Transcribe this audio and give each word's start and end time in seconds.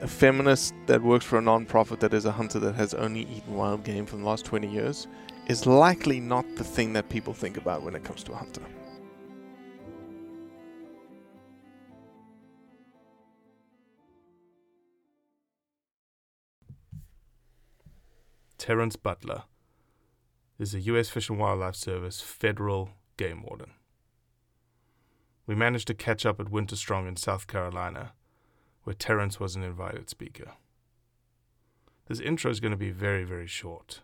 a 0.00 0.08
feminist 0.08 0.72
that 0.86 1.02
works 1.02 1.26
for 1.26 1.38
a 1.38 1.42
non-profit 1.42 2.00
that 2.00 2.14
is 2.14 2.24
a 2.24 2.32
hunter 2.32 2.58
that 2.58 2.74
has 2.74 2.94
only 2.94 3.22
eaten 3.22 3.54
wild 3.54 3.84
game 3.84 4.06
for 4.06 4.16
the 4.16 4.24
last 4.24 4.46
20 4.46 4.66
years 4.66 5.06
is 5.46 5.66
likely 5.66 6.20
not 6.20 6.46
the 6.56 6.64
thing 6.64 6.94
that 6.94 7.08
people 7.10 7.34
think 7.34 7.58
about 7.58 7.82
when 7.82 7.94
it 7.94 8.02
comes 8.02 8.22
to 8.22 8.32
a 8.32 8.36
hunter. 8.36 8.62
Terrence 18.56 18.96
Butler 18.96 19.44
is 20.58 20.74
a 20.74 20.80
U.S. 20.80 21.08
Fish 21.08 21.28
and 21.28 21.38
Wildlife 21.38 21.74
Service 21.74 22.20
federal 22.20 22.90
game 23.16 23.42
warden. 23.42 23.72
We 25.46 25.54
managed 25.54 25.88
to 25.88 25.94
catch 25.94 26.24
up 26.24 26.38
at 26.38 26.50
Winter 26.50 26.76
Strong 26.76 27.08
in 27.08 27.16
South 27.16 27.46
Carolina, 27.46 28.12
where 28.90 28.96
Terrence 28.96 29.38
was 29.38 29.54
an 29.54 29.62
invited 29.62 30.10
speaker. 30.10 30.54
This 32.08 32.18
intro 32.18 32.50
is 32.50 32.58
going 32.58 32.72
to 32.72 32.76
be 32.76 32.90
very, 32.90 33.22
very 33.22 33.46
short, 33.46 34.00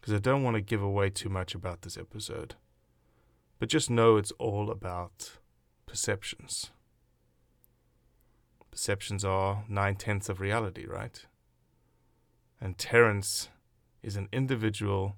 because 0.00 0.14
I 0.14 0.18
don't 0.18 0.42
want 0.42 0.54
to 0.54 0.62
give 0.62 0.80
away 0.80 1.10
too 1.10 1.28
much 1.28 1.54
about 1.54 1.82
this 1.82 1.98
episode. 1.98 2.54
But 3.58 3.68
just 3.68 3.90
know 3.90 4.16
it's 4.16 4.32
all 4.38 4.70
about 4.70 5.32
perceptions. 5.84 6.70
Perceptions 8.70 9.22
are 9.22 9.64
nine 9.68 9.96
tenths 9.96 10.30
of 10.30 10.40
reality, 10.40 10.86
right? 10.86 11.26
And 12.58 12.78
Terrence 12.78 13.50
is 14.02 14.16
an 14.16 14.30
individual 14.32 15.16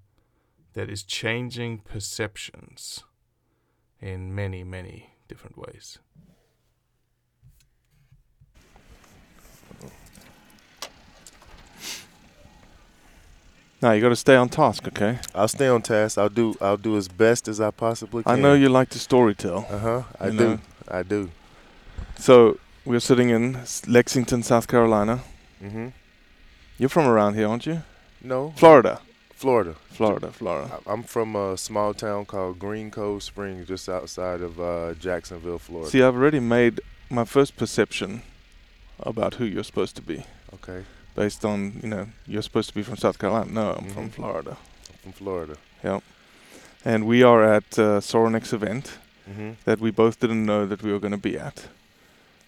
that 0.72 0.91
is 0.91 1.04
changing 1.04 1.78
perceptions 1.78 3.04
in 4.00 4.34
many, 4.34 4.64
many 4.64 5.10
different 5.28 5.56
ways. 5.56 6.00
Now 13.82 13.91
you 13.91 14.00
got 14.00 14.10
to 14.10 14.16
stay 14.16 14.37
on 14.37 14.48
task, 14.48 14.87
okay? 14.87 15.19
I'll 15.34 15.48
stay 15.48 15.66
on 15.66 15.82
task. 15.82 16.16
I'll 16.16 16.28
do 16.28 16.54
I'll 16.60 16.76
do 16.76 16.97
as 16.97 17.09
best 17.09 17.48
as 17.48 17.60
I 17.60 17.72
possibly 17.72 18.22
can. 18.22 18.32
I 18.32 18.37
know 18.41 18.54
you 18.54 18.69
like 18.69 18.91
to 18.91 18.98
storytell. 18.98 19.69
Uh 19.69 19.78
huh. 19.78 20.03
I 20.20 20.31
do. 20.31 20.37
know. 20.37 20.59
I 20.87 21.03
do. 21.03 21.31
So 22.16 22.59
we're 22.84 23.00
sitting 23.00 23.31
in 23.31 23.59
Lexington, 23.88 24.44
South 24.44 24.69
Carolina. 24.69 25.20
Mm-hmm. 25.60 25.88
You're 26.78 26.88
from 26.88 27.09
around 27.09 27.34
here, 27.34 27.48
aren't 27.48 27.66
you? 27.66 27.82
No. 28.22 28.53
Florida. 28.56 29.00
Florida. 29.34 29.75
Florida, 29.91 30.31
Florida. 30.31 30.78
I'm 30.87 31.03
from 31.03 31.34
a 31.34 31.56
small 31.56 31.93
town 31.93 32.26
called 32.26 32.60
Green 32.60 32.93
Cove 32.93 33.25
Springs, 33.25 33.66
just 33.66 33.88
outside 33.88 34.41
of 34.41 34.60
uh, 34.60 34.94
Jacksonville, 34.94 35.59
Florida. 35.59 35.91
See, 35.91 36.00
I've 36.00 36.14
already 36.14 36.38
made 36.38 36.81
my 37.10 37.25
first 37.25 37.56
perception 37.56 38.22
about 39.00 39.34
who 39.34 39.44
you're 39.44 39.64
supposed 39.64 39.97
to 39.97 40.03
be. 40.03 40.25
Okay. 40.54 40.84
Based 41.15 41.45
on, 41.45 41.81
you 41.83 41.89
know, 41.89 42.06
you're 42.27 42.43
supposed 42.43 42.69
to 42.71 42.75
be 42.75 42.83
from 42.83 42.97
South 42.97 43.19
Carolina. 43.19 43.50
No, 43.50 43.73
I'm 43.78 43.91
from 43.91 44.09
Mhm. 44.09 44.12
Florida. 44.15 44.56
I'm 44.91 44.99
from 45.03 45.12
Florida. 45.12 45.56
Yep. 45.84 46.03
And 46.84 47.06
we 47.06 47.23
are 47.23 47.43
at 47.45 47.78
uh, 47.78 48.00
Soronix 48.00 48.53
event 48.53 48.99
Mhm. 49.28 49.56
that 49.65 49.78
we 49.81 49.91
both 49.91 50.19
didn't 50.21 50.45
know 50.47 50.67
that 50.67 50.83
we 50.83 50.91
were 50.91 50.99
going 50.99 51.12
to 51.23 51.28
be 51.31 51.39
at. 51.39 51.67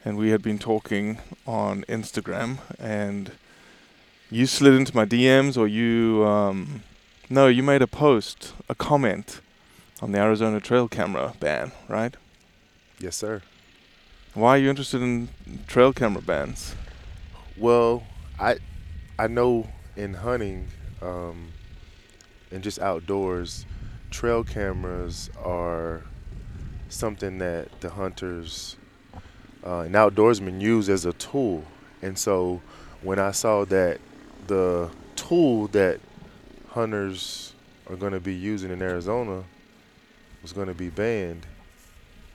And 0.05 0.17
we 0.17 0.31
had 0.31 0.43
been 0.43 0.59
talking 0.59 1.19
on 1.47 1.85
Instagram, 1.89 2.59
and 2.79 3.33
you 4.31 4.47
slid 4.47 4.75
into 4.75 4.95
my 4.95 5.05
DMs, 5.07 5.57
or 5.57 5.67
you, 5.67 6.25
um, 6.27 6.83
no, 7.31 7.47
you 7.49 7.63
made 7.63 7.81
a 7.83 7.87
post, 7.87 8.53
a 8.69 8.75
comment 8.75 9.41
on 10.03 10.13
the 10.13 10.19
Arizona 10.19 10.61
trail 10.61 10.89
camera 10.89 11.33
ban, 11.41 11.73
right? 11.89 12.17
Yes, 12.99 13.17
sir. 13.17 13.43
Why 14.35 14.57
are 14.57 14.59
you 14.59 14.69
interested 14.69 15.01
in 15.01 15.29
trail 15.67 15.93
camera 15.93 16.21
bans? 16.23 16.75
Well, 17.57 18.03
I 18.39 18.57
I 19.19 19.29
know 19.29 19.69
in 19.97 20.15
hunting 20.15 20.69
um, 21.01 21.53
and 22.51 22.63
just 22.63 22.81
outdoors, 22.81 23.67
trail 24.11 24.43
cameras 24.43 25.31
are 25.43 26.03
something 26.89 27.39
that 27.39 27.81
the 27.81 27.91
hunters 27.91 28.77
uh, 29.65 29.81
and 29.81 29.95
outdoorsmen 29.95 30.61
use 30.61 30.89
as 30.89 31.05
a 31.05 31.13
tool. 31.15 31.65
And 32.03 32.19
so 32.19 32.61
when 33.03 33.19
I 33.19 33.31
saw 33.31 33.65
that 33.67 34.01
the 34.47 34.91
tool 35.17 35.69
that 35.69 36.01
hunters 36.71 37.55
are 37.89 37.97
going 37.97 38.13
to 38.13 38.21
be 38.21 38.35
using 38.35 38.71
in 38.71 38.83
Arizona 38.83 39.45
was 40.43 40.53
going 40.53 40.69
to 40.69 40.75
be 40.75 40.91
banned, 40.91 41.47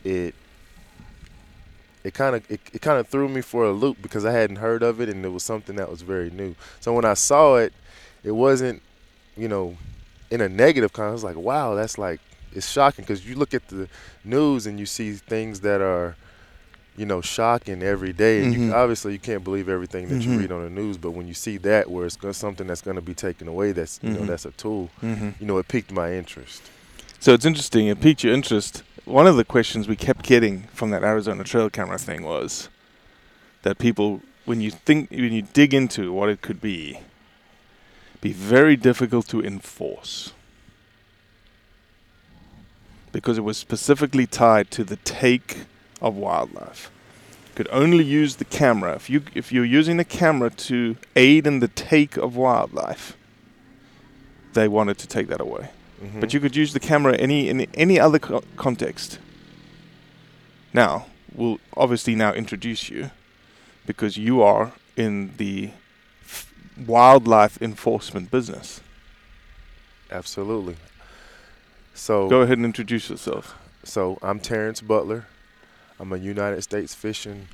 it 0.03 0.33
it 2.03 2.13
kind 2.13 2.35
of 2.35 2.49
it, 2.49 2.61
it 2.73 2.81
kind 2.81 2.99
of 2.99 3.07
threw 3.07 3.27
me 3.27 3.41
for 3.41 3.65
a 3.65 3.71
loop 3.71 4.01
because 4.01 4.25
I 4.25 4.31
hadn't 4.31 4.57
heard 4.57 4.83
of 4.83 5.01
it 5.01 5.09
and 5.09 5.23
it 5.25 5.29
was 5.29 5.43
something 5.43 5.75
that 5.75 5.89
was 5.89 6.01
very 6.01 6.29
new. 6.29 6.55
So 6.79 6.93
when 6.93 7.05
I 7.05 7.13
saw 7.13 7.55
it, 7.57 7.73
it 8.23 8.31
wasn't, 8.31 8.81
you 9.35 9.47
know, 9.47 9.77
in 10.31 10.41
a 10.41 10.49
negative 10.49 10.93
kind. 10.93 11.09
I 11.09 11.11
was 11.11 11.23
like, 11.23 11.35
wow, 11.35 11.75
that's 11.75 11.97
like 11.97 12.19
it's 12.53 12.69
shocking 12.69 13.03
because 13.03 13.27
you 13.27 13.35
look 13.35 13.53
at 13.53 13.67
the 13.67 13.87
news 14.23 14.65
and 14.65 14.79
you 14.79 14.85
see 14.85 15.11
things 15.13 15.59
that 15.61 15.81
are, 15.81 16.15
you 16.97 17.05
know, 17.05 17.21
shocking 17.21 17.81
every 17.83 18.11
day, 18.11 18.43
and 18.43 18.53
Mhm. 18.53 18.67
you, 18.67 18.73
obviously 18.73 19.13
you 19.13 19.19
can't 19.19 19.43
believe 19.43 19.69
everything 19.69 20.09
that 20.09 20.19
Mhm. 20.19 20.25
you 20.25 20.37
read 20.39 20.51
on 20.51 20.63
the 20.63 20.69
news. 20.69 20.97
But 20.97 21.11
when 21.11 21.27
you 21.27 21.33
see 21.33 21.57
that, 21.57 21.89
where 21.89 22.05
it's 22.05 22.17
something 22.37 22.67
that's 22.67 22.81
going 22.81 22.95
to 22.95 23.01
be 23.01 23.13
taken 23.13 23.47
away, 23.47 23.71
that's 23.71 23.99
you 24.03 24.09
know 24.09 24.21
Mhm. 24.21 24.27
that's 24.27 24.45
a 24.45 24.51
tool. 24.51 24.89
Mhm. 25.01 25.35
You 25.39 25.45
know, 25.47 25.57
it 25.59 25.67
piqued 25.67 25.91
my 25.91 26.13
interest. 26.13 26.61
So 27.21 27.33
it's 27.33 27.45
interesting. 27.45 27.87
It 27.87 27.99
piqued 28.01 28.23
your 28.23 28.33
interest. 28.33 28.83
One 29.09 29.25
of 29.25 29.37
the 29.37 29.43
questions 29.43 29.87
we 29.87 29.95
kept 29.95 30.23
getting 30.23 30.67
from 30.71 30.91
that 30.91 31.03
Arizona 31.03 31.43
trail 31.43 31.67
camera 31.71 31.97
thing 31.97 32.21
was 32.21 32.69
that 33.63 33.79
people, 33.79 34.21
when 34.45 34.61
you 34.61 34.69
think, 34.69 35.09
when 35.09 35.33
you 35.33 35.41
dig 35.41 35.73
into 35.73 36.13
what 36.13 36.29
it 36.29 36.43
could 36.43 36.61
be, 36.61 36.99
be 38.21 38.33
very 38.33 38.75
difficult 38.75 39.27
to 39.29 39.43
enforce 39.43 40.33
because 43.11 43.39
it 43.39 43.41
was 43.41 43.57
specifically 43.57 44.27
tied 44.27 44.69
to 44.69 44.83
the 44.83 44.97
take 44.97 45.63
of 46.03 46.15
wildlife. 46.15 46.91
You 47.47 47.55
could 47.55 47.69
only 47.71 48.03
use 48.03 48.35
the 48.35 48.45
camera 48.45 48.93
if 48.93 49.09
you 49.09 49.23
if 49.33 49.51
you're 49.51 49.65
using 49.65 49.97
the 49.97 50.05
camera 50.05 50.51
to 50.51 50.97
aid 51.15 51.47
in 51.47 51.61
the 51.61 51.67
take 51.67 52.15
of 52.15 52.35
wildlife. 52.35 53.17
They 54.53 54.67
wanted 54.67 54.99
to 54.99 55.07
take 55.07 55.29
that 55.29 55.41
away. 55.41 55.69
Mhm. 56.01 56.19
But 56.19 56.33
you 56.33 56.39
could 56.39 56.55
use 56.55 56.73
the 56.73 56.79
camera 56.79 57.15
any 57.17 57.49
in 57.49 57.61
any 57.73 57.99
other 57.99 58.19
co- 58.19 58.43
context. 58.55 59.19
Now, 60.73 61.07
we'll 61.33 61.59
obviously 61.75 62.15
now 62.15 62.33
introduce 62.33 62.89
you 62.89 63.11
because 63.85 64.17
you 64.17 64.41
are 64.41 64.71
in 64.95 65.33
the 65.37 65.71
f- 66.23 66.51
wildlife 66.85 67.61
enforcement 67.61 68.29
business. 68.31 68.81
Absolutely. 70.11 70.77
So 71.93 72.29
Go 72.29 72.41
ahead 72.41 72.57
and 72.57 72.65
introduce 72.65 73.09
yourself. 73.09 73.55
So 73.83 74.17
I'm 74.21 74.39
Terrence 74.39 74.81
Butler. 74.81 75.25
I'm 75.99 76.13
a 76.13 76.17
United 76.17 76.61
States 76.61 76.95
Fishing 76.95 77.47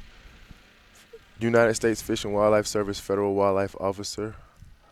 United 1.40 1.74
States 1.74 2.02
Fish 2.02 2.24
and 2.24 2.34
Wildlife 2.34 2.66
Service 2.68 3.00
federal 3.00 3.34
wildlife 3.34 3.76
officer. 3.80 4.36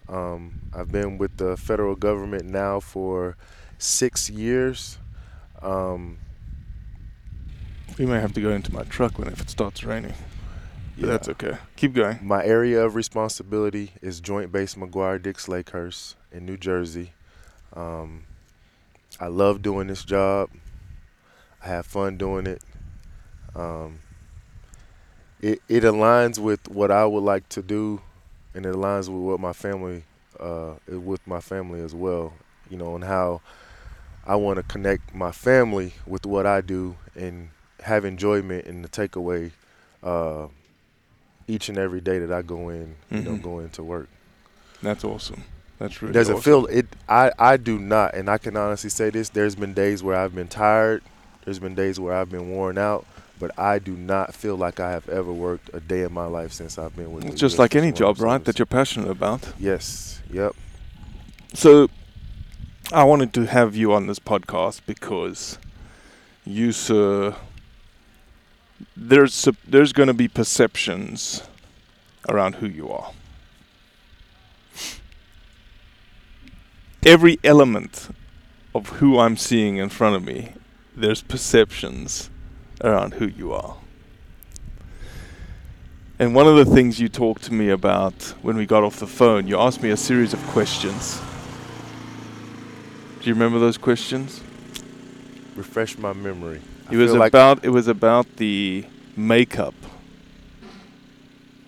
Um, 0.10 0.62
I've 0.74 0.92
been 0.92 1.18
with 1.18 1.38
the 1.38 1.56
federal 1.58 1.96
government 1.96 2.46
now 2.46 2.80
for 2.80 3.36
six 3.78 4.30
years. 4.30 4.98
Um, 5.62 6.18
We 7.98 8.06
may 8.06 8.20
have 8.20 8.34
to 8.34 8.42
go 8.42 8.50
into 8.52 8.74
my 8.74 8.84
truck 8.84 9.18
when 9.18 9.28
if 9.30 9.40
it 9.42 9.50
starts 9.50 9.84
raining. 9.84 10.14
Yeah. 10.98 11.08
that's 11.08 11.28
okay. 11.30 11.58
Keep 11.76 11.94
going. 11.94 12.20
my 12.22 12.44
area 12.46 12.84
of 12.86 12.96
responsibility 12.96 13.94
is 14.02 14.20
Joint 14.20 14.52
Base 14.52 14.76
McGuire 14.76 15.22
Dix 15.22 15.48
Lakehurst 15.48 16.16
in 16.32 16.46
New 16.46 16.58
Jersey. 16.58 17.14
Um, 17.76 18.26
I 19.20 19.28
love 19.28 19.62
doing 19.64 19.88
this 19.88 20.04
job. 20.04 20.50
I 21.64 21.68
have 21.70 21.86
fun 21.88 22.18
doing 22.18 22.46
it. 22.46 22.62
Um, 23.56 24.00
it 25.42 25.62
it 25.68 25.84
aligns 25.84 26.38
with 26.40 26.68
what 26.68 26.92
I 26.92 27.06
would 27.06 27.24
like 27.24 27.48
to 27.50 27.62
do, 27.62 28.02
and 28.54 28.66
it 28.66 28.74
aligns 28.74 29.10
with 29.10 29.22
what 29.22 29.40
my 29.40 29.54
family, 29.54 30.04
uh, 30.40 30.74
with 30.88 31.26
my 31.28 31.40
family 31.40 31.82
as 31.82 31.94
well. 31.96 32.34
You 32.70 32.78
know, 32.78 32.96
and 32.96 33.04
how 33.04 33.42
I 34.26 34.36
want 34.36 34.58
to 34.58 34.64
connect 34.64 35.14
my 35.14 35.32
family 35.32 35.94
with 36.08 36.26
what 36.26 36.46
I 36.46 36.62
do 36.62 36.96
and 37.16 37.50
have 37.82 38.06
enjoyment 38.06 38.66
in 38.66 38.82
the 38.82 38.88
takeaway. 38.88 39.52
Uh, 40.02 40.48
each 41.48 41.68
and 41.70 41.78
every 41.78 42.00
day 42.00 42.20
that 42.20 42.32
I 42.32 42.42
go 42.42 42.70
in, 42.70 42.96
you 43.12 43.22
know, 43.22 43.32
Mhm. 43.32 43.42
go 43.42 43.60
into 43.60 43.84
work. 43.84 44.08
That's 44.82 45.04
awesome. 45.04 45.44
That's 45.78 46.02
really 46.02 46.12
It 46.12 46.14
doesn't 46.14 46.36
awesome. 46.36 46.44
feel 46.44 46.66
it. 46.68 46.88
I 47.10 47.32
I 47.38 47.58
do 47.58 47.78
not, 47.78 48.14
and 48.14 48.30
I 48.30 48.38
can 48.38 48.56
honestly 48.56 48.90
say 48.90 49.10
this. 49.10 49.28
There's 49.30 49.56
been 49.56 49.74
days 49.74 50.02
where 50.02 50.16
I've 50.16 50.34
been 50.34 50.48
tired. 50.48 51.04
There's 51.44 51.60
been 51.60 51.76
days 51.76 52.00
where 52.00 52.14
I've 52.16 52.30
been 52.30 52.50
worn 52.52 52.78
out, 52.78 53.06
but 53.44 53.60
I 53.60 53.78
do 53.78 53.92
not 53.98 54.34
feel 54.34 54.56
like 54.56 54.80
I 54.80 54.92
have 54.92 55.10
ever 55.10 55.34
worked 55.34 55.70
a 55.74 55.82
day 55.82 56.04
in 56.04 56.14
my 56.14 56.28
life 56.28 56.54
since 56.54 56.78
I've 56.78 56.96
been 56.96 57.12
with. 57.12 57.26
It's 57.26 57.42
just 57.42 57.56
US 57.56 57.60
like 57.60 57.76
any 57.76 57.92
job, 57.92 58.22
right? 58.22 58.42
That 58.42 58.58
you're 58.58 58.66
passionate 58.66 59.10
about. 59.10 59.52
Yes. 59.60 60.22
Yep. 60.32 60.56
So, 61.54 61.90
I 62.94 63.04
wanted 63.04 63.34
to 63.34 63.46
have 63.46 63.76
you 63.76 63.92
on 63.92 64.08
this 64.08 64.18
podcast 64.18 64.80
because 64.86 65.58
you, 66.46 66.72
sir, 66.72 67.36
there's 68.96 69.50
there's 69.68 69.92
going 69.92 70.08
to 70.08 70.14
be 70.14 70.30
perceptions 70.30 71.44
around 72.30 72.56
who 72.56 72.68
you 72.68 72.90
are. 72.90 73.12
Every 77.06 77.40
element 77.44 78.08
of 78.74 78.88
who 79.00 79.20
I'm 79.20 79.36
seeing 79.36 79.76
in 79.76 79.90
front 79.90 80.16
of 80.16 80.24
me, 80.24 80.54
there's 80.96 81.22
perceptions 81.22 82.30
around 82.84 83.14
who 83.16 83.28
you 83.28 83.54
are. 83.54 83.78
And 86.20 86.36
one 86.36 86.48
of 86.48 86.56
the 86.56 86.66
things 86.66 87.00
you 87.00 87.10
talked 87.10 87.44
to 87.44 87.54
me 87.54 87.70
about 87.70 88.14
when 88.42 88.56
we 88.56 88.66
got 88.66 88.84
off 88.84 89.00
the 89.00 89.08
phone, 89.08 89.48
you 89.48 89.58
asked 89.60 89.82
me 89.82 89.90
a 89.90 89.98
series 89.98 90.34
of 90.34 90.40
questions. 90.48 91.20
Do 93.22 93.30
you 93.30 93.34
remember 93.34 93.58
those 93.60 93.78
questions? 93.78 94.42
Refresh 95.56 95.98
my 95.98 96.14
memory. 96.14 96.62
I 96.90 96.94
It 96.94 96.98
was 96.98 97.12
feel 97.12 97.20
like- 97.20 97.32
about 97.32 97.64
it 97.66 97.70
was 97.70 97.88
about 97.88 98.36
the 98.38 98.86
makeup 99.16 99.76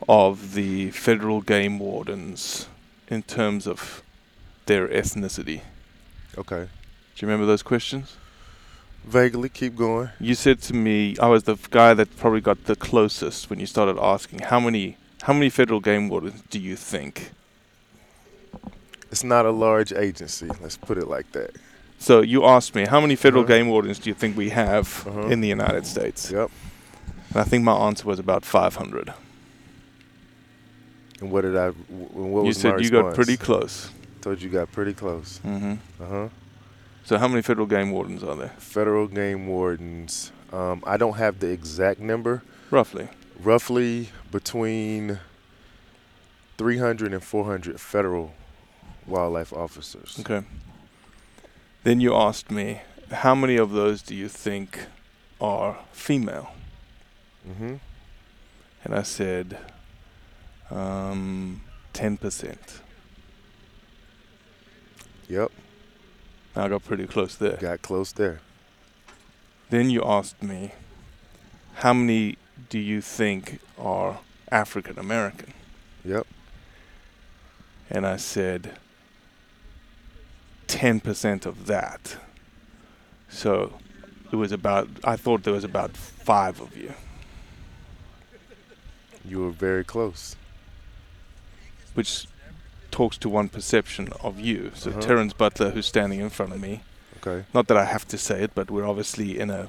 of 0.08 0.54
the 0.54 0.92
federal 0.92 1.42
game 1.42 1.80
wardens 1.80 2.68
in 3.08 3.24
terms 3.24 3.66
of 3.68 4.04
their 4.66 4.88
ethnicity. 4.88 5.62
Okay. 6.38 6.66
Do 7.16 7.26
you 7.26 7.28
remember 7.28 7.46
those 7.46 7.64
questions? 7.64 8.18
Vaguely. 9.06 9.50
Keep 9.50 9.76
going. 9.76 10.10
You 10.20 10.36
said 10.36 10.62
to 10.64 10.74
me, 10.74 11.16
I 11.20 11.28
was 11.28 11.44
the 11.44 11.58
guy 11.70 11.94
that 11.94 12.16
probably 12.18 12.42
got 12.42 12.64
the 12.66 12.76
closest 12.76 13.50
when 13.50 13.60
you 13.60 13.66
started 13.66 13.98
asking 14.00 14.40
how 14.40 14.60
many 14.60 14.98
how 15.24 15.34
many 15.34 15.50
federal 15.50 15.80
game 15.80 16.10
wardens 16.10 16.44
do 16.50 16.60
you 16.60 16.76
think? 16.76 17.32
It's 19.12 19.24
not 19.24 19.46
a 19.46 19.52
large 19.52 19.94
agency. 19.94 20.48
Let's 20.62 20.78
put 20.78 20.98
it 20.98 21.08
like 21.08 21.32
that. 21.32 21.52
So 22.00 22.22
you 22.22 22.44
asked 22.46 22.76
me 22.76 22.86
how 22.86 23.00
many 23.00 23.16
federal 23.16 23.44
Uh-huh. 23.44 23.54
game 23.56 23.68
wardens 23.70 23.98
do 24.00 24.10
you 24.10 24.14
think 24.16 24.36
we 24.38 24.50
have 24.50 25.06
Uh-huh. 25.08 25.28
in 25.32 25.42
the 25.42 25.48
United 25.48 25.86
States? 25.86 26.32
Yep. 26.32 26.52
And 27.30 27.38
I 27.38 27.44
think 27.44 27.64
my 27.64 27.74
answer 27.88 28.06
was 28.08 28.20
about 28.20 28.44
500. 28.46 29.14
And 31.22 31.32
what 31.32 31.42
did 31.42 31.56
I? 31.56 31.70
What 31.70 32.42
you 32.42 32.48
was 32.48 32.58
said 32.58 32.82
you 32.84 32.90
got 32.90 33.16
pretty 33.16 33.38
close. 33.38 33.90
Told 34.22 34.42
you 34.42 34.50
got 34.50 34.72
pretty 34.72 34.94
close. 34.94 35.40
hmm 35.44 35.76
Uh 36.02 36.06
huh. 36.06 36.28
So 37.06 37.20
how 37.20 37.28
many 37.28 37.44
federal 37.44 37.68
game 37.68 37.92
wardens 37.92 38.24
are 38.24 38.36
there? 38.36 38.50
Federal 38.58 39.08
game 39.08 39.46
wardens. 39.46 40.32
Um, 40.52 40.84
I 40.88 40.98
don't 40.98 41.18
have 41.18 41.40
the 41.40 41.50
exact 41.50 42.00
number. 42.00 42.42
Roughly. 42.72 43.10
Roughly 43.40 44.10
between 44.32 45.20
300 46.58 47.14
and 47.14 47.24
400 47.24 47.80
federal 47.80 48.34
wildlife 49.06 49.54
officers. 49.54 50.18
Okay. 50.20 50.44
Then 51.84 52.00
you 52.00 52.16
asked 52.16 52.50
me, 52.50 52.82
how 53.12 53.36
many 53.36 53.56
of 53.56 53.70
those 53.70 54.02
do 54.02 54.16
you 54.16 54.28
think 54.28 54.88
are 55.40 55.78
female? 55.92 56.54
Mm-hmm. 57.48 57.76
And 58.84 58.96
I 58.96 59.04
said, 59.04 59.60
um, 60.72 61.62
10%. 61.94 62.58
Yep. 65.30 65.52
I 66.56 66.70
got 66.70 66.86
pretty 66.86 67.06
close 67.06 67.36
there. 67.36 67.58
Got 67.58 67.82
close 67.82 68.12
there. 68.14 68.40
Then 69.70 69.90
you 69.90 70.04
asked 70.04 70.42
me, 70.42 70.72
how 71.76 71.94
many 71.94 72.38
do 72.70 72.80
you 72.80 73.02
think 73.02 73.60
are 73.78 74.20
African 74.52 74.98
American? 74.98 75.54
Yep. 76.06 76.26
And 77.90 78.08
I 78.08 78.16
said, 78.16 78.78
10% 80.68 81.46
of 81.46 81.68
that. 81.68 82.18
So 83.30 83.74
it 84.32 84.36
was 84.36 84.52
about, 84.52 84.88
I 85.04 85.16
thought 85.16 85.44
there 85.44 85.54
was 85.54 85.64
about 85.64 85.96
five 85.98 86.62
of 86.62 86.76
you, 86.78 86.94
You 89.28 89.40
were 89.40 89.52
very 89.52 89.84
close. 89.84 90.36
which 91.96 92.28
talks 92.96 93.18
to 93.18 93.28
one 93.30 93.50
perception 93.50 94.06
of 94.28 94.40
you. 94.40 94.72
So 94.82 94.90
Uh-huh. 94.90 95.02
Terrence 95.08 95.34
Butler, 95.34 95.72
who's 95.72 95.86
standing 95.96 96.20
in 96.22 96.30
front 96.30 96.54
of 96.56 96.60
me, 96.62 96.74
Okay. 97.18 97.40
not 97.54 97.68
that 97.68 97.78
I 97.78 97.86
have 97.96 98.06
to 98.14 98.18
say 98.18 98.38
it, 98.46 98.52
but 98.56 98.72
we're 98.72 98.88
obviously 98.92 99.30
in 99.40 99.50
a 99.50 99.68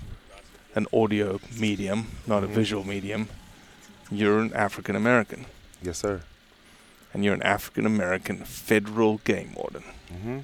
an 0.78 0.86
audio 0.92 1.40
medium, 1.58 2.00
not 2.26 2.44
a 2.44 2.46
Mhm. 2.46 2.54
visual 2.60 2.84
medium. 2.84 3.28
You're 4.10 4.40
an 4.46 4.52
African 4.66 4.94
American, 4.94 5.46
Yes, 5.82 5.98
sir. 5.98 6.20
and 7.14 7.24
you're 7.24 7.32
an 7.40 7.42
African 7.56 7.86
American 7.86 8.36
federal 8.44 9.14
game 9.24 9.50
warden. 9.54 9.84
Mm-hmm. 10.12 10.38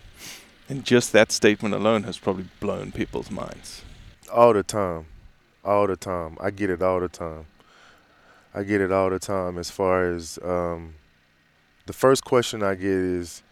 And 0.71 0.85
just 0.95 1.13
that 1.13 1.31
statement 1.33 1.75
alone 1.75 2.03
has 2.05 2.17
probably 2.19 2.47
blown 2.61 2.93
people's 2.93 3.31
minds. 3.31 3.83
All 4.33 4.53
the 4.55 4.63
time. 4.63 5.05
All 5.65 5.87
the 5.87 5.97
time. 5.97 6.33
I 6.47 6.51
get 6.51 6.71
it 6.71 6.83
all 6.83 7.01
the 7.01 7.09
time. 7.25 7.45
I 8.55 8.63
get 8.65 8.81
it 8.81 8.91
all 8.91 9.11
the 9.11 9.19
time 9.19 9.59
as 9.59 9.71
far 9.71 10.15
as 10.17 10.39
um, 10.43 10.95
the 11.87 11.93
first 11.93 12.25
question 12.25 12.63
I 12.63 12.75
get 12.75 12.85
is 12.85 13.43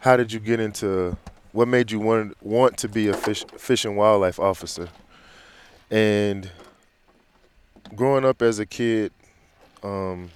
how 0.00 0.16
did 0.16 0.32
you 0.32 0.40
get 0.40 0.60
into 0.60 1.16
what 1.52 1.68
made 1.68 1.90
you 1.90 1.98
want 1.98 2.40
want 2.42 2.76
to 2.78 2.88
be 2.88 3.08
a 3.08 3.14
fish 3.14 3.44
fish 3.56 3.84
and 3.84 3.96
wildlife 3.96 4.38
officer? 4.38 4.88
And 5.90 6.50
growing 7.94 8.24
up 8.24 8.42
as 8.42 8.58
a 8.58 8.66
kid, 8.66 9.12
um, 9.82 10.30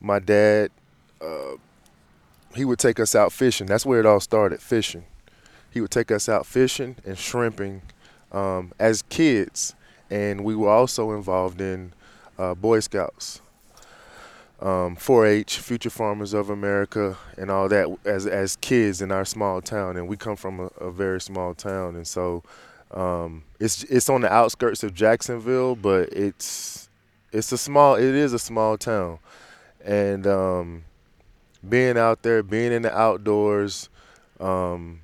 my 0.00 0.18
dad, 0.18 0.70
uh, 1.20 1.56
he 2.54 2.64
would 2.64 2.78
take 2.78 2.98
us 2.98 3.14
out 3.14 3.32
fishing. 3.32 3.66
That's 3.66 3.84
where 3.84 4.00
it 4.00 4.06
all 4.06 4.20
started, 4.20 4.60
fishing. 4.60 5.04
He 5.70 5.80
would 5.80 5.90
take 5.90 6.10
us 6.10 6.28
out 6.28 6.46
fishing 6.46 6.96
and 7.04 7.16
shrimping 7.16 7.82
um, 8.32 8.72
as 8.78 9.02
kids, 9.02 9.74
and 10.10 10.44
we 10.44 10.56
were 10.56 10.70
also 10.70 11.12
involved 11.12 11.60
in 11.60 11.92
uh, 12.38 12.54
Boy 12.54 12.80
Scouts, 12.80 13.40
um, 14.60 14.94
4-H, 14.96 15.58
Future 15.58 15.90
Farmers 15.90 16.34
of 16.34 16.50
America, 16.50 17.16
and 17.38 17.50
all 17.50 17.68
that 17.68 17.88
as 18.04 18.26
as 18.26 18.56
kids 18.56 19.00
in 19.00 19.10
our 19.10 19.24
small 19.24 19.62
town. 19.62 19.96
And 19.96 20.06
we 20.06 20.16
come 20.16 20.36
from 20.36 20.60
a, 20.60 20.66
a 20.84 20.90
very 20.90 21.20
small 21.20 21.54
town, 21.54 21.96
and 21.96 22.06
so 22.06 22.42
um, 22.90 23.44
it's 23.58 23.84
it's 23.84 24.10
on 24.10 24.20
the 24.20 24.32
outskirts 24.32 24.82
of 24.82 24.94
Jacksonville, 24.94 25.76
but 25.76 26.12
it's 26.12 26.88
it's 27.32 27.52
a 27.52 27.58
small 27.58 27.94
it 27.94 28.04
is 28.04 28.32
a 28.32 28.38
small 28.38 28.76
town, 28.76 29.18
and 29.82 30.26
um, 30.26 30.84
being 31.66 31.96
out 31.96 32.22
there, 32.22 32.42
being 32.42 32.72
in 32.72 32.82
the 32.82 32.94
outdoors, 32.94 33.88
um, 34.40 35.00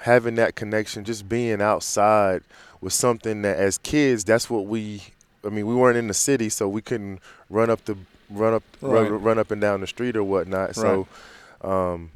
having 0.00 0.34
that 0.34 0.54
connection, 0.54 1.04
just 1.04 1.28
being 1.28 1.62
outside 1.62 2.42
was 2.82 2.94
something 2.94 3.42
that 3.42 3.56
as 3.56 3.78
kids, 3.78 4.24
that's 4.24 4.50
what 4.50 4.66
we. 4.66 5.02
I 5.42 5.48
mean, 5.48 5.66
we 5.66 5.74
weren't 5.74 5.96
in 5.96 6.08
the 6.08 6.14
city, 6.14 6.50
so 6.50 6.68
we 6.68 6.82
couldn't 6.82 7.20
run 7.48 7.70
up 7.70 7.86
the 7.86 7.96
run 8.30 8.54
up 8.54 8.62
Right. 8.80 9.10
run, 9.10 9.22
run 9.22 9.38
up 9.38 9.50
and 9.50 9.60
down 9.60 9.80
the 9.80 9.86
street 9.86 10.16
or 10.16 10.24
whatnot. 10.24 10.76
So. 10.76 11.06
Um, 11.62 12.10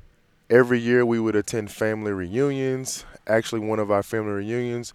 every 0.48 0.78
year 0.78 1.04
we 1.04 1.18
would 1.18 1.36
attend 1.36 1.70
family 1.70 2.12
reunions. 2.12 3.04
Actually, 3.26 3.60
one 3.60 3.78
of 3.78 3.90
our 3.90 4.02
family 4.02 4.32
reunions 4.32 4.92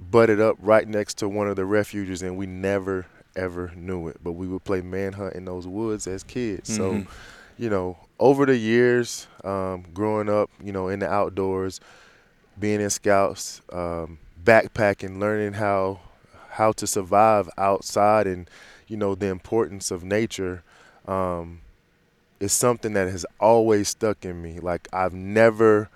butted 0.00 0.40
up 0.40 0.56
right 0.60 0.86
next 0.86 1.18
to 1.18 1.28
one 1.28 1.48
of 1.48 1.56
the 1.56 1.64
refuges, 1.64 2.22
and 2.22 2.36
we 2.36 2.46
never 2.46 3.06
ever 3.34 3.72
knew 3.74 4.08
it. 4.08 4.18
But 4.22 4.32
we 4.32 4.46
would 4.46 4.64
play 4.64 4.80
manhunt 4.82 5.34
in 5.34 5.44
those 5.46 5.66
woods 5.66 6.06
as 6.06 6.22
kids. 6.22 6.70
Mhm. 6.70 6.76
So, 6.76 7.10
you 7.56 7.70
know, 7.70 7.96
over 8.20 8.44
the 8.46 8.56
years, 8.56 9.26
um, 9.44 9.84
growing 9.94 10.28
up, 10.28 10.50
you 10.62 10.72
know, 10.72 10.88
in 10.88 10.98
the 10.98 11.10
outdoors, 11.10 11.80
being 12.58 12.80
in 12.80 12.90
scouts, 12.90 13.62
um, 13.72 14.18
backpacking, 14.44 15.18
learning 15.18 15.54
how 15.54 16.00
how 16.50 16.70
to 16.72 16.86
survive 16.86 17.48
outside, 17.56 18.26
and 18.26 18.48
you 18.88 18.96
know 18.96 19.14
the 19.14 19.26
importance 19.26 19.90
of 19.90 20.04
nature. 20.04 20.62
Um, 21.06 21.60
is 22.40 22.52
something 22.52 22.92
that 22.94 23.08
has 23.08 23.24
always 23.38 23.88
stuck 23.88 24.24
in 24.24 24.42
me. 24.42 24.58
Like 24.58 24.88
I've 24.92 25.12
never 25.14 25.88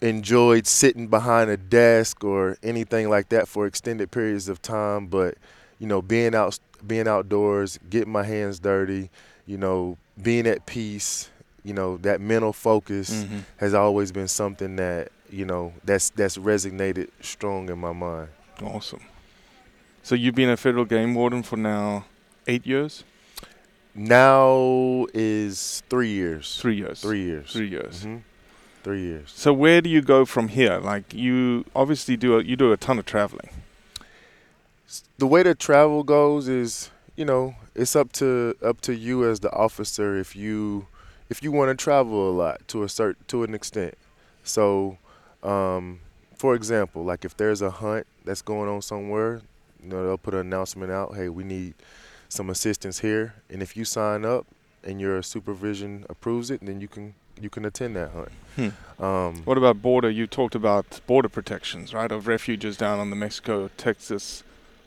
enjoyed 0.00 0.66
sitting 0.66 1.06
behind 1.08 1.50
a 1.50 1.56
desk 1.56 2.24
or 2.24 2.56
anything 2.62 3.08
like 3.08 3.28
that 3.30 3.48
for 3.48 3.66
extended 3.66 4.10
periods 4.10 4.48
of 4.48 4.60
time, 4.62 5.06
but 5.06 5.36
you 5.78 5.86
know, 5.86 6.00
being 6.02 6.34
out 6.34 6.58
being 6.86 7.06
outdoors, 7.08 7.78
getting 7.90 8.12
my 8.12 8.24
hands 8.24 8.58
dirty, 8.58 9.10
you 9.46 9.56
know, 9.56 9.96
being 10.20 10.46
at 10.46 10.66
peace, 10.66 11.28
you 11.64 11.72
know, 11.72 11.96
that 11.98 12.20
mental 12.20 12.52
focus 12.52 13.24
Mhm. 13.24 13.44
has 13.58 13.74
always 13.74 14.10
been 14.10 14.28
something 14.28 14.76
that, 14.76 15.10
you 15.30 15.44
know, 15.44 15.72
that's 15.84 16.10
that's 16.10 16.36
resonated 16.36 17.08
strong 17.20 17.68
in 17.68 17.78
my 17.78 17.92
mind. 17.92 18.28
Awesome. 18.62 19.00
So 20.02 20.14
you've 20.14 20.34
been 20.34 20.50
a 20.50 20.56
federal 20.56 20.84
game 20.84 21.14
warden 21.14 21.42
for 21.42 21.56
now 21.56 22.06
eight 22.46 22.66
years? 22.66 23.04
Now 23.94 25.06
is 25.12 25.82
three 25.90 26.10
years. 26.10 26.58
Three 26.60 26.76
years. 26.76 27.00
Three 27.00 27.22
years. 27.24 27.52
Three 27.52 27.68
years. 27.68 28.02
hmm 28.02 28.18
Three 28.82 29.02
years. 29.02 29.30
So 29.36 29.52
where 29.52 29.80
do 29.80 29.88
you 29.88 30.02
go 30.02 30.24
from 30.24 30.48
here? 30.48 30.78
Like 30.78 31.14
you 31.14 31.64
obviously 31.74 32.16
do 32.16 32.38
a, 32.38 32.42
you 32.42 32.56
do 32.56 32.72
a 32.72 32.76
ton 32.76 32.98
of 32.98 33.06
traveling. 33.06 33.48
the 35.18 35.26
way 35.26 35.42
the 35.42 35.54
travel 35.54 36.02
goes 36.02 36.48
is 36.48 36.90
you 37.16 37.24
know 37.24 37.54
it's 37.74 37.94
up 37.96 38.12
to 38.12 38.54
up 38.62 38.80
to 38.82 38.94
you 38.94 39.28
as 39.28 39.40
the 39.40 39.50
officer 39.52 40.16
if 40.18 40.34
you 40.36 40.86
if 41.30 41.42
you 41.42 41.52
want 41.52 41.70
to 41.70 41.82
travel 41.82 42.28
a 42.30 42.32
lot 42.32 42.66
to 42.68 42.82
a 42.82 42.88
certain 42.88 43.22
to 43.28 43.42
an 43.44 43.54
extent 43.54 43.94
so 44.42 44.98
um, 45.42 46.00
for 46.36 46.54
example 46.54 47.04
like 47.04 47.24
if 47.24 47.36
there's 47.36 47.62
a 47.62 47.70
hunt 47.70 48.06
that's 48.24 48.42
going 48.42 48.68
on 48.68 48.82
somewhere 48.82 49.40
you 49.82 49.88
know 49.88 50.06
they'll 50.06 50.18
put 50.18 50.34
an 50.34 50.40
announcement 50.40 50.90
out 50.92 51.14
hey 51.14 51.28
we 51.28 51.44
need 51.44 51.74
some 52.28 52.48
assistance 52.50 53.00
here 53.00 53.34
and 53.50 53.62
if 53.62 53.76
you 53.76 53.84
sign 53.84 54.24
up 54.24 54.46
and 54.84 55.00
your 55.00 55.22
supervision 55.22 56.04
approves 56.08 56.50
it 56.50 56.60
then 56.62 56.80
you 56.80 56.88
can 56.88 57.14
you 57.40 57.50
can 57.50 57.64
attend 57.64 57.96
that 57.96 58.10
hunt 58.12 58.28
Hmm. 58.56 59.02
um, 59.02 59.36
What 59.44 59.56
about 59.56 59.80
border? 59.80 60.10
You 60.10 60.26
talked 60.26 60.54
about 60.54 61.00
border 61.06 61.30
protections, 61.30 61.94
right? 61.94 62.12
Of 62.12 62.26
refuges 62.26 62.76
down 62.76 62.98
on 62.98 63.08
the 63.08 63.16
Mexico-Texas 63.16 64.44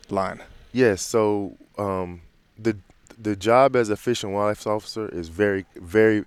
line. 0.09 0.43
Yes. 0.71 1.01
So 1.01 1.57
um, 1.79 2.21
the 2.59 2.77
the 3.19 3.35
job 3.35 3.75
as 3.75 3.89
a 3.89 3.95
fish 3.97 4.23
and 4.23 4.33
wildlife 4.33 4.67
officer 4.67 5.09
is 5.09 5.29
very 5.29 5.65
very. 5.75 6.25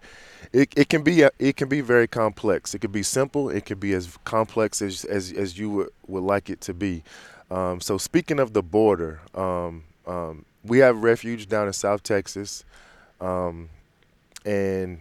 It, 0.52 0.72
it 0.76 0.88
can 0.88 1.02
be 1.04 1.22
it 1.38 1.56
can 1.56 1.68
be 1.68 1.80
very 1.80 2.08
complex. 2.08 2.75
It 2.75 2.80
could 2.80 2.90
be 2.92 3.04
simple. 3.04 3.48
It 3.50 3.66
could 3.66 3.78
be 3.78 3.92
as 3.92 4.16
complex 4.25 4.82
as 4.82 5.04
as, 5.04 5.32
as 5.32 5.56
you 5.58 5.70
would, 5.70 5.90
would 6.08 6.25
like 6.25 6.50
it 6.50 6.60
to 6.62 6.75
be. 6.75 7.04
Um, 7.50 7.80
so 7.80 7.98
speaking 7.98 8.40
of 8.40 8.52
the 8.52 8.62
border, 8.62 9.20
um, 9.34 9.84
um, 10.06 10.44
we 10.64 10.78
have 10.78 11.02
refuge 11.02 11.48
down 11.48 11.66
in 11.66 11.72
South 11.72 12.02
Texas, 12.02 12.64
um, 13.20 13.70
and 14.44 14.98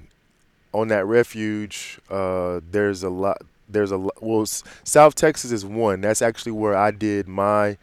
on 0.74 0.90
that 0.90 1.06
refuge, 1.06 2.00
uh, 2.10 2.62
there's 2.72 3.04
a 3.04 3.10
lot. 3.10 3.42
There's 3.70 3.92
a. 3.92 3.98
Well, 4.22 4.46
South 4.46 5.16
Texas 5.16 5.52
is 5.52 5.66
one. 5.66 6.02
That's 6.02 6.22
actually 6.22 6.54
where 6.54 6.76
I 6.76 6.92
did 6.92 7.28
my 7.28 7.78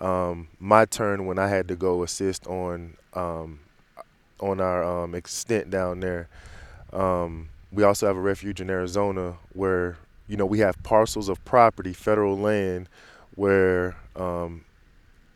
um, 0.00 0.48
my 0.60 0.84
turn 0.86 1.26
when 1.26 1.38
I 1.38 1.48
had 1.48 1.68
to 1.68 1.76
go 1.76 2.02
assist 2.02 2.46
on 2.46 2.94
um, 3.14 3.60
on 4.40 4.60
our 4.60 4.84
extent 5.16 5.70
down 5.70 6.00
there. 6.00 6.28
We 7.72 7.84
also 7.84 8.06
have 8.06 8.16
a 8.16 8.20
refuge 8.20 8.60
in 8.60 8.70
Arizona 8.70 9.36
where 9.52 9.98
you 10.28 10.36
know 10.36 10.46
we 10.46 10.60
have 10.60 10.82
parcels 10.82 11.28
of 11.28 11.44
property, 11.44 11.92
federal 11.92 12.38
land, 12.38 12.88
where 13.38 13.94
um, 14.16 14.64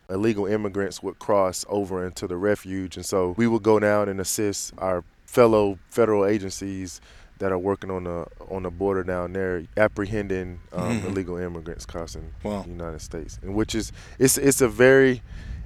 illegal 0.09 0.45
immigrants 0.45 1.01
would 1.01 1.17
cross 1.19 1.65
over 1.69 2.05
into 2.05 2.27
the 2.27 2.35
refuge, 2.35 2.97
and 2.97 3.05
so 3.05 3.33
we 3.37 3.47
would 3.47 3.63
go 3.63 3.79
down 3.79 4.09
and 4.09 4.19
assist 4.19 4.73
our 4.77 5.03
fellow 5.25 5.79
federal 5.89 6.25
agencies 6.25 6.99
that 7.39 7.51
are 7.51 7.57
working 7.57 7.89
on 7.89 8.03
the 8.03 8.25
on 8.49 8.63
the 8.63 8.69
border 8.69 9.03
down 9.03 9.31
there, 9.33 9.63
apprehending 9.77 10.59
um, 10.73 10.99
Mhm. 11.01 11.05
illegal 11.05 11.37
immigrants 11.37 11.85
crossing 11.85 12.33
Wow. 12.43 12.63
the 12.63 12.69
United 12.69 12.99
States, 13.01 13.39
and 13.41 13.55
which 13.55 13.73
is 13.73 13.91
it's 14.19 14.37
it's 14.37 14.59
a 14.61 14.67
very 14.67 15.21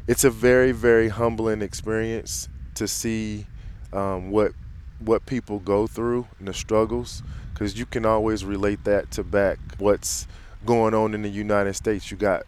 it's 0.07 0.23
a 0.23 0.29
very 0.29 0.71
very 0.71 1.09
humbling 1.09 1.61
experience 1.63 2.47
to 2.75 2.87
see 2.87 3.47
um, 3.91 4.29
what 4.29 4.51
what 4.99 5.25
people 5.25 5.59
go 5.59 5.87
through 5.87 6.27
and 6.39 6.47
the 6.47 6.53
struggles, 6.53 7.23
because 7.53 7.77
you 7.79 7.85
can 7.87 8.05
always 8.05 8.45
relate 8.45 8.83
that 8.83 9.09
to 9.11 9.23
back 9.23 9.57
what's 9.79 10.27
going 10.65 10.93
on 10.93 11.13
in 11.13 11.21
the 11.21 11.29
United 11.29 11.73
States. 11.75 12.11
You 12.11 12.17
got 12.17 12.43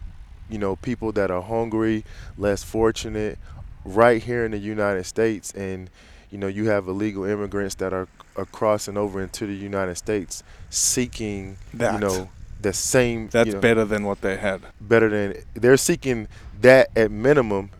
you 0.48 0.58
know 0.58 0.76
people 0.76 1.12
that 1.12 1.30
are 1.30 1.42
hungry, 1.42 2.04
less 2.36 2.62
fortunate, 2.62 3.38
right 3.84 4.22
here 4.22 4.44
in 4.44 4.50
the 4.50 4.58
United 4.58 5.04
States, 5.04 5.52
and 5.52 5.90
you 6.30 6.38
know 6.38 6.46
you 6.48 6.68
have 6.68 6.88
illegal 6.88 7.24
immigrants 7.24 7.74
that 7.76 7.92
are, 7.92 8.08
are 8.36 8.46
crossing 8.46 8.96
over 8.96 9.20
into 9.22 9.46
the 9.46 9.54
United 9.54 9.96
States 9.96 10.42
seeking 10.70 11.56
That. 11.74 11.94
you 11.94 12.00
know 12.00 12.30
the 12.60 12.72
same 12.72 13.28
That's 13.28 13.48
you 13.48 13.52
know, 13.54 13.60
better 13.60 13.84
than 13.86 14.04
what 14.04 14.20
they 14.20 14.36
had. 14.36 14.60
better 14.80 15.08
than 15.08 15.42
they're 15.54 15.78
seeking 15.78 16.28
that 16.60 16.90
at 16.94 17.10
minimum 17.10 17.70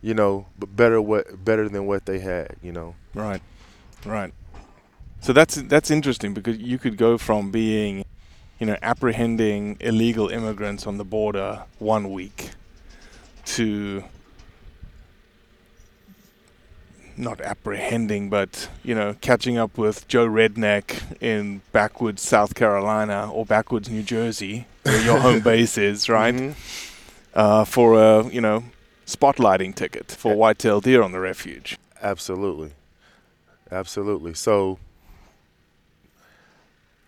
you 0.00 0.14
know 0.14 0.46
but 0.58 0.76
better 0.76 1.02
what 1.02 1.44
better 1.44 1.68
than 1.68 1.86
what 1.86 2.06
they 2.06 2.20
had 2.20 2.54
you 2.62 2.70
know 2.70 2.94
Right. 3.14 3.42
Right. 4.04 4.32
So 5.20 5.32
that's 5.32 5.56
that's 5.62 5.90
interesting 5.90 6.34
because 6.34 6.58
you 6.58 6.78
could 6.78 6.96
go 6.96 7.18
from 7.18 7.50
being, 7.50 8.04
you 8.58 8.66
know, 8.66 8.76
apprehending 8.82 9.76
illegal 9.80 10.28
immigrants 10.28 10.86
on 10.86 10.96
the 10.98 11.04
border 11.04 11.64
one 11.78 12.10
week 12.10 12.50
to 13.44 14.02
not 17.18 17.40
apprehending, 17.40 18.28
but 18.28 18.68
you 18.82 18.94
know, 18.94 19.14
catching 19.20 19.56
up 19.56 19.78
with 19.78 20.06
Joe 20.08 20.26
Redneck 20.26 21.20
in 21.20 21.62
backwoods 21.72 22.22
South 22.22 22.54
Carolina 22.54 23.30
or 23.32 23.46
backwoods 23.46 23.88
New 23.88 24.02
Jersey, 24.02 24.66
where 24.82 25.00
your 25.02 25.18
home 25.18 25.40
base 25.52 25.78
is, 25.78 26.08
right? 26.08 26.34
Mhm. 26.34 26.54
Uh, 27.34 27.64
for 27.64 27.94
a 28.00 28.26
you 28.28 28.40
know 28.40 28.64
spotlighting 29.06 29.74
ticket 29.74 30.10
for 30.10 30.34
whitetail 30.34 30.80
deer 30.80 31.02
on 31.02 31.12
the 31.12 31.20
refuge. 31.20 31.78
absolutely 32.02 32.72
absolutely 33.70 34.32
so 34.34 34.78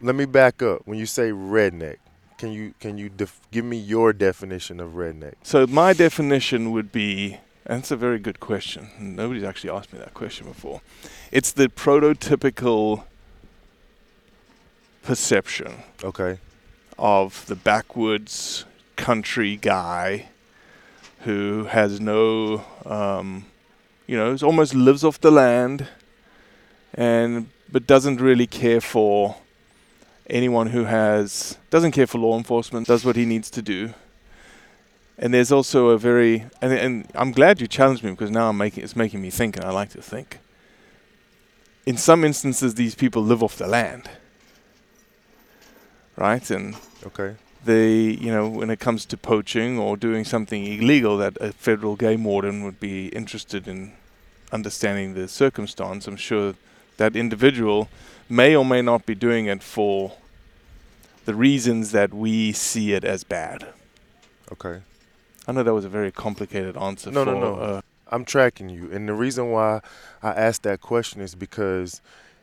let 0.00 0.14
me 0.14 0.25
back 0.25 0.62
up 0.62 0.83
when 0.85 0.99
you 0.99 1.07
say 1.07 1.31
redneck 1.31 1.97
can 2.38 2.52
you 2.52 2.75
can 2.81 2.99
you 2.99 3.09
def- 3.09 3.40
give 3.50 3.64
me 3.64 3.76
your 3.76 4.12
definition 4.12 4.78
of 4.81 4.93
redneck 4.93 5.35
So 5.43 5.67
my 5.67 5.93
definition 5.93 6.71
would 6.73 6.93
be, 6.93 7.38
and 7.67 7.81
it's 7.81 7.90
a 7.90 7.97
very 7.97 8.19
good 8.21 8.38
question. 8.40 8.90
Nobody's 8.99 9.43
actually 9.43 9.71
asked 9.71 9.93
me 9.93 9.99
that 9.99 10.14
question 10.14 10.47
before. 10.47 10.81
It's 11.33 11.50
the 11.52 11.69
prototypical 11.69 13.02
perception 15.02 15.83
Okay. 16.05 16.38
of 16.99 17.45
the 17.47 17.57
backwoods 17.57 18.64
country 18.97 19.57
guy 19.57 20.28
who 21.21 21.64
has 21.64 22.00
no, 22.00 22.64
um, 22.87 23.47
you 24.07 24.17
know, 24.17 24.37
almost 24.43 24.75
lives 24.75 25.02
off 25.02 25.21
the 25.21 25.31
land, 25.33 25.88
and 26.95 27.49
but 27.71 27.87
doesn't 27.87 28.21
really 28.21 28.47
care 28.47 28.81
for 28.81 29.37
anyone 30.28 30.68
who 30.68 30.85
has 30.85 31.58
doesn't 31.70 31.92
care 31.92 32.06
for 32.06 32.18
law 32.18 32.37
enforcement, 32.37 32.87
does 32.87 33.04
what 33.04 33.16
he 33.16 33.25
needs 33.25 33.50
to 33.50 33.62
do. 33.62 33.94
And 35.18 35.35
there's 35.35 35.50
also 35.50 35.88
a 35.88 35.99
very 35.99 36.44
and, 36.62 36.73
and 36.73 37.11
I'm 37.14 37.32
glad 37.32 37.61
you 37.61 37.66
challenged 37.66 38.04
me 38.04 38.11
because 38.12 38.30
now 38.30 38.49
I'm 38.49 38.56
making 38.56 38.85
it's 38.85 38.97
making 38.97 39.20
me 39.23 39.30
think, 39.30 39.56
and 39.56 39.64
I 39.64 39.70
like 39.70 39.90
to 39.90 40.02
think. 40.02 40.38
In 41.87 41.97
some 41.97 42.25
instances, 42.25 42.75
these 42.75 42.94
people 42.94 43.23
live 43.23 43.42
off 43.42 43.56
the 43.56 43.66
land, 43.66 44.11
right? 46.16 46.50
And 46.50 46.76
Okay. 47.06 47.37
they, 47.64 47.94
you 47.94 48.30
know, 48.30 48.47
when 48.49 48.70
it 48.70 48.78
comes 48.78 49.06
to 49.06 49.16
poaching 49.16 49.78
or 49.78 49.97
doing 49.97 50.25
something 50.25 50.66
illegal, 50.66 51.16
that 51.18 51.38
a 51.40 51.52
federal 51.52 51.97
game 51.97 52.25
warden 52.25 52.62
would 52.64 52.78
be 52.78 53.08
interested 53.08 53.66
in 53.66 53.92
understanding 54.52 55.14
the 55.14 55.28
circumstance. 55.28 56.06
I'm 56.06 56.16
sure 56.16 56.54
that 56.99 57.16
individual 57.16 57.88
may 58.28 58.54
or 58.54 58.64
may 58.64 58.82
not 58.82 59.06
be 59.06 59.14
doing 59.14 59.47
it 59.47 59.62
for 59.62 60.12
the 61.25 61.35
reasons 61.35 61.92
that 61.92 62.12
we 62.12 62.52
see 62.52 62.92
it 62.92 63.04
as 63.04 63.25
bad. 63.25 63.66
Okay. 64.52 64.80
I 65.47 65.52
know 65.52 65.62
that 65.62 65.75
was 65.75 65.85
a 65.85 65.88
very 65.88 66.12
complicated 66.12 66.76
answer. 66.76 67.11
No, 67.11 67.25
for, 67.25 67.32
no, 67.32 67.40
no. 67.40 67.54
Uh, 67.54 67.80
I'm 68.11 68.25
tracking 68.25 68.68
you, 68.68 68.90
and 68.90 69.08
the 69.08 69.14
reason 69.14 69.50
why 69.50 69.80
I 70.23 70.30
asked 70.30 70.62
that 70.62 70.80
question 70.80 71.20
is 71.20 71.35
because 71.35 72.00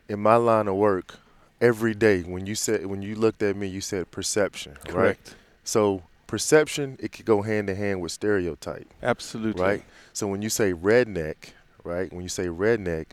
in 0.08 0.20
my 0.20 0.36
line 0.36 0.68
of 0.68 0.76
work, 0.76 1.20
every 1.62 1.94
day 1.94 2.22
when 2.22 2.46
you 2.46 2.56
said 2.56 2.86
when 2.86 3.02
you 3.02 3.16
looked 3.16 3.42
at 3.42 3.56
me, 3.56 3.68
you 3.68 3.82
said 3.82 4.12
perception, 4.12 4.74
right? 4.86 4.94
Correct. 4.94 5.36
So 5.64 6.04
perception 6.28 6.98
it 7.00 7.12
could 7.12 7.26
go 7.26 7.42
hand 7.42 7.70
in 7.70 7.76
hand 7.76 8.02
with 8.02 8.12
stereotype, 8.12 8.88
absolutely. 9.02 9.62
right? 9.62 9.84
So 10.14 10.28
when 10.28 10.42
you 10.42 10.50
say 10.50 10.74
redneck, 10.74 11.36
right? 11.84 12.12
When 12.12 12.24
you 12.24 12.30
say 12.30 12.48
redneck, 12.48 13.08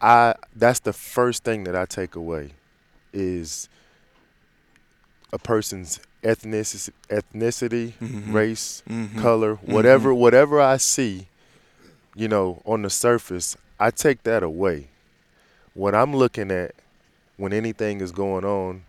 I 0.00 0.34
that's 0.54 0.80
the 0.80 0.92
first 0.92 1.44
thing 1.44 1.64
that 1.64 1.74
I 1.76 1.84
take 1.86 2.14
away 2.16 2.50
is 3.12 3.68
a 5.32 5.38
person's 5.38 6.00
ethnicity, 6.22 6.90
ethnicity, 7.08 7.92
Mhm. 8.00 8.32
race, 8.32 8.82
Mhm. 8.88 9.18
color, 9.20 9.56
Mhm. 9.56 9.68
whatever 9.68 10.14
whatever 10.14 10.60
I 10.60 10.76
see, 10.76 11.28
you 12.14 12.28
know, 12.28 12.62
on 12.64 12.82
the 12.82 12.90
surface, 12.90 13.56
I 13.78 13.90
take 13.90 14.22
that 14.24 14.42
away. 14.42 14.88
What 15.74 15.94
I'm 15.94 16.14
looking 16.14 16.50
at 16.50 16.74
when 17.36 17.52
anything 17.52 18.00
is 18.00 18.12
going 18.12 18.44
on 18.44 18.84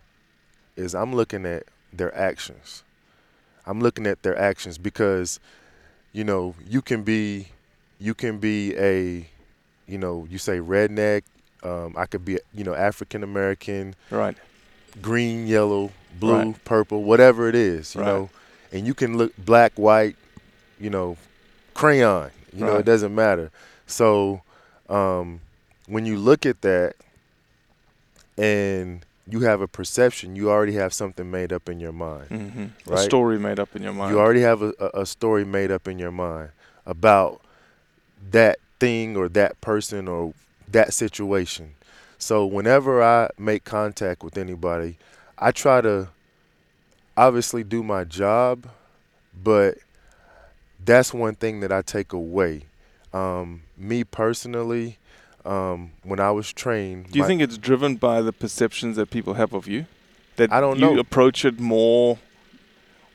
is 0.76 0.94
I'm 0.94 1.14
looking 1.14 1.44
at 1.44 1.64
their 1.92 2.14
actions. 2.16 2.82
I'm 3.66 3.80
looking 3.80 4.06
at 4.06 4.22
their 4.22 4.38
actions 4.38 4.78
because 4.78 5.40
you 6.12 6.24
know, 6.24 6.54
you 6.66 6.80
can 6.82 7.02
be 7.02 7.48
you 7.98 8.14
can 8.14 8.38
be 8.38 8.74
a 8.78 9.28
you 9.88 9.98
know, 9.98 10.26
you 10.30 10.38
say 10.38 10.58
redneck, 10.58 11.22
um, 11.62 11.94
I 11.96 12.06
could 12.06 12.24
be, 12.24 12.38
you 12.54 12.62
know, 12.62 12.74
African 12.74 13.22
American, 13.24 13.94
Right. 14.10 14.36
green, 15.00 15.46
yellow, 15.46 15.90
blue, 16.20 16.30
Right. 16.52 16.64
purple, 16.64 17.02
whatever 17.02 17.48
it 17.48 17.54
is, 17.54 17.94
you 17.94 18.02
Right. 18.02 18.06
know, 18.08 18.30
and 18.70 18.86
you 18.86 18.94
can 18.94 19.16
look 19.16 19.32
black, 19.38 19.72
white, 19.76 20.16
you 20.78 20.90
know, 20.90 21.16
crayon, 21.74 22.30
you 22.52 22.64
know, 22.64 22.76
it 22.76 22.84
doesn't 22.84 23.14
matter. 23.14 23.50
So 23.86 24.42
um, 24.88 25.40
when 25.86 26.04
you 26.06 26.16
look 26.18 26.44
at 26.46 26.60
that 26.62 26.94
and 28.36 29.04
you 29.26 29.40
have 29.40 29.60
a 29.60 29.68
perception, 29.68 30.36
you 30.36 30.50
already 30.50 30.74
have 30.74 30.92
something 30.92 31.30
made 31.30 31.52
up 31.52 31.68
in 31.68 31.80
your 31.80 31.92
mind, 31.92 32.28
hmm 32.28 32.66
right? 32.86 33.00
A 33.00 33.04
story 33.04 33.38
made 33.38 33.58
up 33.58 33.74
in 33.74 33.82
your 33.82 33.92
mind. 33.92 34.10
You 34.10 34.20
already 34.20 34.42
have 34.42 34.62
a, 34.62 34.72
a 34.94 35.06
story 35.06 35.44
made 35.44 35.70
up 35.70 35.88
in 35.88 35.98
your 35.98 36.12
mind 36.12 36.50
about 36.86 37.40
that 38.30 38.58
thing 38.80 39.16
or 39.16 39.28
that 39.30 39.60
person 39.60 40.08
or 40.08 40.34
that 40.70 40.92
situation. 40.92 41.74
So 42.18 42.44
whenever 42.46 43.02
I 43.02 43.30
make 43.38 43.64
contact 43.64 44.22
with 44.22 44.36
anybody, 44.36 44.98
I 45.38 45.52
try 45.52 45.80
to 45.80 46.08
obviously 47.16 47.64
do 47.64 47.82
my 47.82 48.04
job, 48.04 48.66
but 49.42 49.78
that's 50.84 51.12
one 51.14 51.34
thing 51.34 51.60
that 51.60 51.72
I 51.72 51.82
take 51.82 52.12
away. 52.12 52.62
Um, 53.12 53.62
me 53.76 54.04
personally, 54.04 54.98
um, 55.44 55.92
when 56.02 56.20
I 56.20 56.30
was 56.30 56.52
trained, 56.52 57.10
Do 57.10 57.18
you 57.18 57.22
my- 57.22 57.28
think 57.28 57.40
it's 57.42 57.56
driven 57.58 57.96
by 57.96 58.20
the 58.20 58.32
perceptions 58.32 58.96
that 58.96 59.10
people 59.10 59.34
have 59.34 59.52
of 59.54 59.66
you? 59.66 59.86
That 60.36 60.52
I 60.52 60.60
don't 60.60 60.78
you 60.78 60.94
know. 60.94 60.98
approach 61.00 61.44
it 61.44 61.58
more 61.58 62.18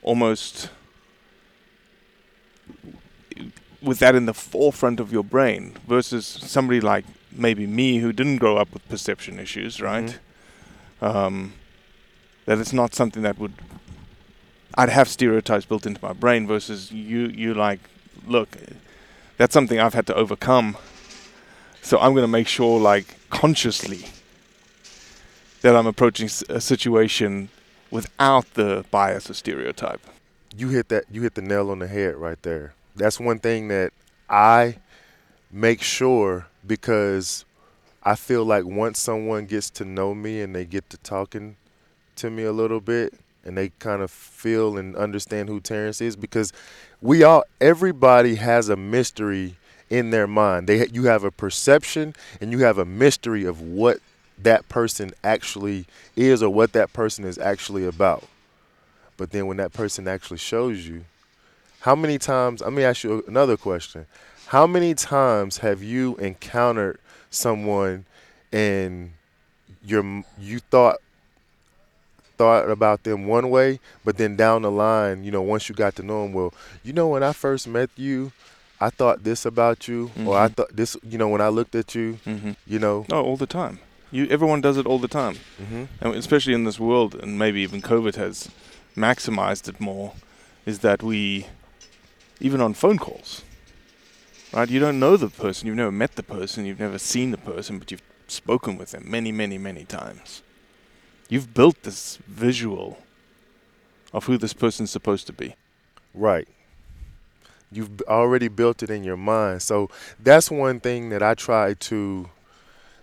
almost 0.02 0.68
with 3.84 3.98
that 4.00 4.14
in 4.14 4.26
the 4.26 4.34
forefront 4.34 5.00
of 5.00 5.12
your 5.12 5.24
brain 5.24 5.76
versus 5.86 6.26
somebody 6.26 6.80
like 6.80 7.04
maybe 7.32 7.66
me 7.66 7.98
who 7.98 8.12
didn't 8.12 8.38
grow 8.38 8.56
up 8.56 8.72
with 8.72 8.88
perception 8.88 9.38
issues, 9.38 9.80
right? 9.80 10.18
Um, 11.00 11.54
that 12.46 12.58
it's 12.58 12.72
not 12.72 12.94
something 12.94 13.22
that 13.22 13.38
would 13.38 13.52
I'd 14.76 14.88
have 14.88 15.08
stereotypes 15.08 15.64
built 15.66 15.86
into 15.86 16.00
my 16.02 16.12
brain 16.12 16.46
versus 16.46 16.90
you 16.90 17.26
you 17.26 17.54
like 17.54 17.80
look 18.26 18.56
that's 19.36 19.52
something 19.52 19.78
I've 19.78 19.94
had 19.94 20.06
to 20.08 20.14
overcome 20.14 20.76
so 21.82 21.98
I'm 21.98 22.12
going 22.12 22.22
to 22.24 22.28
make 22.28 22.48
sure, 22.48 22.80
like, 22.80 23.14
consciously, 23.28 24.06
that 25.60 25.76
I'm 25.76 25.86
approaching 25.86 26.26
s- 26.26 26.42
a 26.48 26.58
situation 26.58 27.50
without 27.90 28.54
the 28.54 28.86
bias 28.90 29.28
or 29.28 29.34
stereotype. 29.34 30.00
you 30.56 30.68
hit 30.70 30.88
that 30.88 31.04
you 31.10 31.20
hit 31.22 31.34
the 31.34 31.42
nail 31.42 31.70
on 31.70 31.80
the 31.80 31.86
head 31.86 32.16
right 32.16 32.40
there. 32.42 32.72
That's 32.96 33.18
one 33.18 33.38
thing 33.38 33.68
that 33.68 33.92
I 34.28 34.76
make 35.50 35.82
sure 35.82 36.46
because 36.66 37.44
I 38.02 38.14
feel 38.14 38.44
like 38.44 38.64
once 38.64 38.98
someone 38.98 39.46
gets 39.46 39.70
to 39.70 39.84
know 39.84 40.14
me 40.14 40.40
and 40.40 40.54
they 40.54 40.64
get 40.64 40.88
to 40.90 40.96
talking 40.98 41.56
to 42.16 42.30
me 42.30 42.44
a 42.44 42.52
little 42.52 42.80
bit 42.80 43.14
and 43.44 43.56
they 43.56 43.70
kind 43.78 44.02
of 44.02 44.10
feel 44.10 44.76
and 44.76 44.96
understand 44.96 45.48
who 45.48 45.60
Terrence 45.60 46.00
is 46.00 46.16
because 46.16 46.52
we 47.02 47.22
all 47.22 47.44
everybody 47.60 48.36
has 48.36 48.68
a 48.68 48.76
mystery 48.76 49.56
in 49.90 50.10
their 50.10 50.26
mind. 50.26 50.66
They 50.66 50.86
you 50.88 51.04
have 51.04 51.24
a 51.24 51.30
perception 51.30 52.14
and 52.40 52.52
you 52.52 52.60
have 52.60 52.78
a 52.78 52.84
mystery 52.84 53.44
of 53.44 53.60
what 53.60 53.98
that 54.38 54.68
person 54.68 55.12
actually 55.22 55.86
is 56.16 56.42
or 56.42 56.50
what 56.50 56.72
that 56.72 56.92
person 56.92 57.24
is 57.24 57.38
actually 57.38 57.86
about. 57.86 58.24
But 59.16 59.30
then 59.30 59.46
when 59.46 59.58
that 59.58 59.72
person 59.72 60.08
actually 60.08 60.38
shows 60.38 60.86
you, 60.86 61.04
how 61.84 61.94
many 61.94 62.18
times, 62.18 62.62
let 62.62 62.72
me 62.72 62.82
ask 62.82 63.04
you 63.04 63.22
another 63.28 63.58
question. 63.58 64.06
How 64.46 64.66
many 64.66 64.94
times 64.94 65.58
have 65.58 65.82
you 65.82 66.16
encountered 66.16 66.98
someone 67.28 68.06
and 68.50 69.12
you're, 69.84 70.24
you 70.38 70.60
thought 70.70 70.96
thought 72.38 72.68
about 72.68 73.04
them 73.04 73.26
one 73.26 73.48
way, 73.50 73.78
but 74.04 74.16
then 74.16 74.34
down 74.34 74.62
the 74.62 74.70
line, 74.70 75.22
you 75.24 75.30
know, 75.30 75.42
once 75.42 75.68
you 75.68 75.74
got 75.74 75.94
to 75.96 76.02
know 76.02 76.22
them, 76.22 76.32
well, 76.32 76.52
you 76.82 76.92
know, 76.92 77.06
when 77.08 77.22
I 77.22 77.32
first 77.32 77.68
met 77.68 77.90
you, 77.96 78.32
I 78.80 78.90
thought 78.90 79.22
this 79.22 79.44
about 79.46 79.86
you, 79.86 80.10
or 80.26 80.36
I 80.36 80.48
Mhm. 80.48 80.54
thought 80.56 80.74
this, 80.76 80.96
you 81.08 81.16
know, 81.16 81.28
when 81.28 81.40
I 81.40 81.48
looked 81.48 81.74
at 81.76 81.94
you, 81.94 82.18
Mm-hmm. 82.26 82.52
you 82.66 82.78
know, 82.80 83.06
Oh, 83.10 83.22
all 83.22 83.36
the 83.36 83.46
time. 83.46 83.78
You, 84.10 84.26
everyone 84.30 84.60
does 84.62 84.76
it 84.78 84.86
all 84.86 84.98
the 84.98 85.06
time, 85.22 85.36
hmm 85.58 85.84
and 86.00 86.14
especially 86.16 86.54
in 86.54 86.64
this 86.64 86.80
world, 86.80 87.14
and 87.14 87.38
maybe 87.38 87.60
even 87.60 87.80
COVID 87.82 88.16
has 88.16 88.48
maximized 88.96 89.68
it 89.68 89.80
more. 89.80 90.14
Is 90.66 90.78
that 90.80 91.02
we, 91.02 91.46
even 92.40 92.60
on 92.60 92.74
phone 92.74 92.98
calls, 92.98 93.42
right? 94.52 94.68
You 94.68 94.80
don't 94.80 94.98
know 94.98 95.16
the 95.16 95.28
person, 95.28 95.66
you've 95.66 95.76
never 95.76 95.92
met 95.92 96.16
the 96.16 96.22
person, 96.22 96.64
you've 96.64 96.80
never 96.80 96.98
seen 96.98 97.30
the 97.30 97.38
person, 97.38 97.78
but 97.78 97.90
you've 97.90 98.02
spoken 98.26 98.76
with 98.76 98.90
them 98.90 99.04
many, 99.06 99.32
many, 99.32 99.58
many 99.58 99.84
times. 99.84 100.42
You've 101.28 101.54
built 101.54 101.82
this 101.82 102.18
visual 102.26 102.98
of 104.12 104.24
who 104.24 104.38
this 104.38 104.52
person's 104.52 104.90
supposed 104.90 105.26
to 105.26 105.32
be. 105.32 105.56
Right. 106.14 106.46
You've 107.72 108.02
already 108.02 108.48
built 108.48 108.82
it 108.82 108.90
in 108.90 109.02
your 109.02 109.16
mind. 109.16 109.62
So 109.62 109.90
that's 110.20 110.50
one 110.50 110.78
thing 110.80 111.10
that 111.10 111.22
I 111.22 111.34
try 111.34 111.74
to 111.74 112.30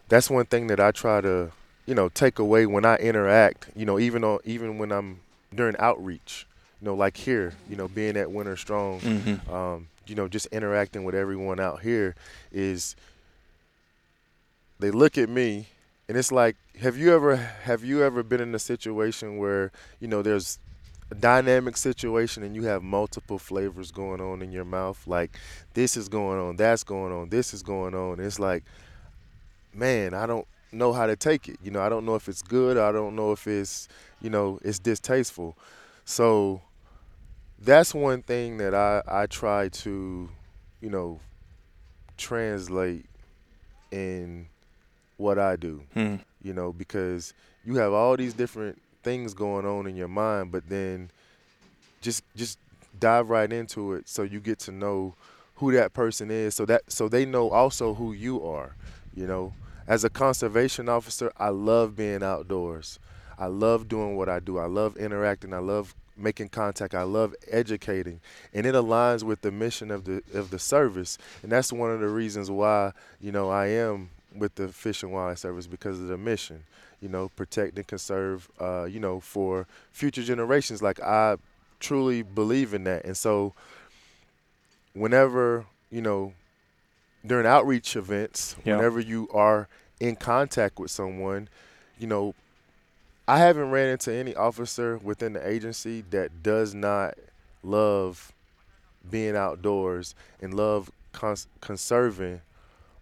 that's 0.08 0.30
one 0.30 0.46
thing 0.46 0.68
that 0.68 0.80
I 0.80 0.92
try 0.92 1.22
to, 1.22 1.52
you 1.86 1.96
know, 1.96 2.10
take 2.10 2.38
away 2.38 2.66
when 2.66 2.84
I 2.86 2.98
interact, 2.98 3.70
you 3.76 3.86
know, 3.86 4.00
even 4.00 4.24
on 4.24 4.40
even 4.46 4.78
when 4.78 4.92
I'm 4.92 5.22
during 5.54 5.76
outreach, 5.78 6.48
you 6.82 6.86
know, 6.86 6.96
like 6.96 7.16
here, 7.18 7.54
you 7.70 7.76
know, 7.76 7.88
being 7.88 8.18
at 8.18 8.32
Winter 8.32 8.56
Strong, 8.58 9.02
Mm-hmm. 9.02 9.54
um, 9.54 9.88
you 10.08 10.16
know, 10.16 10.28
just 10.28 10.48
interacting 10.48 11.04
with 11.04 11.16
everyone 11.16 11.60
out 11.60 11.82
here 11.82 12.16
is 12.52 12.96
they 14.80 14.92
look 14.92 15.18
at 15.18 15.30
me 15.30 15.68
and 16.10 16.18
it's 16.18 16.32
like 16.32 16.56
have 16.80 16.98
you 16.98 17.14
ever 17.14 17.36
have 17.36 17.84
you 17.84 18.02
ever 18.04 18.24
been 18.24 18.42
in 18.42 18.54
a 18.56 18.60
situation 18.60 19.38
where, 19.38 19.72
you 20.00 20.08
know, 20.08 20.22
there's 20.22 20.58
a 21.12 21.16
dynamic 21.16 21.78
situation 21.78 22.42
and 22.42 22.56
you 22.56 22.64
have 22.64 22.82
multiple 22.82 23.38
flavors 23.38 23.92
going 23.92 24.20
on 24.20 24.42
in 24.42 24.52
your 24.52 24.66
mouth 24.66 25.02
like 25.06 25.38
this 25.76 25.96
is 25.96 26.10
going 26.10 26.40
on, 26.40 26.56
that's 26.56 26.84
going 26.84 27.14
on, 27.14 27.30
this 27.30 27.54
is 27.54 27.62
going 27.62 27.94
on. 27.94 28.20
It's 28.20 28.40
like 28.40 28.64
man, 29.74 30.14
I 30.14 30.26
don't 30.26 30.48
know 30.74 30.92
how 30.94 31.06
to 31.06 31.16
take 31.16 31.48
it. 31.48 31.58
You 31.64 31.72
know, 31.72 31.82
I 31.82 31.88
don't 31.90 32.06
know 32.06 32.16
if 32.16 32.28
it's 32.28 32.42
good. 32.42 32.76
I 32.78 32.92
don't 32.92 33.16
know 33.16 33.32
if 33.32 33.48
it's 33.48 33.88
you 34.22 34.30
know 34.30 34.60
it's 34.64 34.80
distasteful. 34.80 35.56
So 36.06 36.62
that's 37.64 37.94
one 37.94 38.22
thing 38.24 38.58
that 38.58 38.74
I 38.74 39.02
I 39.08 39.28
try 39.28 39.70
to 39.70 40.30
you 40.82 40.90
know 40.90 41.20
translate 42.18 43.06
in 43.92 44.48
what 45.18 45.38
I 45.38 45.56
do. 45.56 45.84
Hmm. 45.94 46.16
You 46.44 46.54
know, 46.54 46.74
because 46.74 47.34
you 47.64 47.76
have 47.76 47.94
all 47.94 48.18
these 48.18 48.34
different 48.34 48.82
things 49.04 49.34
going 49.34 49.66
on 49.66 49.88
in 49.88 49.96
your 49.96 50.08
mind, 50.08 50.52
but 50.52 50.68
then 50.68 51.12
just 52.02 52.24
just 52.36 52.58
dive 53.00 53.30
right 53.30 53.52
into 53.52 53.94
it 53.94 54.10
so 54.10 54.24
you 54.24 54.40
get 54.40 54.60
to 54.60 54.72
know 54.72 55.14
who 55.56 55.72
that 55.72 55.94
person 55.94 56.30
is 56.30 56.56
so 56.56 56.66
that 56.66 56.82
so 56.92 57.08
they 57.08 57.26
know 57.26 57.50
also 57.52 57.94
who 57.94 58.14
you 58.14 58.46
are, 58.46 58.76
you 59.16 59.28
know. 59.28 59.54
As 59.88 60.04
a 60.04 60.10
conservation 60.10 60.88
officer, 60.88 61.34
I 61.38 61.50
love 61.50 61.98
being 61.98 62.24
outdoors. 62.24 62.98
I 63.38 63.48
love 63.48 63.90
doing 63.90 64.16
what 64.16 64.30
I 64.30 64.40
do. 64.40 64.58
I 64.58 64.66
love 64.66 64.96
interacting. 64.96 65.54
I 65.54 65.58
love 65.58 65.96
making 66.22 66.50
contact. 66.50 66.94
I 66.96 67.04
love 67.04 67.36
educating, 67.50 68.20
and 68.54 68.66
it 68.66 68.76
aligns 68.76 69.24
with 69.24 69.42
the 69.42 69.52
mission 69.52 69.92
of 69.92 70.06
the 70.06 70.24
of 70.34 70.52
the 70.52 70.60
service. 70.60 71.18
And 71.44 71.52
that's 71.52 71.74
one 71.74 71.92
of 71.92 72.00
the 72.00 72.08
reasons 72.08 72.50
why 72.50 72.94
you 73.20 73.32
know 73.32 73.50
I 73.50 73.68
am 73.68 74.10
with 74.36 74.56
the 74.56 74.70
Fish 74.70 75.04
and 75.04 75.12
Wildlife 75.12 75.40
Service 75.40 75.68
because 75.68 76.00
of 76.00 76.08
the 76.08 76.18
mission. 76.18 76.64
You 77.02 77.10
know, 77.10 77.30
protect 77.30 77.78
and 77.78 77.88
conserve. 77.88 78.50
Uh, 78.60 78.86
you 78.86 79.00
know, 79.00 79.20
for 79.20 79.68
future 79.92 80.24
generations. 80.24 80.82
Like 80.82 81.00
I 81.02 81.38
truly 81.80 82.22
believe 82.22 82.74
in 82.74 82.84
that, 82.86 83.06
and 83.06 83.18
so 83.18 83.54
whenever 84.94 85.66
you 85.90 86.02
know 86.02 86.34
during 87.26 87.46
outreach 87.46 87.96
events, 87.96 88.56
whenever 88.64 89.00
you 89.00 89.30
are 89.34 89.68
in 90.00 90.16
contact 90.16 90.80
with 90.80 90.90
someone, 90.90 91.48
you 92.00 92.08
know, 92.08 92.34
I 93.32 93.38
haven't 93.38 93.72
ran 93.72 93.88
into 93.88 94.14
any 94.14 94.36
officer 94.36 94.98
within 94.98 95.32
the 95.32 95.48
agency 95.48 96.04
that 96.10 96.44
does 96.44 96.74
not 96.76 97.14
love 97.64 98.34
being 99.10 99.38
outdoors 99.38 100.16
and 100.42 100.54
love 100.54 100.92
cons- 101.14 101.48
conserving, 101.62 102.42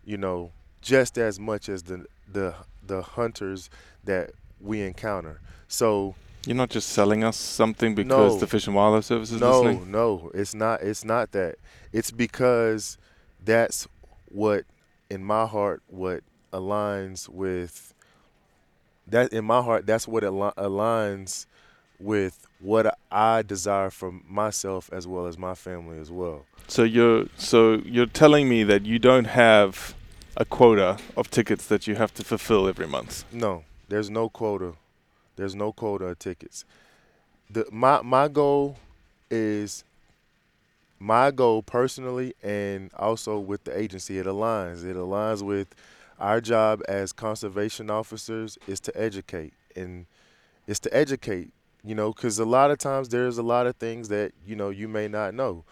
you 0.06 0.18
know, 0.18 0.52
just 0.84 1.18
as 1.18 1.40
much 1.40 1.68
as 1.68 1.82
the 1.82 2.06
the 2.32 2.54
the 2.86 3.02
hunters 3.02 3.72
that 4.04 4.30
we 4.62 4.82
encounter. 4.82 5.42
So 5.68 6.14
You're 6.46 6.56
not 6.56 6.70
just 6.70 6.90
selling 6.90 7.24
us 7.24 7.36
something 7.36 7.96
because 7.96 8.34
No. 8.36 8.40
the 8.40 8.46
Fish 8.46 8.68
and 8.68 8.76
Wildlife 8.76 9.06
Service 9.06 9.32
is 9.32 9.42
no, 9.42 9.62
listening. 9.62 9.90
no, 9.92 10.30
it's 10.36 10.54
not. 10.54 10.84
It's 10.84 11.04
not 11.04 11.32
that. 11.32 11.56
It's 11.92 12.12
because 12.12 13.00
that's 13.44 13.88
what, 14.32 14.66
in 15.10 15.24
my 15.24 15.48
heart, 15.48 15.82
what 15.88 16.22
aligns 16.54 17.28
with. 17.28 17.96
That 19.12 19.34
in 19.34 19.46
my 19.46 19.62
heart, 19.62 19.86
that's 19.86 20.08
what 20.08 20.24
al- 20.24 20.54
aligns 20.58 21.46
with 22.00 22.48
what 22.60 22.98
I 23.12 23.42
desire 23.42 23.90
for 23.90 24.12
myself 24.28 24.90
as 24.94 25.08
well 25.08 25.28
as 25.28 25.38
my 25.38 25.54
family 25.54 26.00
as 26.00 26.12
well. 26.12 26.46
So 26.68 26.84
you're 26.84 27.26
so 27.38 27.82
you're 27.86 28.06
telling 28.06 28.48
me 28.48 28.64
that 28.64 28.86
you 28.86 29.00
don't 29.00 29.26
have 29.26 29.96
a 30.38 30.46
quota 30.46 30.98
of 31.18 31.30
tickets 31.30 31.66
that 31.68 31.88
you 31.88 31.96
have 31.96 32.14
to 32.16 32.24
fulfill 32.24 32.68
every 32.68 32.88
month. 32.88 33.26
No, 33.32 33.64
there's 33.90 34.10
no 34.10 34.30
quota. 34.30 34.74
There's 35.36 35.56
no 35.56 35.72
quota 35.72 36.06
of 36.06 36.20
tickets. 36.20 36.66
The 37.50 37.66
my 37.72 38.02
my 38.02 38.28
goal 38.28 38.78
is 39.32 39.84
my 41.00 41.32
goal 41.32 41.64
personally 41.64 42.34
and 42.44 42.92
also 42.98 43.40
with 43.40 43.64
the 43.64 43.78
agency 43.78 44.20
it 44.20 44.26
aligns. 44.26 44.86
It 44.86 44.96
aligns 44.96 45.42
with 45.42 45.74
our 46.20 46.42
job 46.42 46.82
as 46.88 47.14
conservation 47.14 47.90
officers 47.90 48.58
is 48.68 48.80
to 48.82 48.98
educate 49.00 49.54
and 49.76 50.06
it's 50.68 50.80
to 50.82 50.96
educate, 50.96 51.52
you 51.84 51.96
know, 51.96 52.14
cuz 52.14 52.40
a 52.40 52.46
lot 52.46 52.72
of 52.72 52.78
times 52.78 53.10
there's 53.10 53.38
a 53.38 53.44
lot 53.44 53.68
of 53.68 53.76
things 53.78 54.10
that, 54.10 54.34
you 54.46 54.56
know, 54.56 54.70
you 54.70 54.88
may 54.88 55.08
not 55.08 55.34
know. 55.34 55.64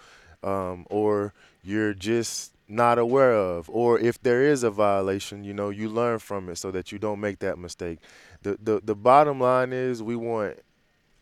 Um, 0.44 0.86
or 0.90 1.34
you're 1.64 1.94
just 1.94 2.54
not 2.68 2.98
aware 2.98 3.34
of 3.34 3.70
or 3.70 3.98
if 4.00 4.22
there 4.22 4.44
is 4.44 4.62
a 4.64 4.70
violation 4.70 5.44
you 5.44 5.54
know 5.54 5.70
you 5.70 5.88
learn 5.88 6.20
from 6.20 6.50
it 6.50 6.58
so 6.58 6.70
that 6.70 6.92
you 6.92 7.00
don't 7.00 7.20
make 7.20 7.40
that 7.40 7.58
mistake 7.58 8.00
the 8.44 8.58
the, 8.62 8.82
the 8.84 8.96
bottom 8.96 9.40
line 9.40 9.72
is 9.72 10.04
we 10.04 10.16
want 10.16 10.58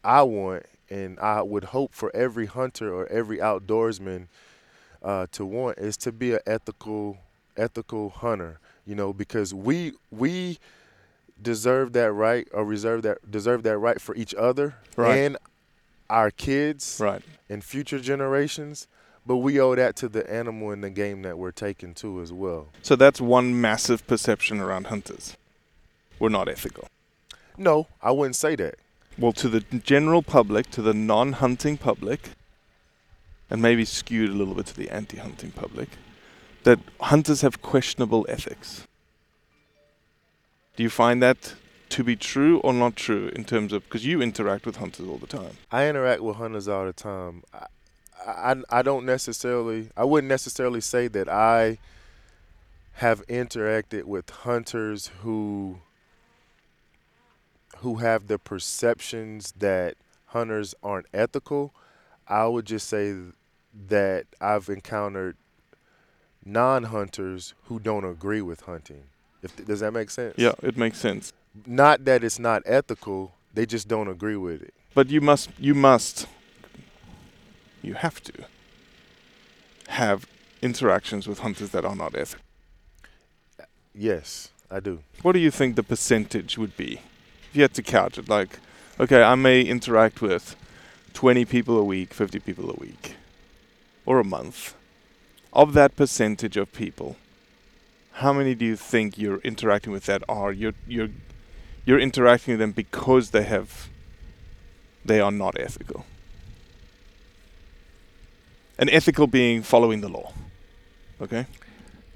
i 0.04 0.24
want 0.24 0.66
and 0.90 1.20
i 1.20 1.42
would 1.42 1.66
hope 1.66 1.94
for 1.94 2.16
every 2.16 2.48
hunter 2.48 2.94
or 2.94 3.06
every 3.08 3.38
outdoorsman 3.38 4.28
uh, 5.04 5.28
to 5.32 5.46
want 5.46 5.78
is 5.78 5.96
to 5.96 6.12
be 6.12 6.34
an 6.34 6.40
ethical 6.48 7.18
ethical 7.56 8.10
hunter 8.10 8.60
you 8.86 8.96
know 8.96 9.14
because 9.14 9.54
we 9.54 9.94
we 10.12 10.58
deserve 11.42 11.94
that 11.94 12.12
right 12.14 12.48
or 12.54 12.64
reserve 12.64 13.02
that 13.04 13.30
deserve 13.30 13.64
that 13.64 13.78
right 13.78 14.00
for 14.00 14.16
each 14.16 14.34
other 14.36 14.76
Right. 14.96 15.18
and 15.18 15.38
our 16.10 16.32
kids 16.32 17.00
Right. 17.02 17.22
and 17.50 17.64
future 17.64 18.00
generations 18.00 18.88
but 19.28 19.38
we 19.38 19.60
owe 19.60 19.74
that 19.76 19.96
to 19.98 20.08
the 20.08 20.30
animal 20.32 20.72
and 20.72 20.84
the 20.84 20.90
game 20.92 21.24
that 21.24 21.38
we're 21.38 21.52
taking 21.52 21.94
too 21.94 22.22
as 22.22 22.32
well 22.32 22.68
So 22.84 22.96
that's 22.96 23.20
one 23.20 23.60
massive 23.60 24.06
perception 24.06 24.60
around 24.62 24.88
hunters. 24.88 25.36
We're 26.20 26.30
not 26.30 26.48
ethical. 26.48 26.88
no 27.58 27.88
i 28.02 28.12
wouldn't 28.12 28.36
say 28.38 28.56
that 28.56 28.76
Well, 29.18 29.34
to 29.34 29.48
the 29.50 29.62
general 29.94 30.22
public, 30.22 30.70
to 30.72 30.82
the 30.82 30.94
non-hunting 30.94 31.78
public, 31.78 32.22
and 33.50 33.62
maybe 33.62 33.86
skewed 33.86 34.30
a 34.30 34.34
little 34.34 34.54
bit 34.54 34.66
to 34.68 34.76
the 34.76 34.90
anti-hunting 34.90 35.52
public, 35.52 35.90
that 36.66 36.80
hunters 37.00 37.42
have 37.42 37.62
questionable 37.62 38.26
ethics. 38.28 38.88
Do 40.76 40.84
you 40.84 40.90
find 40.90 41.22
that 41.24 41.54
to 41.90 42.04
be 42.04 42.16
true 42.16 42.58
or 42.60 42.74
not 42.74 42.96
true 42.96 43.30
in 43.36 43.46
terms 43.46 43.72
of 43.72 43.84
because 43.84 44.06
you 44.06 44.22
interact 44.22 44.66
with 44.66 44.78
hunters 44.78 45.08
all 45.08 45.18
the 45.18 45.28
time? 45.28 45.58
I 45.72 45.88
interact 45.88 46.22
with 46.22 46.36
hunters 46.36 46.68
all 46.68 46.86
the 46.86 46.94
time. 46.94 47.44
I, 47.54 47.68
I, 48.28 48.56
I 48.70 48.82
don't 48.82 49.06
necessarily, 49.06 49.90
I 49.96 50.04
wouldn't 50.04 50.28
necessarily 50.28 50.82
say 50.82 51.08
that 51.08 51.30
I 51.30 51.78
have 52.94 53.26
interacted 53.28 54.06
with 54.06 54.30
hunters 54.30 55.12
who 55.22 55.80
who 57.80 57.96
have 57.96 58.28
the 58.28 58.40
perceptions 58.40 59.54
that 59.60 59.96
hunters 60.28 60.74
aren't 60.82 61.06
ethical. 61.14 61.74
I 62.28 62.48
would 62.48 62.66
just 62.66 62.88
say 62.88 63.16
that 63.88 64.26
I've 64.42 64.70
encountered 64.70 65.38
non-hunters 66.46 67.54
who 67.66 67.80
don't 67.80 68.06
agree 68.06 68.42
with 68.42 68.62
hunting. 68.62 69.04
If 69.42 69.66
does 69.66 69.80
that 69.82 69.92
make 69.92 70.10
sense? 70.10 70.36
Yeah, 70.38 70.54
it 70.62 70.78
makes 70.78 71.00
sense. 71.00 71.34
Not 71.66 72.06
that 72.06 72.24
it's 72.24 72.40
not 72.40 72.62
ethical, 72.66 73.34
they 73.54 73.66
just 73.66 73.88
don't 73.88 74.08
agree 74.08 74.36
with 74.36 74.62
it. 74.62 74.74
But 74.94 75.10
you 75.10 75.22
must, 75.22 75.50
you 75.60 75.74
must, 75.74 76.28
you 77.82 77.94
have 77.94 78.22
to 78.24 78.34
have 79.88 80.26
interactions 80.62 81.28
with 81.28 81.40
hunters 81.40 81.70
that 81.72 81.86
are 81.86 81.96
not 81.96 82.16
ethical. 82.16 82.44
Yes, 83.94 84.50
I 84.70 84.80
do. 84.80 85.00
What 85.22 85.34
do 85.34 85.40
you 85.40 85.52
think 85.52 85.76
the 85.76 85.84
percentage 85.84 86.58
would 86.58 86.76
be? 86.76 87.00
If 87.50 87.56
you 87.56 87.62
had 87.62 87.74
to 87.76 87.84
count 87.84 88.18
it, 88.18 88.28
like, 88.28 88.60
okay, 89.00 89.24
I 89.24 89.36
may 89.36 89.62
interact 89.62 90.22
with 90.22 90.56
20 91.14 91.46
people 91.46 91.78
a 91.78 91.84
week, 91.84 92.14
50 92.14 92.40
people 92.40 92.70
a 92.70 92.74
week, 92.74 93.16
or 94.06 94.20
a 94.20 94.24
month. 94.24 94.76
Of 95.56 95.74
that 95.74 95.96
percentage 95.96 96.58
of 96.58 96.72
people, 96.74 97.16
how 98.14 98.34
many 98.34 98.56
do 98.56 98.66
you 98.66 98.76
think 98.76 99.18
you're 99.18 99.40
interacting 99.40 99.94
with 99.94 100.06
that 100.06 100.22
are 100.28 100.52
you're 100.52 100.74
you're 100.88 101.10
you're 101.86 102.00
interacting 102.00 102.54
with 102.54 102.60
them 102.60 102.72
because 102.74 103.32
they 103.32 103.44
have 103.44 103.88
they 105.06 105.20
are 105.22 105.32
not 105.32 105.58
ethical? 105.60 106.06
And 108.78 108.90
ethical 108.90 109.28
being 109.28 109.64
following 109.64 110.02
the 110.02 110.10
law. 110.10 110.34
Okay? 111.22 111.46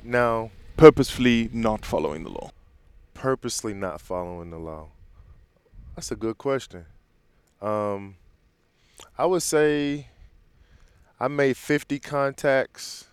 Now, 0.03 0.51
Purposefully 0.75 1.49
not 1.53 1.85
following 1.85 2.23
the 2.23 2.29
law. 2.29 2.51
purposely 3.13 3.73
not 3.73 3.99
following 4.01 4.49
the 4.49 4.57
law? 4.57 4.87
That's 5.95 6.11
a 6.11 6.15
good 6.15 6.37
question. 6.37 6.85
Um, 7.61 8.15
I 9.17 9.25
would 9.25 9.41
say 9.43 10.07
I 11.19 11.27
made 11.27 11.57
50 11.57 11.99
contacts. 11.99 13.08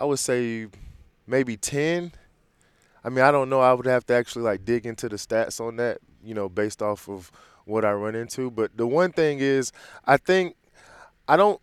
I 0.00 0.04
would 0.04 0.18
say 0.18 0.66
maybe 1.26 1.58
10. 1.58 2.12
I 3.04 3.08
mean, 3.10 3.20
I 3.22 3.30
don't 3.30 3.50
know. 3.50 3.60
I 3.60 3.74
would 3.74 3.84
have 3.84 4.06
to 4.06 4.14
actually 4.14 4.44
like 4.44 4.64
dig 4.64 4.86
into 4.86 5.10
the 5.10 5.16
stats 5.16 5.60
on 5.60 5.76
that, 5.76 5.98
you 6.24 6.32
know, 6.32 6.48
based 6.48 6.80
off 6.80 7.06
of 7.06 7.30
what 7.66 7.84
I 7.84 7.92
run 7.92 8.14
into. 8.14 8.50
But 8.50 8.78
the 8.78 8.86
one 8.86 9.12
thing 9.12 9.40
is, 9.40 9.72
I 10.06 10.16
think 10.16 10.56
I 11.28 11.36
don't 11.36 11.60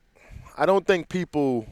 I 0.55 0.67
don't 0.67 0.85
think 0.85 1.09
people 1.09 1.65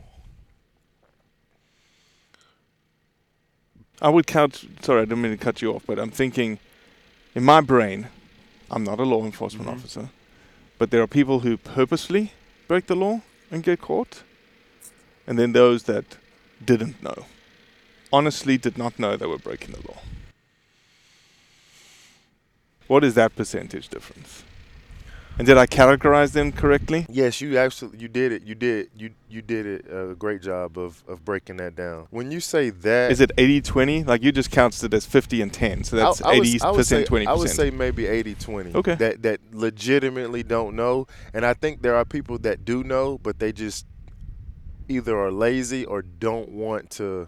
I 4.01 4.09
would 4.09 4.25
count. 4.25 4.65
Sorry, 4.81 5.01
I 5.01 5.05
didn't 5.05 5.21
mean 5.21 5.31
to 5.31 5.37
cut 5.37 5.61
you 5.61 5.71
off, 5.73 5.83
but 5.85 5.99
I'm 5.99 6.11
thinking, 6.11 6.57
in 7.35 7.43
my 7.43 7.61
brain, 7.61 8.07
I'm 8.71 8.83
not 8.83 8.99
a 8.99 9.03
law 9.03 9.23
enforcement 9.23 9.69
Mhm. 9.69 9.73
officer, 9.73 10.09
but 10.79 10.89
there 10.89 11.01
are 11.03 11.07
people 11.07 11.41
who 11.41 11.57
purposely 11.57 12.33
break 12.67 12.87
the 12.87 12.95
law 12.95 13.21
and 13.51 13.63
get 13.63 13.79
caught, 13.81 14.23
and 15.27 15.37
then 15.39 15.53
those 15.53 15.83
that 15.83 16.17
didn't 16.63 17.01
know. 17.03 17.25
honestly 18.13 18.57
did 18.57 18.77
not 18.77 18.97
know 18.97 19.17
they 19.17 19.25
were 19.25 19.37
breaking 19.37 19.73
the 19.73 19.81
law. 19.87 19.99
What 22.87 23.03
is 23.03 23.15
that 23.15 23.35
percentage 23.35 23.89
difference? 23.89 24.43
And 25.37 25.45
did 25.45 25.57
I 25.57 25.65
categorize 25.65 26.31
them 26.31 26.53
correctly? 26.53 27.05
Yes, 27.09 27.41
you 27.41 27.57
absolutely 27.57 27.99
you 27.99 28.07
did 28.07 28.31
it. 28.31 28.43
You 28.43 28.55
did 28.55 28.89
you 28.95 29.09
you 29.29 29.41
did 29.41 29.65
it 29.65 29.85
a 29.91 30.15
great 30.15 30.41
job 30.41 30.77
of 30.77 31.03
of 31.09 31.25
breaking 31.25 31.57
that 31.57 31.75
down. 31.75 32.07
When 32.09 32.31
you 32.31 32.39
say 32.39 32.69
that, 32.69 33.11
Is 33.11 33.19
it 33.19 33.31
80-20? 33.35 34.07
Like 34.07 34.23
you 34.23 34.31
just 34.31 34.49
counted 34.49 34.81
it 34.85 34.93
as 34.93 35.05
50 35.05 35.41
and 35.41 35.51
10. 35.51 35.83
So 35.83 35.97
that's 35.97 36.21
I- 36.21 36.29
I 36.29 36.39
80%, 36.39 36.63
I 36.63 36.71
would 36.71 36.85
say- 36.85 37.03
20%. 37.03 37.27
I 37.27 37.33
would 37.33 37.49
say 37.49 37.69
maybe 37.69 38.05
80-20. 38.05 38.75
Okay. 38.75 38.95
That 38.95 39.23
that 39.23 39.39
legitimately 39.51 40.43
don't 40.43 40.73
know, 40.75 41.05
and 41.33 41.45
I 41.45 41.53
think 41.53 41.81
there 41.81 41.95
are 41.95 42.05
people 42.05 42.37
that 42.39 42.63
do 42.63 42.83
know, 42.85 43.17
but 43.17 43.39
they 43.39 43.51
just 43.51 43.85
either 44.87 45.17
are 45.17 45.31
lazy 45.31 45.85
or 45.85 46.01
don't 46.01 46.49
want 46.49 46.89
to. 46.91 47.27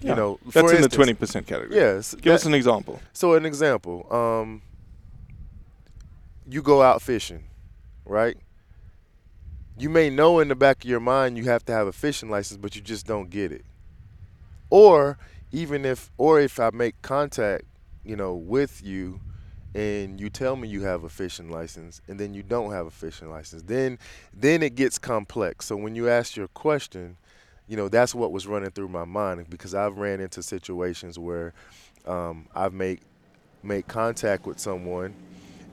Yeah, 0.00 0.10
You 0.10 0.16
know, 0.16 0.38
that's 0.52 0.72
in 0.72 0.82
the 0.82 0.88
20% 0.88 1.46
category. 1.46 1.74
Yes. 1.74 2.14
Give 2.14 2.34
us 2.34 2.44
an 2.44 2.52
example. 2.52 3.00
So 3.14 3.32
an 3.32 3.46
example, 3.46 4.06
um, 4.10 4.60
you 6.48 6.60
go 6.60 6.82
out 6.82 7.00
fishing, 7.00 7.44
right? 8.04 8.36
You 9.78 9.88
may 9.88 10.10
know 10.10 10.38
in 10.40 10.48
the 10.48 10.54
back 10.54 10.84
of 10.84 10.90
your 10.90 11.00
mind 11.00 11.38
you 11.38 11.44
have 11.44 11.64
to 11.66 11.72
have 11.72 11.86
a 11.86 11.92
fishing 11.92 12.28
license, 12.30 12.58
but 12.58 12.76
you 12.76 12.82
just 12.82 13.06
don't 13.06 13.30
get 13.30 13.52
it. 13.52 13.64
Or 14.68 15.18
even 15.50 15.84
if, 15.86 16.10
or 16.18 16.40
if 16.40 16.60
I 16.60 16.70
make 16.72 17.00
contact, 17.02 17.64
you 18.04 18.16
know, 18.16 18.34
with 18.34 18.82
you, 18.82 19.20
and 19.76 20.18
you 20.18 20.30
tell 20.30 20.56
me 20.56 20.68
you 20.68 20.82
have 20.84 21.04
a 21.04 21.08
fishing 21.08 21.50
license, 21.50 22.00
and 22.08 22.18
then 22.18 22.32
you 22.32 22.42
don't 22.42 22.72
have 22.72 22.86
a 22.86 22.90
fishing 22.90 23.28
license, 23.28 23.62
then 23.62 23.98
then 24.32 24.62
it 24.62 24.74
gets 24.74 24.98
complex. 24.98 25.66
So 25.66 25.76
when 25.76 25.94
you 25.94 26.08
ask 26.08 26.34
your 26.34 26.48
question, 26.48 27.18
you 27.68 27.76
know, 27.76 27.88
that's 27.88 28.14
what 28.14 28.32
was 28.32 28.46
running 28.46 28.70
through 28.70 28.88
my 28.88 29.04
mind 29.04 29.50
because 29.50 29.74
I've 29.74 29.98
ran 29.98 30.20
into 30.20 30.42
situations 30.42 31.18
where 31.18 31.52
um, 32.06 32.46
I've 32.54 32.72
made 32.72 33.00
made 33.62 33.86
contact 33.86 34.46
with 34.46 34.58
someone, 34.58 35.14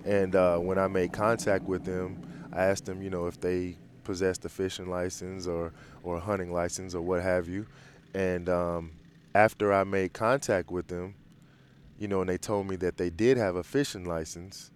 and 0.03 0.35
uh, 0.35 0.57
when 0.57 0.77
I 0.77 0.87
made 0.87 1.13
contact 1.13 1.63
with 1.63 1.85
them, 1.85 2.21
I 2.51 2.65
asked 2.65 2.85
them, 2.85 3.01
you 3.01 3.09
know, 3.09 3.27
if 3.27 3.39
they 3.39 3.77
possessed 4.03 4.43
a 4.43 4.49
fishing 4.49 4.89
license 4.89 5.47
or 5.47 5.71
or 6.03 6.17
a 6.17 6.19
hunting 6.19 6.51
license 6.51 6.93
or 6.93 7.01
what 7.01 7.21
have 7.21 7.47
you, 7.47 7.65
and 8.13 8.49
um, 8.49 8.91
after 9.33 9.71
I 9.71 9.85
made 9.85 10.11
contact 10.11 10.71
with 10.71 10.87
them, 10.87 11.15
you 11.99 12.07
know, 12.07 12.21
and 12.21 12.29
they 12.29 12.37
told 12.37 12.67
me 12.67 12.75
that 12.77 12.97
they 12.97 13.09
did 13.09 13.37
have 13.37 13.55
a 13.55 13.63
fishing 13.63 14.05
license. 14.05 14.71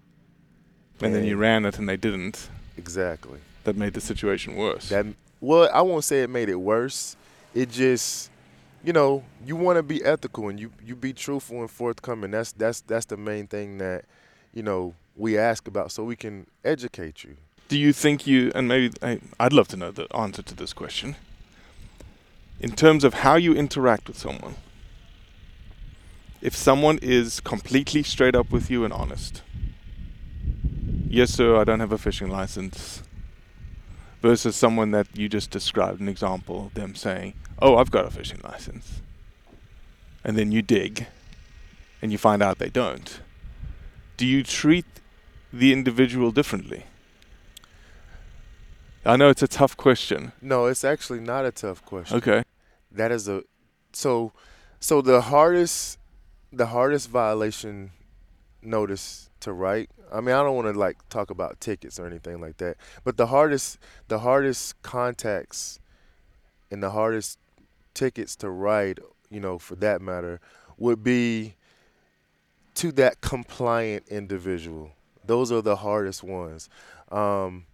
And 1.02 1.14
then 1.14 1.26
you 1.26 1.38
ran 1.38 1.66
it 1.66 1.78
and 1.78 1.88
they 1.88 1.98
didn't. 1.98 2.50
Exactly. 2.78 3.40
That 3.64 3.76
made 3.76 3.94
the 3.94 4.02
situation 4.02 4.56
worse. 4.56 4.90
That 4.90 5.06
well, 5.40 5.70
I 5.74 5.82
won't 5.82 6.04
say 6.04 6.24
it 6.24 6.30
made 6.30 6.50
it 6.50 6.56
worse. 6.56 7.16
It 7.54 7.70
just, 7.70 8.32
you 8.84 8.94
know, 8.94 9.24
you 9.46 9.56
want 9.56 9.78
to 9.78 9.84
be 9.84 10.04
ethical 10.04 10.50
and 10.50 10.60
you 10.60 10.72
you 10.84 10.96
be 10.96 11.14
truthful 11.14 11.60
and 11.60 11.70
forthcoming. 11.70 12.32
That's 12.32 12.52
that's 12.52 12.82
that's 12.82 13.06
the 13.06 13.18
main 13.18 13.48
thing 13.48 13.78
that, 13.78 14.06
you 14.54 14.64
know, 14.64 14.96
we 15.16 15.38
ask 15.38 15.68
about 15.68 15.92
so 15.92 16.04
we 16.04 16.16
can 16.16 16.48
educate 16.64 17.24
you. 17.24 17.38
Do 17.68 17.78
you 17.78 17.92
think 17.92 18.26
you, 18.26 18.52
and 18.56 18.68
maybe 18.68 18.94
I, 19.02 19.20
I'd 19.40 19.52
love 19.52 19.68
to 19.70 19.78
know 19.78 19.92
the 19.92 20.08
answer 20.16 20.42
to 20.42 20.56
this 20.56 20.72
question, 20.72 21.16
in 22.62 22.72
terms 22.72 23.04
of 23.04 23.14
how 23.14 23.36
you 23.36 23.54
interact 23.54 24.08
with 24.08 24.18
someone, 24.18 24.56
if 26.42 26.56
someone 26.56 27.00
is 27.02 27.40
completely 27.40 28.04
straight 28.04 28.36
up 28.36 28.52
with 28.52 28.70
you 28.70 28.84
and 28.84 28.94
honest, 28.94 29.42
yes, 31.08 31.32
sir, 31.32 31.58
I 31.58 31.64
don't 31.64 31.80
have 31.80 31.92
a 31.92 31.98
fishing 31.98 32.30
license, 32.30 33.04
versus 34.22 34.56
someone 34.56 34.92
that 34.92 35.08
you 35.16 35.30
just 35.30 35.52
described, 35.52 36.00
an 36.02 36.10
example, 36.10 36.72
them 36.74 36.96
saying, 36.96 37.34
oh, 37.60 37.78
I've 37.78 37.92
got 37.92 38.06
a 38.06 38.12
fishing 38.12 38.40
license, 38.44 39.02
and 40.24 40.38
then 40.38 40.52
you 40.52 40.62
dig 40.62 41.08
and 42.02 42.12
you 42.12 42.18
find 42.18 42.44
out 42.44 42.60
they 42.60 42.70
don't, 42.70 43.22
do 44.18 44.26
you 44.26 44.44
treat 44.44 44.86
the 45.54 45.72
individual 45.72 46.32
differently? 46.32 46.86
I 49.06 49.16
know 49.16 49.30
it's 49.30 49.42
a 49.42 49.48
tough 49.48 49.78
question. 49.78 50.34
No, 50.42 50.66
it's 50.66 50.84
actually 50.84 51.22
not 51.22 51.46
a 51.46 51.52
tough 51.52 51.84
question. 51.86 52.18
Okay. 52.18 52.44
That 52.92 53.12
is 53.12 53.28
a 53.28 53.44
so 53.94 54.34
so 54.80 55.02
the 55.02 55.22
hardest 55.22 55.98
the 56.52 56.68
hardest 56.68 57.10
violation 57.10 57.92
notice 58.62 59.30
to 59.42 59.54
write. 59.54 59.90
I 60.12 60.22
mean, 60.22 60.36
I 60.36 60.44
don't 60.44 60.56
want 60.56 60.74
to 60.74 60.80
like 60.80 60.98
talk 61.10 61.30
about 61.30 61.60
tickets 61.60 62.00
or 62.00 62.06
anything 62.06 62.40
like 62.40 62.58
that, 62.58 62.78
but 63.04 63.18
the 63.18 63.28
hardest 63.28 63.78
the 64.08 64.20
hardest 64.20 64.82
contacts 64.82 65.80
and 66.72 66.82
the 66.82 66.92
hardest 66.92 67.40
tickets 67.94 68.36
to 68.38 68.50
write, 68.50 69.00
you 69.30 69.40
know, 69.40 69.58
for 69.58 69.76
that 69.76 70.02
matter, 70.02 70.40
would 70.78 71.04
be 71.04 71.56
to 72.76 72.92
that 72.94 73.22
compliant 73.22 74.08
individual. 74.08 74.92
Those 75.26 75.52
are 75.52 75.62
the 75.62 75.78
hardest 75.78 76.24
ones. 76.24 76.70
Um, 77.12 77.66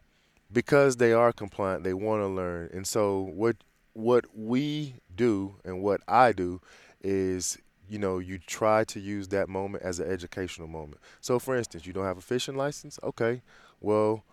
because 0.51 0.97
they 0.97 1.11
are 1.11 1.33
compliant, 1.33 1.83
they 1.83 1.93
want 1.93 2.21
to 2.21 2.27
learn. 2.27 2.69
And 2.73 2.87
so 2.87 3.21
what 3.33 3.57
what 3.93 4.25
we 4.35 4.95
do 5.15 5.55
and 5.63 5.81
what 5.81 6.01
I 6.07 6.31
do 6.31 6.61
is 7.03 7.57
you 7.93 7.99
know, 7.99 8.17
you 8.17 8.39
try 8.39 8.83
to 8.85 8.99
use 8.99 9.27
that 9.29 9.47
moment 9.47 9.83
as 9.83 9.99
an 9.99 10.09
educational 10.09 10.67
moment. 10.67 10.99
So 11.21 11.39
for 11.39 11.55
instance, 11.55 11.85
you 11.85 11.93
don't 11.93 12.05
have 12.05 12.17
a 12.17 12.21
fishing 12.21 12.55
license? 12.55 12.99
Okay. 13.03 13.41
Well, 13.81 14.23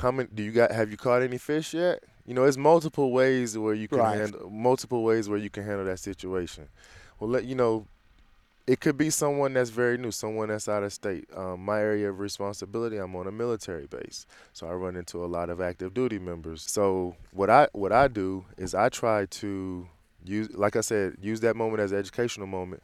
how 0.00 0.10
many 0.10 0.28
do 0.34 0.42
you 0.42 0.52
got 0.52 0.72
have 0.72 0.90
you 0.90 0.96
caught 0.96 1.22
any 1.22 1.38
fish 1.38 1.72
yet? 1.74 2.02
You 2.26 2.34
know, 2.34 2.44
it's 2.44 2.56
multiple 2.56 3.12
ways 3.12 3.56
where 3.56 3.74
you 3.74 3.88
can 3.88 4.00
Right. 4.00 4.16
handle 4.18 4.50
multiple 4.50 5.04
ways 5.04 5.28
where 5.28 5.38
you 5.38 5.50
can 5.50 5.64
handle 5.64 5.86
that 5.86 6.00
situation. 6.00 6.68
Well, 7.20 7.30
let 7.30 7.44
you 7.44 7.54
know 7.54 7.86
it 8.66 8.80
could 8.80 8.98
be 8.98 9.10
someone 9.10 9.54
that's 9.54 9.70
very 9.70 9.96
new, 9.96 10.10
someone 10.10 10.48
that's 10.48 10.68
out 10.68 10.82
of 10.82 10.92
state. 10.92 11.26
Um, 11.34 11.64
my 11.64 11.80
area 11.80 12.10
of 12.10 12.18
responsibility, 12.18 12.96
I'm 12.96 13.14
on 13.14 13.28
a 13.28 13.32
military 13.32 13.86
base, 13.86 14.26
so 14.52 14.66
I 14.66 14.72
run 14.74 14.96
into 14.96 15.24
a 15.24 15.26
lot 15.26 15.50
of 15.50 15.60
active 15.60 15.94
duty 15.94 16.18
members. 16.18 16.62
So 16.62 17.16
what 17.30 17.48
I 17.48 17.68
what 17.72 17.92
I 17.92 18.08
do 18.08 18.44
is 18.58 18.74
I 18.74 18.88
try 18.88 19.26
to 19.26 19.88
use, 20.28 20.50
like 20.54 20.76
I 20.76 20.80
said, 20.80 21.16
use 21.20 21.40
that 21.40 21.56
moment 21.56 21.80
as 21.80 21.92
an 21.92 21.98
educational 21.98 22.46
moment. 22.46 22.82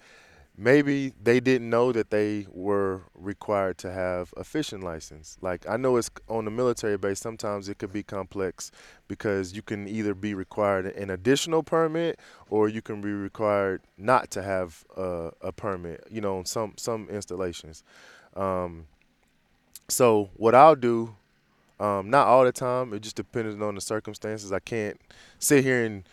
Maybe 0.57 1.15
they 1.23 1.41
didn't 1.41 1.71
know 1.71 1.93
that 1.93 2.11
they 2.11 2.47
were 2.51 3.03
required 3.15 3.79
to 3.79 3.91
have 3.91 4.35
a 4.37 4.45
fishing 4.45 4.83
license. 4.83 5.39
Like 5.41 5.67
I 5.67 5.79
know 5.79 5.97
it's 5.97 6.11
on 6.29 6.45
the 6.45 6.51
military 6.51 6.99
base. 6.99 7.21
Sometimes 7.21 7.71
it 7.71 7.79
could 7.79 7.93
be 7.93 8.03
complex 8.03 8.71
because 9.09 9.55
you 9.55 9.63
can 9.63 9.89
either 9.89 10.15
be 10.15 10.35
required 10.35 10.87
an 10.87 11.09
additional 11.09 11.63
permit 11.63 12.21
or 12.51 12.69
you 12.69 12.83
can 12.83 13.01
be 13.01 13.11
required 13.11 13.81
not 13.97 14.31
to 14.33 14.43
have 14.43 14.85
a, 14.95 15.31
a 15.41 15.53
permit. 15.53 16.07
You 16.11 16.21
know, 16.21 16.37
on 16.37 16.45
some 16.45 16.75
some 16.77 17.09
installations. 17.09 17.83
Um, 18.37 18.87
so 19.89 20.31
what 20.35 20.55
I'll 20.55 20.77
do, 20.77 21.15
um, 21.81 22.11
not 22.11 22.27
all 22.27 22.45
the 22.45 22.53
time. 22.53 22.93
It 22.93 23.01
just 23.01 23.17
depends 23.17 23.61
on 23.61 23.75
the 23.75 23.81
circumstances. 23.81 24.53
I 24.53 24.61
can't 24.61 25.01
sit 25.39 25.65
here 25.65 25.85
and 25.85 26.05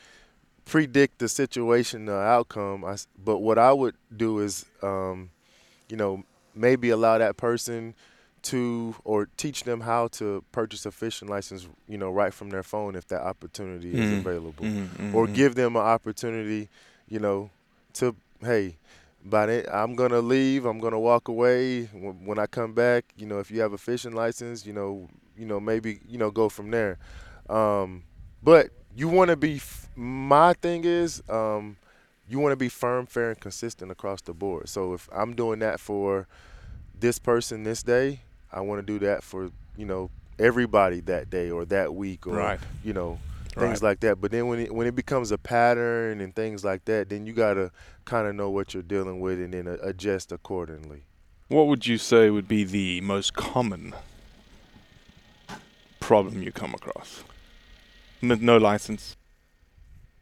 predict 0.70 1.18
the 1.20 1.28
situation, 1.28 2.06
the 2.06 2.16
outcome. 2.16 2.86
I 2.86 2.96
but 3.24 3.40
what 3.40 3.58
I 3.58 3.74
would 3.74 3.96
do 4.16 4.40
is, 4.40 4.66
um, 4.84 5.32
you 5.90 5.98
know, 5.98 6.24
maybe 6.56 6.90
allow 6.92 7.18
that 7.18 7.38
person 7.38 7.96
to 8.44 8.96
or 9.04 9.28
teach 9.36 9.64
them 9.64 9.82
how 9.82 10.08
to 10.08 10.44
purchase 10.52 10.86
a 10.86 10.92
fishing 10.92 11.28
license, 11.28 11.68
you 11.88 11.98
know, 11.98 12.10
right 12.12 12.34
from 12.34 12.50
their 12.52 12.64
phone 12.64 12.96
if 12.96 13.08
that 13.08 13.22
opportunity 13.22 13.96
is 13.96 14.12
Mhm. 14.12 14.20
available, 14.20 14.66
Mhm, 14.66 14.88
mhm, 14.98 15.14
or 15.14 15.28
mhm. 15.28 15.34
give 15.34 15.56
them 15.56 15.76
an 15.76 15.82
opportunity, 15.82 16.70
you 17.10 17.20
know, 17.20 17.50
to 17.94 18.16
hey. 18.42 18.78
Then, 19.26 19.66
I'm 19.70 19.96
gonna 19.96 20.22
leave. 20.22 20.66
I'm 20.66 20.80
gonna 20.80 21.00
walk 21.00 21.28
away. 21.28 21.86
When, 21.88 22.26
when 22.26 22.40
I 22.40 22.46
come 22.46 22.74
back, 22.74 23.04
you 23.18 23.26
know, 23.26 23.40
if 23.40 23.52
you 23.52 23.60
have 23.60 23.74
a 23.74 23.78
fishing 23.78 24.14
license, 24.14 24.66
you 24.66 24.72
know, 24.72 25.10
you 25.38 25.46
know, 25.46 25.60
maybe 25.60 26.00
you 26.08 26.18
know, 26.18 26.32
go 26.32 26.48
from 26.48 26.72
there. 26.72 26.98
Um, 27.50 28.04
but 28.42 28.70
you 28.96 29.10
want 29.10 29.30
to 29.30 29.36
be. 29.36 29.56
F- 29.58 29.89
my 30.00 30.54
thing 30.54 30.86
is, 30.86 31.22
um, 31.30 31.76
you 32.30 32.40
want 32.40 32.54
to 32.54 32.56
be 32.58 32.70
firm, 32.70 33.06
fair, 33.06 33.32
and 33.32 33.40
consistent 33.40 33.92
across 33.92 34.22
the 34.22 34.34
board. 34.34 34.70
So 34.70 34.94
if 34.94 35.10
I'm 35.12 35.36
doing 35.36 35.60
that 35.60 35.80
for 35.80 36.28
this 36.98 37.20
person 37.20 37.64
this 37.64 37.84
day, 37.84 38.22
I 38.52 38.62
want 38.62 38.80
to 38.86 38.94
do 38.94 39.06
that 39.06 39.24
for 39.24 39.50
you 39.78 39.86
know 39.86 40.10
everybody 40.40 41.02
that 41.02 41.30
day 41.30 41.50
or 41.52 41.66
that 41.66 41.94
week 41.94 42.26
or 42.26 42.36
Right. 42.36 42.60
you 42.84 42.94
know 42.94 43.20
things 43.56 43.82
Right. 43.82 43.90
like 43.90 44.00
that. 44.02 44.22
But 44.22 44.32
then 44.32 44.48
when 44.48 44.60
it, 44.60 44.74
when 44.74 44.88
it 44.88 44.96
becomes 44.96 45.32
a 45.32 45.38
pattern 45.38 46.22
and 46.22 46.34
things 46.34 46.64
like 46.64 46.86
that, 46.86 47.10
then 47.10 47.26
you 47.26 47.34
gotta 47.34 47.72
kind 48.06 48.28
of 48.28 48.36
know 48.36 48.50
what 48.50 48.74
you're 48.74 48.84
dealing 48.84 49.20
with 49.20 49.40
and 49.40 49.54
then 49.54 49.68
adjust 49.68 50.32
accordingly. 50.32 51.04
What 51.50 51.68
would 51.68 51.88
you 51.88 51.98
say 51.98 52.30
would 52.30 52.48
be 52.48 52.64
the 52.64 53.02
most 53.02 53.34
common 53.34 53.94
problem 56.00 56.42
you 56.42 56.52
come 56.52 56.74
across? 56.74 57.24
N- 58.22 58.38
no 58.42 58.58
license. 58.58 59.16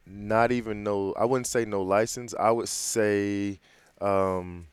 Not 0.10 0.52
even 0.52 0.84
no 0.84 1.14
I 1.18 1.26
wouldn't 1.26 1.48
say 1.48 1.66
no 1.66 1.82
license. 1.82 2.34
I 2.40 2.52
would 2.52 2.70
say 2.70 3.60
um, 4.02 4.68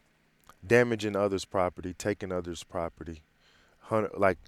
damaging 0.66 1.16
others' 1.16 1.44
property, 1.44 1.94
taking 1.94 2.32
others' 2.32 2.62
property. 2.62 3.22
Like 4.16 4.38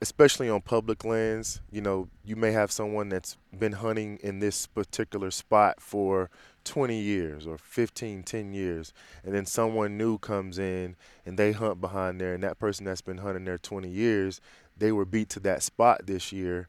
especially 0.00 0.50
on 0.50 0.60
public 0.60 1.04
lands, 1.04 1.60
you 1.70 1.80
know, 1.80 2.08
you 2.24 2.36
may 2.36 2.52
have 2.52 2.70
someone 2.70 3.08
that's 3.08 3.36
been 3.58 3.72
hunting 3.72 4.18
in 4.22 4.38
this 4.38 4.66
particular 4.66 5.30
spot 5.30 5.80
for 5.80 6.28
20 6.64 6.98
years 7.00 7.46
or 7.46 7.56
15, 7.56 8.22
10 8.22 8.52
years, 8.52 8.92
and 9.24 9.34
then 9.34 9.46
someone 9.46 9.96
new 9.96 10.18
comes 10.18 10.58
in 10.58 10.94
and 11.24 11.38
they 11.38 11.52
hunt 11.52 11.80
behind 11.80 12.20
there, 12.20 12.34
and 12.34 12.42
that 12.42 12.58
person 12.58 12.84
that's 12.84 13.00
been 13.00 13.18
hunting 13.18 13.44
there 13.44 13.56
20 13.56 13.88
years, 13.88 14.40
they 14.76 14.92
were 14.92 15.04
beat 15.06 15.30
to 15.30 15.40
that 15.40 15.62
spot 15.62 16.02
this 16.06 16.32
year, 16.32 16.68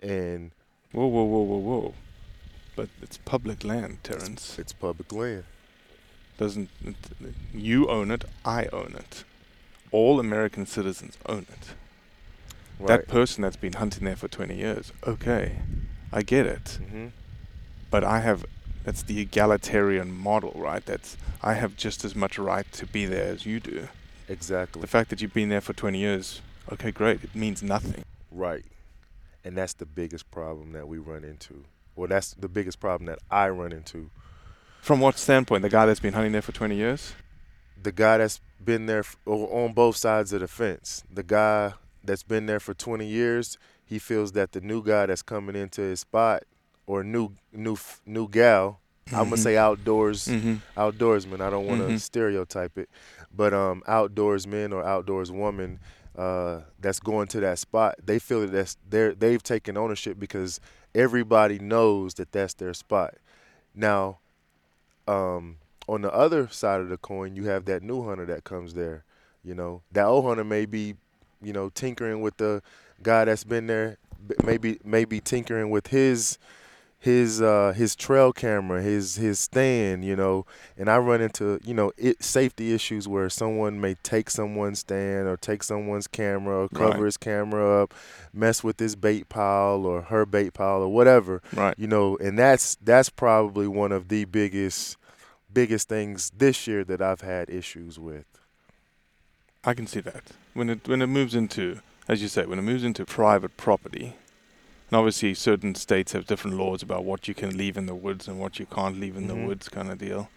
and 0.00 0.52
Whoa, 0.92 1.06
whoa, 1.08 1.24
whoa, 1.24 1.42
whoa, 1.42 1.58
whoa. 1.58 1.94
But 2.76 2.88
it's 3.02 3.16
public 3.18 3.64
land, 3.64 3.98
Terrence. 4.04 4.58
it's 4.58 4.72
public 4.74 5.10
land. 5.12 5.44
Doesn't 6.38 6.68
it, 6.84 6.94
you 7.54 7.88
own 7.88 8.10
it? 8.10 8.24
I 8.44 8.66
own 8.72 8.94
it. 8.98 9.24
All 9.90 10.20
American 10.20 10.66
citizens 10.66 11.16
own 11.26 11.46
it. 11.50 11.74
Right. 12.78 12.88
That 12.88 13.08
person 13.08 13.40
that's 13.42 13.56
been 13.56 13.72
hunting 13.72 14.04
there 14.04 14.16
for 14.16 14.28
20 14.28 14.54
years, 14.54 14.92
okay, 15.06 15.56
I 16.12 16.20
get 16.22 16.44
it. 16.44 16.78
hmm 16.90 17.06
But 17.90 18.04
I 18.04 18.20
have, 18.20 18.44
that's 18.84 19.02
the 19.02 19.20
egalitarian 19.20 20.12
model, 20.12 20.52
right? 20.54 20.84
That's, 20.84 21.16
I 21.42 21.54
have 21.54 21.76
just 21.76 22.04
as 22.04 22.14
much 22.14 22.38
right 22.38 22.70
to 22.72 22.84
be 22.84 23.06
there 23.06 23.32
as 23.32 23.46
you 23.46 23.58
do. 23.60 23.88
Exactly. 24.28 24.82
The 24.82 24.86
fact 24.88 25.08
that 25.08 25.22
you've 25.22 25.32
been 25.32 25.48
there 25.48 25.62
for 25.62 25.72
20 25.72 25.98
years, 25.98 26.42
okay, 26.70 26.90
great, 26.90 27.24
it 27.24 27.34
means 27.34 27.62
nothing. 27.62 28.04
Right. 28.30 28.64
And 29.42 29.56
that's 29.56 29.72
the 29.72 29.86
biggest 29.86 30.30
problem 30.30 30.72
that 30.72 30.86
we 30.86 30.98
run 30.98 31.24
into. 31.24 31.64
Well, 31.96 32.08
that's 32.08 32.34
the 32.34 32.48
biggest 32.48 32.78
problem 32.78 33.06
that 33.06 33.18
I 33.30 33.48
run 33.48 33.72
into. 33.72 34.10
From 34.80 35.00
what 35.00 35.18
standpoint? 35.18 35.62
The 35.62 35.68
guy 35.70 35.86
that's 35.86 35.98
been 36.00 36.12
hunting 36.12 36.32
there 36.32 36.42
for 36.42 36.52
20 36.52 36.76
years? 36.76 37.14
The 37.82 37.90
guy 37.90 38.18
that's 38.18 38.40
been 38.62 38.86
there 38.86 39.04
on 39.24 39.72
both 39.72 39.96
sides 39.96 40.32
of 40.32 40.40
the 40.40 40.48
fence. 40.48 41.02
The 41.12 41.22
guy 41.22 41.72
that's 42.04 42.22
been 42.22 42.46
there 42.46 42.60
for 42.60 42.74
20 42.74 43.06
years, 43.06 43.58
he 43.84 43.98
feels 43.98 44.32
that 44.32 44.52
the 44.52 44.60
new 44.60 44.82
guy 44.84 45.06
that's 45.06 45.22
coming 45.22 45.56
into 45.56 45.80
his 45.80 46.00
spot 46.00 46.44
or 46.86 47.02
new 47.02 47.30
new 47.52 47.76
new 48.04 48.28
gal, 48.28 48.80
I'm 49.12 49.24
gonna 49.24 49.36
Mhm. 49.36 49.38
say 49.38 49.56
outdoors 49.56 50.28
Mhm. 50.28 50.60
outdoorsman. 50.76 51.40
I 51.40 51.50
don't 51.50 51.66
want 51.66 51.80
to 51.80 51.88
Mhm. 51.88 52.00
stereotype 52.00 52.78
it, 52.78 52.88
but 53.34 53.52
um, 53.54 53.82
outdoorsmen 53.88 54.72
or 54.72 54.84
outdoors 54.84 55.32
woman 55.32 55.80
uh, 56.16 56.62
that's 56.80 56.98
going 56.98 57.26
to 57.28 57.40
that 57.40 57.58
spot, 57.58 57.94
they 58.02 58.18
feel 58.18 58.40
that 58.40 58.50
that's 58.52 58.78
they're, 58.88 59.14
they've 59.14 59.42
taken 59.42 59.76
ownership 59.76 60.18
because 60.18 60.60
everybody 60.96 61.58
knows 61.58 62.14
that 62.14 62.32
that's 62.32 62.54
their 62.54 62.74
spot. 62.74 63.14
Now, 63.74 64.18
um, 65.06 65.58
on 65.86 66.02
the 66.02 66.12
other 66.12 66.48
side 66.48 66.80
of 66.80 66.88
the 66.88 66.96
coin, 66.96 67.36
you 67.36 67.44
have 67.44 67.66
that 67.66 67.82
new 67.82 68.04
hunter 68.04 68.26
that 68.26 68.44
comes 68.44 68.74
there. 68.74 69.04
You 69.44 69.54
know, 69.54 69.82
that 69.92 70.06
old 70.06 70.24
hunter 70.24 70.42
may 70.42 70.66
be, 70.66 70.94
you 71.40 71.52
know, 71.52 71.68
tinkering 71.68 72.22
with 72.22 72.38
the 72.38 72.62
guy 73.02 73.26
that's 73.26 73.44
been 73.44 73.66
there. 73.66 73.98
Maybe 74.42 74.80
maybe 74.82 75.20
tinkering 75.20 75.70
with 75.70 75.88
his 75.88 76.38
his 77.06 77.40
uh 77.40 77.72
his 77.74 77.96
trail 77.96 78.32
camera, 78.32 78.82
his 78.82 79.14
his 79.16 79.38
stand, 79.38 80.04
you 80.04 80.14
know, 80.14 80.44
and 80.76 80.90
I 80.90 80.98
run 80.98 81.20
into, 81.22 81.58
you 81.64 81.72
know, 81.72 81.92
it 81.96 82.22
safety 82.22 82.74
issues 82.74 83.06
where 83.08 83.30
someone 83.30 83.80
may 83.80 83.94
take 84.02 84.28
someone's 84.28 84.80
stand 84.80 85.26
or 85.28 85.36
take 85.36 85.62
someone's 85.62 86.06
camera 86.08 86.64
or 86.64 86.68
cover 86.68 86.90
Right. 86.98 87.04
his 87.04 87.16
camera 87.16 87.82
up, 87.82 87.94
mess 88.34 88.62
with 88.62 88.78
his 88.80 88.96
bait 88.96 89.28
pile 89.28 89.86
or 89.86 90.02
her 90.02 90.26
bait 90.26 90.52
pile 90.52 90.82
or 90.82 90.88
whatever. 90.92 91.40
Right. 91.54 91.74
You 91.78 91.86
know, 91.86 92.16
and 92.18 92.38
that's 92.38 92.76
that's 92.84 93.08
probably 93.08 93.66
one 93.68 93.92
of 93.92 94.08
the 94.08 94.24
biggest 94.26 94.96
biggest 95.52 95.88
things 95.88 96.32
this 96.36 96.66
year 96.66 96.84
that 96.84 97.00
I've 97.00 97.22
had 97.22 97.48
issues 97.48 97.98
with. 97.98 98.26
I 99.64 99.74
can 99.74 99.86
see 99.86 100.00
that. 100.00 100.22
When 100.54 100.68
it 100.70 100.86
when 100.88 101.00
it 101.02 101.06
moves 101.06 101.34
into, 101.34 101.80
as 102.08 102.20
you 102.20 102.28
say, 102.28 102.46
when 102.46 102.58
it 102.58 102.62
moves 102.62 102.84
into 102.84 103.04
private 103.04 103.56
property, 103.56 104.14
and 104.90 104.96
obviously 104.96 105.34
certain 105.34 105.74
states 105.74 106.12
have 106.12 106.26
different 106.26 106.56
laws 106.56 106.82
about 106.82 107.04
what 107.04 107.26
you 107.28 107.34
can 107.34 107.56
leave 107.56 107.76
in 107.76 107.86
the 107.86 107.94
woods 107.94 108.28
and 108.28 108.38
what 108.38 108.58
you 108.58 108.66
can't 108.66 109.00
leave 109.00 109.16
in 109.16 109.24
Mhm. 109.24 109.28
the 109.28 109.34
woods, 109.46 109.68
kind 109.68 109.90
of 109.90 109.98
deal. 109.98 110.28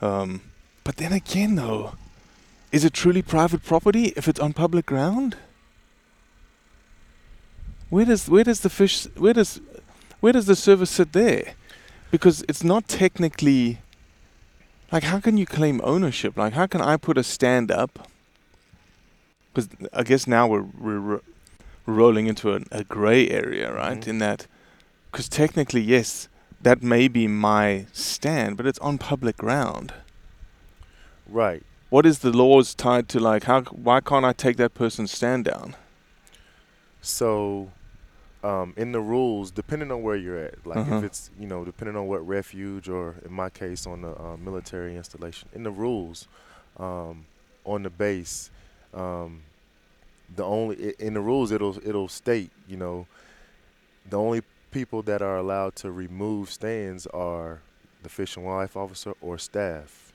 Um, 0.00 0.42
but 0.84 0.96
then 0.96 1.12
again, 1.12 1.54
though, 1.54 1.94
is 2.72 2.84
it 2.84 2.92
truly 2.92 3.22
private 3.22 3.62
property 3.64 4.12
if 4.16 4.26
it's 4.28 4.40
on 4.40 4.52
public 4.52 4.86
ground? 4.86 5.36
Where 7.90 8.04
does 8.04 8.28
where 8.28 8.44
does 8.44 8.60
the 8.60 8.68
fish 8.70 9.06
where 9.16 9.32
does 9.32 9.60
where 10.20 10.32
does 10.32 10.46
the 10.46 10.56
service 10.56 10.90
sit 10.90 11.12
there? 11.12 11.54
Because 12.10 12.44
it's 12.48 12.62
not 12.62 12.86
technically 12.88 13.78
like 14.92 15.04
how 15.04 15.20
can 15.20 15.38
you 15.38 15.46
claim 15.46 15.80
ownership? 15.82 16.36
Like 16.36 16.52
how 16.52 16.66
can 16.66 16.80
I 16.82 16.96
put 16.96 17.16
a 17.16 17.22
stand 17.22 17.70
up? 17.70 18.06
Because 19.54 19.70
I 19.92 20.02
guess 20.02 20.26
now 20.26 20.46
we're, 20.46 20.62
we're 20.78 21.20
rolling 21.88 22.26
into 22.26 22.54
a, 22.54 22.60
a 22.70 22.84
gray 22.84 23.28
area, 23.28 23.72
right? 23.72 24.00
Mhm. 24.00 24.08
In 24.08 24.18
that, 24.18 24.46
because 25.10 25.28
technically, 25.28 25.80
yes, 25.80 26.28
that 26.62 26.82
may 26.82 27.08
be 27.08 27.26
my 27.26 27.86
stand, 27.92 28.56
but 28.56 28.66
it's 28.66 28.78
on 28.80 28.98
public 28.98 29.36
ground. 29.36 29.92
Right. 31.28 31.62
What 31.90 32.04
is 32.06 32.18
the 32.18 32.30
laws 32.30 32.74
tied 32.74 33.08
to? 33.10 33.20
Like, 33.20 33.44
how? 33.44 33.62
Why 33.62 34.00
can't 34.00 34.24
I 34.24 34.32
take 34.32 34.56
that 34.58 34.74
person's 34.74 35.10
stand 35.12 35.44
down? 35.46 35.74
So, 37.00 37.70
um, 38.44 38.74
in 38.76 38.92
the 38.92 39.00
rules, 39.00 39.50
depending 39.50 39.90
on 39.90 40.02
where 40.02 40.16
you're 40.16 40.38
at, 40.38 40.66
like 40.66 40.78
Uh-huh. 40.78 40.98
if 40.98 41.04
it's 41.04 41.30
you 41.38 41.46
know 41.46 41.64
depending 41.64 41.96
on 41.96 42.06
what 42.06 42.26
refuge 42.26 42.88
or 42.88 43.14
in 43.24 43.32
my 43.32 43.48
case 43.50 43.86
on 43.86 44.02
the 44.02 44.10
uh, 44.20 44.36
military 44.36 44.96
installation, 44.96 45.48
in 45.54 45.62
the 45.62 45.70
rules, 45.70 46.28
um, 46.78 47.24
on 47.64 47.82
the 47.82 47.90
base, 47.90 48.50
um, 48.94 49.42
the 50.34 50.44
only 50.44 50.94
in 50.98 51.14
the 51.14 51.20
rules 51.20 51.52
it'll 51.52 51.78
it'll 51.86 52.08
state 52.08 52.50
you 52.66 52.76
know 52.76 53.06
the 54.08 54.18
only 54.18 54.42
people 54.70 55.02
that 55.02 55.22
are 55.22 55.36
allowed 55.36 55.74
to 55.76 55.90
remove 55.90 56.50
stands 56.50 57.06
are 57.08 57.60
the 58.02 58.08
fish 58.08 58.36
and 58.36 58.44
wildlife 58.44 58.76
officer 58.76 59.14
or 59.20 59.38
staff. 59.38 60.12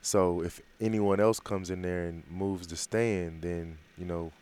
So 0.00 0.40
if 0.42 0.60
anyone 0.80 1.20
else 1.20 1.40
comes 1.40 1.70
in 1.70 1.82
there 1.82 2.06
and 2.06 2.22
moves 2.30 2.66
the 2.68 2.76
stand, 2.76 3.42
then 3.42 3.78
you 3.98 4.04
know 4.04 4.32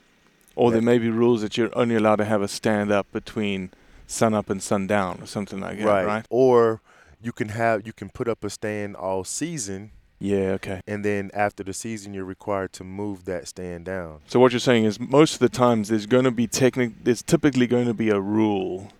Or 0.54 0.70
there 0.70 0.82
may 0.82 0.98
be 0.98 1.08
rules 1.08 1.40
that 1.40 1.56
you're 1.56 1.76
only 1.76 1.96
allowed 1.96 2.16
to 2.16 2.24
have 2.24 2.42
a 2.42 2.48
stand 2.48 2.92
up 2.92 3.10
between 3.12 3.70
sun 4.06 4.34
up 4.34 4.50
and 4.50 4.62
sundown, 4.62 5.18
or 5.22 5.26
something 5.26 5.60
like 5.60 5.78
that, 5.78 5.86
right. 5.86 6.06
right? 6.06 6.26
Or 6.28 6.80
you 7.22 7.32
can 7.32 7.48
have 7.48 7.86
you 7.86 7.92
can 7.92 8.10
put 8.10 8.28
up 8.28 8.44
a 8.44 8.50
stand 8.50 8.96
all 8.96 9.24
season, 9.24 9.90
Yeah. 10.18 10.52
Okay. 10.58 10.80
and 10.86 11.04
then 11.04 11.30
after 11.34 11.62
the 11.64 11.72
season, 11.74 12.14
you're 12.14 12.24
required 12.24 12.72
to 12.74 12.84
move 12.84 13.24
that 13.26 13.46
stand 13.48 13.84
down. 13.84 14.20
So 14.26 14.38
what 14.40 14.52
you're 14.52 14.60
saying 14.60 14.84
is 14.84 14.98
most 14.98 15.34
of 15.34 15.38
the 15.40 15.48
times 15.48 15.88
there's 15.88 16.06
going 16.06 16.24
to 16.24 16.30
be 16.30 16.46
technic 16.46 16.92
there's 17.04 17.22
typically 17.22 17.66
going 17.66 17.86
to 17.86 17.94
be 17.94 18.10
a 18.10 18.20
rule 18.20 18.92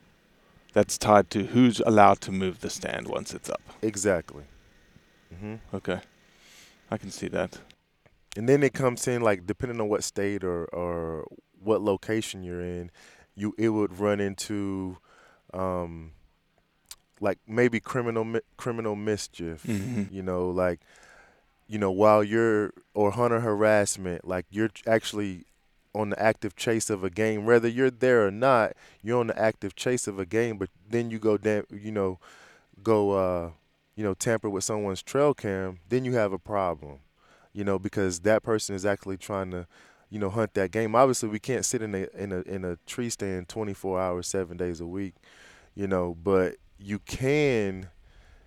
that's 0.72 0.98
tied 0.98 1.30
to 1.30 1.44
who's 1.46 1.80
allowed 1.86 2.20
to 2.22 2.32
move 2.32 2.60
the 2.60 2.68
stand 2.68 3.06
once 3.08 3.32
it's 3.32 3.48
up. 3.48 3.62
Exactly. 3.80 4.44
hmm 5.40 5.54
Okay. 5.72 6.00
I 6.90 6.96
can 6.98 7.10
see 7.10 7.28
that. 7.28 7.58
And 8.36 8.48
then 8.48 8.62
it 8.62 8.74
comes 8.74 9.06
in 9.08 9.22
like 9.22 9.46
depending 9.46 9.80
on 9.80 9.88
what 9.88 10.02
state 10.04 10.42
or 10.44 10.64
or 10.66 11.26
what 11.62 11.80
location 11.80 12.42
you're 12.42 12.60
in, 12.60 12.90
you 13.36 13.54
it 13.56 13.70
would 13.70 13.98
run 13.98 14.20
into, 14.20 14.98
um, 15.54 16.12
like 17.20 17.38
maybe 17.46 17.80
criminal 17.80 18.24
mi- 18.24 18.40
criminal 18.56 18.96
mischief. 18.96 19.62
Mhm. 19.66 20.12
You 20.12 20.22
know, 20.22 20.50
like, 20.50 20.80
you 21.66 21.78
know, 21.78 21.90
while 21.90 22.22
you're 22.22 22.72
or 22.94 23.12
hunter 23.12 23.40
harassment, 23.40 24.26
like 24.26 24.46
you're 24.50 24.70
actually 24.86 25.44
on 25.94 26.10
the 26.10 26.20
active 26.20 26.56
chase 26.56 26.90
of 26.90 27.04
a 27.04 27.10
game, 27.10 27.44
whether 27.44 27.68
you're 27.68 27.90
there 27.90 28.26
or 28.26 28.30
not, 28.30 28.72
you're 29.02 29.20
on 29.20 29.28
the 29.28 29.38
active 29.38 29.76
chase 29.76 30.06
of 30.06 30.18
a 30.18 30.26
game. 30.26 30.58
But 30.58 30.70
then 30.88 31.10
you 31.10 31.18
go 31.18 31.36
down, 31.36 31.64
you 31.70 31.92
know, 31.92 32.18
go, 32.82 33.12
uh, 33.12 33.50
you 33.96 34.04
know, 34.04 34.14
tamper 34.14 34.50
with 34.50 34.64
someone's 34.64 35.02
trail 35.02 35.34
cam, 35.34 35.78
then 35.88 36.04
you 36.04 36.14
have 36.14 36.32
a 36.32 36.38
problem 36.38 36.98
you 37.54 37.64
know, 37.64 37.78
because 37.78 38.20
that 38.20 38.42
person 38.42 38.74
is 38.74 38.84
actually 38.84 39.16
trying 39.16 39.52
to, 39.52 39.66
you 40.10 40.18
know, 40.18 40.28
hunt 40.28 40.52
that 40.54 40.72
game. 40.72 40.94
Obviously, 40.94 41.28
we 41.28 41.38
can't 41.38 41.64
sit 41.64 41.80
in 41.80 41.94
a 41.94 42.08
in 42.14 42.32
a 42.32 42.40
in 42.42 42.64
a 42.64 42.76
tree 42.84 43.08
stand 43.08 43.48
24 43.48 44.00
hours, 44.00 44.26
seven 44.26 44.56
days 44.56 44.80
a 44.80 44.86
week, 44.86 45.14
you 45.74 45.86
know, 45.86 46.16
but 46.22 46.56
you 46.78 46.98
can, 46.98 47.88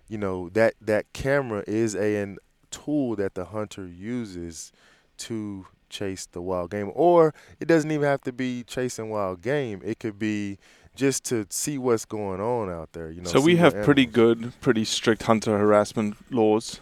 you 0.08 0.18
know, 0.18 0.50
that 0.50 0.74
that 0.80 1.12
camera 1.12 1.64
is 1.66 1.96
a 1.96 2.16
an 2.22 2.38
tool 2.70 3.16
that 3.16 3.34
the 3.34 3.46
hunter 3.46 3.86
uses 3.86 4.72
to 5.18 5.66
chase 5.88 6.26
the 6.26 6.42
wild 6.42 6.70
game, 6.70 6.90
or 6.94 7.34
it 7.60 7.66
doesn't 7.66 7.90
even 7.90 8.06
have 8.06 8.22
to 8.22 8.32
be 8.32 8.64
chasing 8.64 9.10
wild 9.10 9.42
game. 9.42 9.80
It 9.84 9.98
could 9.98 10.18
be 10.18 10.58
just 10.94 11.24
to 11.24 11.46
see 11.50 11.78
what's 11.78 12.04
going 12.04 12.40
on 12.40 12.70
out 12.70 12.92
there. 12.92 13.10
You 13.10 13.22
know, 13.22 13.30
so 13.30 13.40
we 13.40 13.56
have 13.56 13.74
pretty 13.84 14.06
good, 14.06 14.52
pretty 14.60 14.84
strict 14.84 15.24
hunter 15.24 15.56
harassment 15.58 16.16
laws 16.30 16.80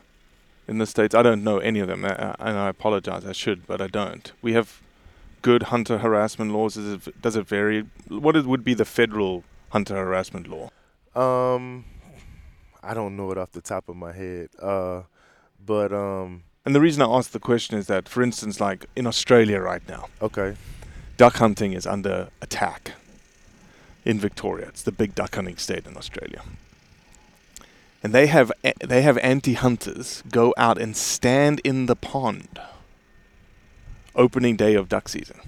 in 0.66 0.78
the 0.78 0.86
states. 0.86 1.14
I 1.14 1.22
don't 1.22 1.44
know 1.44 1.58
any 1.58 1.80
of 1.80 1.88
them, 1.88 2.04
and 2.04 2.36
I 2.58 2.68
apologize. 2.68 3.24
I 3.24 3.32
should, 3.32 3.66
but 3.66 3.80
I 3.80 3.86
don't. 3.86 4.32
We 4.42 4.54
have 4.54 4.80
good 5.42 5.64
hunter 5.64 5.98
harassment 5.98 6.52
laws. 6.52 6.76
Is 6.76 7.06
it, 7.06 7.22
does 7.22 7.36
it 7.36 7.46
vary? 7.46 7.86
What 8.08 8.44
would 8.44 8.64
be 8.64 8.74
the 8.74 8.84
federal 8.84 9.44
hunter 9.70 9.94
harassment 9.94 10.48
law? 10.48 10.70
Um, 11.14 11.84
I 12.82 12.94
don't 12.94 13.16
know 13.16 13.30
it 13.30 13.38
off 13.38 13.52
the 13.52 13.60
top 13.60 13.88
of 13.88 13.96
my 13.96 14.12
head. 14.12 14.48
Uh, 14.60 15.02
but 15.66 15.92
um, 15.92 16.44
And 16.64 16.74
the 16.74 16.80
reason 16.80 17.02
I 17.02 17.06
ask 17.06 17.30
the 17.30 17.38
question 17.38 17.78
is 17.78 17.86
that, 17.86 18.08
for 18.08 18.22
instance, 18.22 18.60
like 18.60 18.86
in 18.96 19.06
Australia 19.06 19.60
right 19.60 19.86
now, 19.88 20.08
okay, 20.20 20.56
duck 21.16 21.36
hunting 21.36 21.72
is 21.72 21.86
under 21.86 22.28
attack 22.42 22.92
in 24.04 24.18
Victoria. 24.18 24.66
It's 24.68 24.82
the 24.82 24.92
big 24.92 25.14
duck 25.14 25.34
hunting 25.34 25.56
state 25.56 25.86
in 25.86 25.96
Australia. 25.96 26.42
And 28.02 28.12
they 28.12 28.26
have 28.26 28.52
they 28.84 29.02
have 29.02 29.18
anti-hunters 29.18 30.22
go 30.30 30.54
out 30.56 30.78
and 30.78 30.96
stand 30.96 31.60
in 31.64 31.86
the 31.86 31.96
pond 31.96 32.60
opening 34.14 34.56
day 34.56 34.74
of 34.74 34.88
duck 34.88 35.08
season 35.08 35.40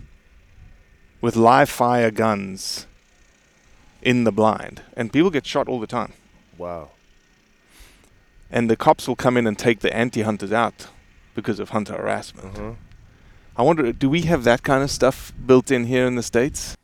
with 1.21 1.37
live 1.37 1.69
fire 1.69 2.11
guns 2.11 2.87
in 4.03 4.25
the 4.25 4.33
blind 4.33 4.83
and 4.97 5.13
people 5.13 5.31
get 5.31 5.47
shot 5.47 5.69
all 5.69 5.81
the 5.81 5.87
time. 5.87 6.13
Wow. 6.57 6.91
And 8.51 8.71
the 8.71 8.77
cops 8.77 9.07
will 9.07 9.17
come 9.17 9.37
in 9.37 9.47
and 9.47 9.59
take 9.59 9.81
the 9.81 9.95
anti-hunters 9.95 10.53
out 10.53 10.89
because 11.35 11.61
of 11.61 11.71
hunter 11.71 11.95
harassment. 11.95 12.57
Uh-huh. 12.59 12.73
I 13.57 13.63
wonder, 13.63 13.93
do 13.93 14.09
we 14.09 14.23
have 14.23 14.45
that 14.45 14.63
kind 14.63 14.83
of 14.83 14.91
stuff 14.91 15.33
built 15.45 15.71
in 15.71 15.85
here 15.85 16.07
in 16.07 16.15
the 16.15 16.23
states? 16.23 16.77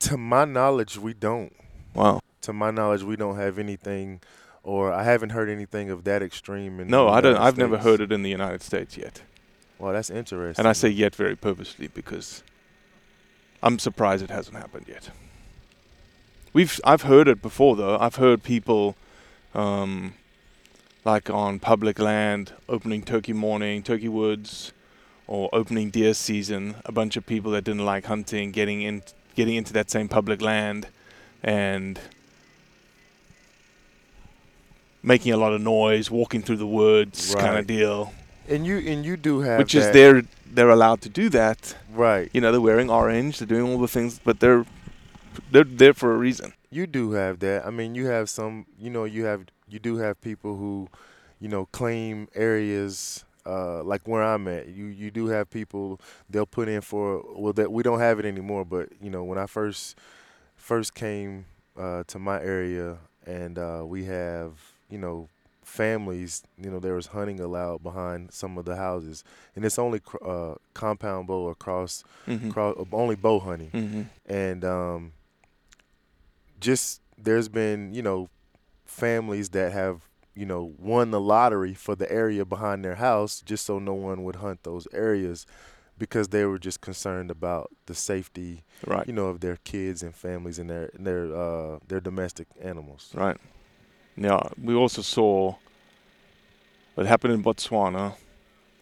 To 0.00 0.16
my 0.16 0.44
knowledge, 0.44 0.98
we 0.98 1.14
don't. 1.14 1.54
Wow. 1.94 2.20
To 2.42 2.52
my 2.52 2.70
knowledge, 2.70 3.02
we 3.02 3.16
don't 3.16 3.36
have 3.36 3.58
anything, 3.58 4.20
or 4.62 4.92
I 4.92 5.02
haven't 5.02 5.30
heard 5.30 5.48
anything 5.48 5.90
of 5.90 6.04
that 6.04 6.22
extreme. 6.22 6.80
In 6.80 6.88
No, 6.88 7.08
I 7.08 7.20
don't. 7.20 7.32
United 7.32 7.46
I've 7.46 7.58
never 7.58 7.78
heard 7.78 8.00
it 8.00 8.12
in 8.12 8.22
the 8.22 8.30
United 8.30 8.62
States 8.62 8.96
yet. 8.96 9.22
Well, 9.78 9.92
that's 9.92 10.10
interesting. 10.10 10.60
And 10.60 10.68
I 10.68 10.72
say 10.72 10.88
yet 10.88 11.16
very 11.16 11.34
purposely 11.34 11.88
because 11.88 12.42
I'm 13.62 13.78
surprised 13.78 14.22
it 14.22 14.30
hasn't 14.30 14.56
happened 14.56 14.86
yet. 14.88 15.10
We've 16.52 16.80
I've 16.84 17.02
heard 17.02 17.28
it 17.28 17.42
before 17.42 17.76
though. 17.76 17.98
I've 17.98 18.16
heard 18.16 18.42
people 18.42 18.96
um, 19.54 20.14
like 21.04 21.30
on 21.30 21.58
public 21.58 21.98
land 21.98 22.52
opening 22.68 23.02
turkey 23.02 23.32
morning, 23.32 23.82
turkey 23.82 24.08
woods, 24.08 24.72
or 25.26 25.48
opening 25.52 25.90
deer 25.90 26.14
season. 26.14 26.76
A 26.84 26.92
bunch 26.92 27.16
of 27.16 27.26
people 27.26 27.52
that 27.52 27.64
didn't 27.64 27.84
like 27.84 28.06
hunting 28.06 28.50
getting 28.50 28.82
in, 28.82 29.02
getting 29.34 29.54
into 29.54 29.72
that 29.72 29.90
same 29.90 30.08
public 30.08 30.40
land, 30.40 30.88
and 31.42 32.00
making 35.02 35.32
a 35.32 35.36
lot 35.36 35.52
of 35.52 35.60
noise, 35.60 36.10
walking 36.10 36.42
through 36.42 36.56
the 36.56 36.66
woods, 36.66 37.34
kind 37.34 37.58
of 37.58 37.66
deal. 37.66 38.12
And 38.48 38.66
you 38.66 38.78
and 38.78 39.04
you 39.04 39.16
do 39.16 39.40
have 39.40 39.58
Which 39.58 39.74
is 39.74 39.90
they're 39.92 40.22
they're 40.46 40.70
allowed 40.70 41.02
to 41.02 41.08
do 41.08 41.28
that. 41.30 41.76
Right. 41.92 42.30
You 42.32 42.40
know, 42.40 42.50
they're 42.50 42.60
wearing 42.60 42.90
orange, 42.90 43.38
they're 43.38 43.46
doing 43.46 43.70
all 43.70 43.78
the 43.78 43.88
things, 43.88 44.18
but 44.22 44.40
they're 44.40 44.64
they're 45.50 45.64
there 45.64 45.94
for 45.94 46.14
a 46.14 46.16
reason. 46.16 46.54
You 46.70 46.86
do 46.86 47.12
have 47.12 47.38
that. 47.40 47.66
I 47.66 47.70
mean, 47.70 47.94
you 47.94 48.06
have 48.06 48.28
some. 48.28 48.66
You 48.78 48.90
know, 48.90 49.04
you 49.04 49.24
have 49.24 49.46
you 49.70 49.78
do 49.78 49.96
have 49.98 50.20
people 50.20 50.56
who, 50.56 50.88
you 51.40 51.48
know, 51.48 51.66
claim 51.66 52.28
areas. 52.34 53.24
Uh, 53.46 53.82
like 53.82 54.06
where 54.06 54.22
I'm 54.22 54.46
at, 54.46 54.68
you 54.68 54.86
you 54.86 55.10
do 55.10 55.28
have 55.28 55.48
people 55.48 56.00
they'll 56.28 56.44
put 56.44 56.68
in 56.68 56.82
for 56.82 57.24
well 57.34 57.54
that 57.54 57.72
we 57.72 57.82
don't 57.82 57.98
have 58.00 58.18
it 58.18 58.26
anymore. 58.26 58.64
But 58.66 58.90
you 59.00 59.08
know 59.08 59.24
when 59.24 59.38
I 59.38 59.46
first 59.46 59.96
first 60.56 60.92
came 60.94 61.46
uh, 61.74 62.02
to 62.08 62.18
my 62.18 62.38
area 62.42 62.98
and 63.26 63.58
uh, 63.58 63.84
we 63.86 64.04
have 64.04 64.52
you 64.90 64.98
know 64.98 65.28
families 65.62 66.42
you 66.62 66.70
know 66.70 66.78
there 66.78 66.94
was 66.94 67.06
hunting 67.06 67.40
allowed 67.40 67.82
behind 67.82 68.32
some 68.32 68.58
of 68.58 68.64
the 68.66 68.76
houses 68.76 69.24
and 69.56 69.64
it's 69.64 69.78
only 69.78 70.00
cr- 70.00 70.22
uh, 70.24 70.54
compound 70.74 71.26
bow 71.28 71.48
across, 71.48 72.04
Mhm. 72.26 72.50
across 72.50 72.74
only 72.92 73.16
bow 73.16 73.38
hunting 73.38 73.70
Mhm. 73.72 74.06
and 74.26 74.62
um, 74.64 75.12
just 76.60 77.00
there's 77.16 77.48
been 77.48 77.94
you 77.94 78.02
know 78.02 78.28
families 78.88 79.50
that 79.50 79.72
have 79.72 80.08
you 80.34 80.46
know 80.46 80.72
won 80.78 81.10
the 81.10 81.20
lottery 81.20 81.74
for 81.74 81.94
the 81.94 82.10
area 82.10 82.44
behind 82.44 82.84
their 82.84 82.96
house 82.96 83.40
just 83.40 83.64
so 83.66 83.78
no 83.78 83.94
one 83.94 84.24
would 84.24 84.36
hunt 84.36 84.62
those 84.64 84.88
areas 84.92 85.46
because 85.98 86.28
they 86.28 86.44
were 86.44 86.58
just 86.58 86.80
concerned 86.80 87.30
about 87.30 87.70
the 87.86 87.94
safety 87.94 88.64
Right. 88.86 89.06
you 89.06 89.12
know 89.12 89.26
of 89.26 89.40
their 89.40 89.56
kids 89.64 90.02
and 90.02 90.14
families 90.14 90.58
and 90.58 90.68
their 90.70 90.90
and 90.94 91.06
their 91.06 91.34
uh, 91.34 91.78
their 91.86 92.00
domestic 92.00 92.46
animals 92.60 93.10
Right. 93.14 93.36
Yeah, 94.16 94.48
we 94.62 94.74
also 94.74 95.02
saw 95.02 95.56
what 96.94 97.06
happened 97.06 97.32
in 97.34 97.42
Botswana, 97.42 98.14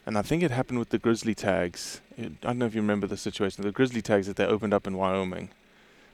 and 0.07 0.17
I 0.17 0.23
think 0.23 0.43
it 0.43 0.51
happened 0.51 0.79
with 0.79 0.89
the 0.89 0.99
grizzly 0.99 1.35
tags. 1.35 2.01
I 2.19 2.31
don't 2.41 2.57
know 2.59 2.65
if 2.65 2.75
you 2.75 2.81
remember 2.81 3.07
the 3.07 3.19
situation. 3.19 3.63
The 3.63 3.73
grizzly 3.73 4.01
tags 4.01 4.27
that 4.29 4.37
they 4.37 4.47
opened 4.47 4.73
up 4.73 4.87
in 4.87 4.97
Wyoming 4.97 5.51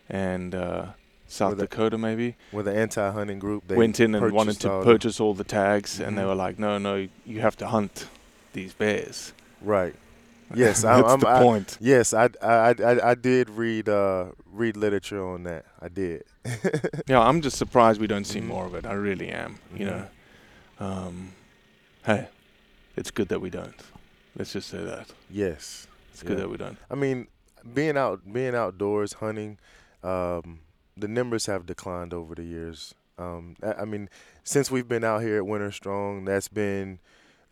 and 0.09 0.55
uh, 0.57 0.87
South 1.33 1.57
Dakota, 1.59 1.97
maybe. 1.99 2.37
where 2.51 2.63
the 2.63 2.75
anti-hunting 2.77 3.39
group 3.39 3.67
they 3.67 3.77
went 3.77 3.99
in 4.01 4.15
and 4.15 4.33
wanted 4.33 4.61
to 4.61 4.83
purchase 4.83 5.19
all 5.21 5.35
the 5.35 5.45
tags, 5.45 5.99
and 5.99 6.17
they 6.17 6.23
Mhm. 6.23 6.29
were 6.29 6.35
like, 6.35 6.59
"No, 6.59 6.79
no, 6.79 7.09
you 7.25 7.41
have 7.41 7.57
to 7.57 7.67
hunt 7.69 8.07
these 8.53 8.73
bears." 8.75 9.33
Right. 9.61 9.95
Yes, 10.55 10.83
That's 10.83 11.11
I'm, 11.11 11.21
the 11.21 11.29
I, 11.31 11.41
point. 11.43 11.79
Yes, 11.81 12.13
I, 12.13 12.29
I, 12.43 12.75
I, 12.79 13.11
I 13.13 13.15
did 13.15 13.49
read 13.49 13.89
uh, 13.89 14.27
read 14.53 14.77
literature 14.77 15.25
on 15.27 15.45
that. 15.45 15.65
I 15.81 15.89
did. 15.89 16.25
yeah, 17.07 17.21
I'm 17.21 17.41
just 17.41 17.57
surprised 17.57 17.99
we 17.99 18.07
don't 18.07 18.27
see 18.27 18.41
Mhm. 18.41 18.49
more 18.49 18.67
of 18.67 18.75
it. 18.75 18.85
I 18.85 18.93
really 18.93 19.31
am. 19.31 19.57
You 19.75 19.87
Mhm. 19.87 19.91
know, 19.91 20.07
um, 20.87 21.33
hey, 22.05 22.29
it's 22.97 23.11
good 23.11 23.29
that 23.29 23.41
we 23.41 23.49
don't. 23.49 23.81
Let's 24.37 24.53
just 24.53 24.69
say 24.69 24.85
that. 24.85 25.07
Yes, 25.31 25.87
It's 26.13 26.23
good 26.23 26.33
Yeah. 26.37 26.43
that 26.45 26.51
we 26.51 26.59
don't. 26.59 26.77
I 26.91 26.97
mean, 26.97 27.29
being 27.73 27.97
out, 27.97 28.21
being 28.31 28.55
outdoors 28.55 29.15
hunting, 29.15 29.57
um, 30.05 30.59
the 30.97 31.09
numbers 31.09 31.47
have 31.47 31.67
declined 31.67 32.13
over 32.13 32.35
the 32.35 32.45
years. 32.45 32.95
Um, 33.19 33.57
I, 33.63 33.85
mean, 33.85 34.09
since 34.43 34.71
we've 34.71 34.89
been 34.89 35.05
out 35.05 35.23
here 35.23 35.37
at 35.37 35.47
Winter 35.47 35.71
Strong, 35.71 36.25
that's 36.25 36.49
been 36.49 36.99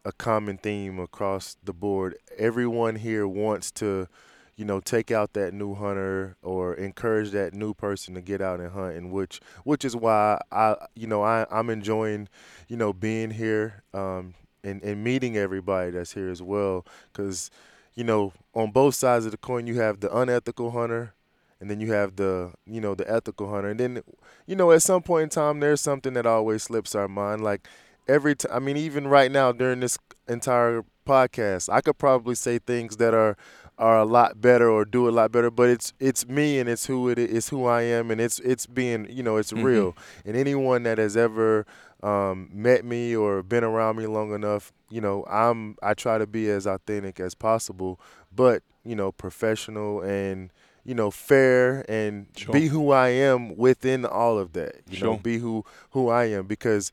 a 0.04 0.12
common 0.12 0.56
theme 0.56 0.98
across 0.98 1.56
the 1.62 1.72
board. 1.72 2.16
Everyone 2.38 2.96
here 2.96 3.28
wants 3.28 3.70
to, 3.72 4.08
you 4.56 4.64
know, 4.64 4.80
take 4.80 5.10
out 5.10 5.34
that 5.34 5.52
new 5.52 5.74
hunter 5.74 6.36
or 6.42 6.74
encourage 6.74 7.30
that 7.30 7.54
new 7.54 7.74
person 7.74 8.14
to 8.14 8.20
get 8.20 8.40
out 8.40 8.60
and 8.60 8.72
hunt, 8.72 8.96
and 8.96 9.12
which 9.12 9.40
which 9.64 9.84
is 9.84 9.94
why 9.94 10.40
I, 10.50 10.76
you 10.94 11.06
know, 11.06 11.22
I 11.22 11.46
I'm 11.50 11.70
enjoying, 11.70 12.28
you 12.68 12.76
know, 12.76 12.92
being 12.92 13.30
here 13.30 13.82
um, 13.92 14.34
and 14.64 14.82
and 14.82 15.04
meeting 15.04 15.36
everybody 15.36 15.90
that's 15.90 16.14
here 16.14 16.30
as 16.30 16.42
well, 16.42 16.86
because 17.12 17.50
you 17.94 18.04
know, 18.04 18.32
on 18.54 18.70
both 18.70 18.94
sides 18.94 19.26
of 19.26 19.32
the 19.32 19.38
coin, 19.38 19.66
you 19.66 19.78
have 19.80 20.00
the 20.00 20.14
unethical 20.16 20.70
hunter, 20.70 21.12
and 21.60 21.70
then 21.70 21.80
you 21.80 21.92
have 21.92 22.16
the, 22.16 22.52
you 22.66 22.80
know, 22.80 22.94
the 22.94 23.10
ethical 23.10 23.50
hunter. 23.50 23.68
And 23.70 23.80
then, 23.80 24.02
you 24.46 24.56
know, 24.56 24.70
at 24.72 24.82
some 24.82 25.02
point 25.02 25.24
in 25.24 25.28
time, 25.30 25.60
there's 25.60 25.80
something 25.80 26.14
that 26.14 26.26
always 26.26 26.64
slips 26.64 26.94
our 26.94 27.08
mind. 27.08 27.42
Like 27.42 27.68
every 28.08 28.34
time, 28.34 28.50
I 28.52 28.58
mean, 28.58 28.76
even 28.76 29.06
right 29.08 29.30
now 29.30 29.52
during 29.52 29.80
this 29.80 29.98
entire 30.28 30.84
podcast, 31.06 31.72
I 31.72 31.80
could 31.80 31.98
probably 31.98 32.34
say 32.34 32.58
things 32.58 32.96
that 32.96 33.14
are 33.14 33.36
are 33.78 33.98
a 33.98 34.04
lot 34.04 34.40
better 34.42 34.68
or 34.68 34.84
do 34.84 35.08
a 35.08 35.10
lot 35.10 35.32
better, 35.32 35.50
but 35.50 35.68
it's 35.70 35.92
it's 35.98 36.26
me 36.28 36.58
and 36.58 36.68
it's 36.68 36.86
who 36.86 37.08
it 37.08 37.18
is, 37.18 37.30
it's 37.34 37.48
who 37.48 37.66
I 37.66 37.82
am, 37.82 38.10
and 38.10 38.20
it's 38.20 38.38
it's 38.40 38.66
being, 38.66 39.06
you 39.10 39.22
know, 39.22 39.36
it's 39.36 39.52
Mhm. 39.52 39.62
real. 39.64 39.96
And 40.24 40.36
anyone 40.36 40.82
that 40.82 40.98
has 40.98 41.16
ever 41.16 41.64
um, 42.02 42.48
met 42.52 42.84
me 42.84 43.14
or 43.16 43.42
been 43.42 43.64
around 43.64 43.96
me 43.96 44.06
long 44.06 44.34
enough, 44.34 44.72
you 44.90 45.00
know, 45.00 45.24
I'm 45.28 45.76
I 45.82 45.94
try 45.94 46.18
to 46.18 46.26
be 46.26 46.48
as 46.50 46.66
authentic 46.66 47.20
as 47.20 47.34
possible, 47.34 47.98
but 48.34 48.62
you 48.84 48.94
know, 48.94 49.12
professional 49.12 50.00
and 50.02 50.50
you 50.84 50.94
know, 50.94 51.10
fair 51.10 51.84
and 51.88 52.26
Sure. 52.36 52.54
be 52.54 52.68
who 52.68 52.90
I 52.90 53.08
am 53.08 53.56
within 53.56 54.04
all 54.04 54.38
of 54.38 54.52
that. 54.54 54.76
You 54.90 55.02
know, 55.02 55.16
be 55.16 55.38
who 55.38 55.64
who 55.90 56.08
I 56.08 56.24
am 56.26 56.46
because 56.46 56.90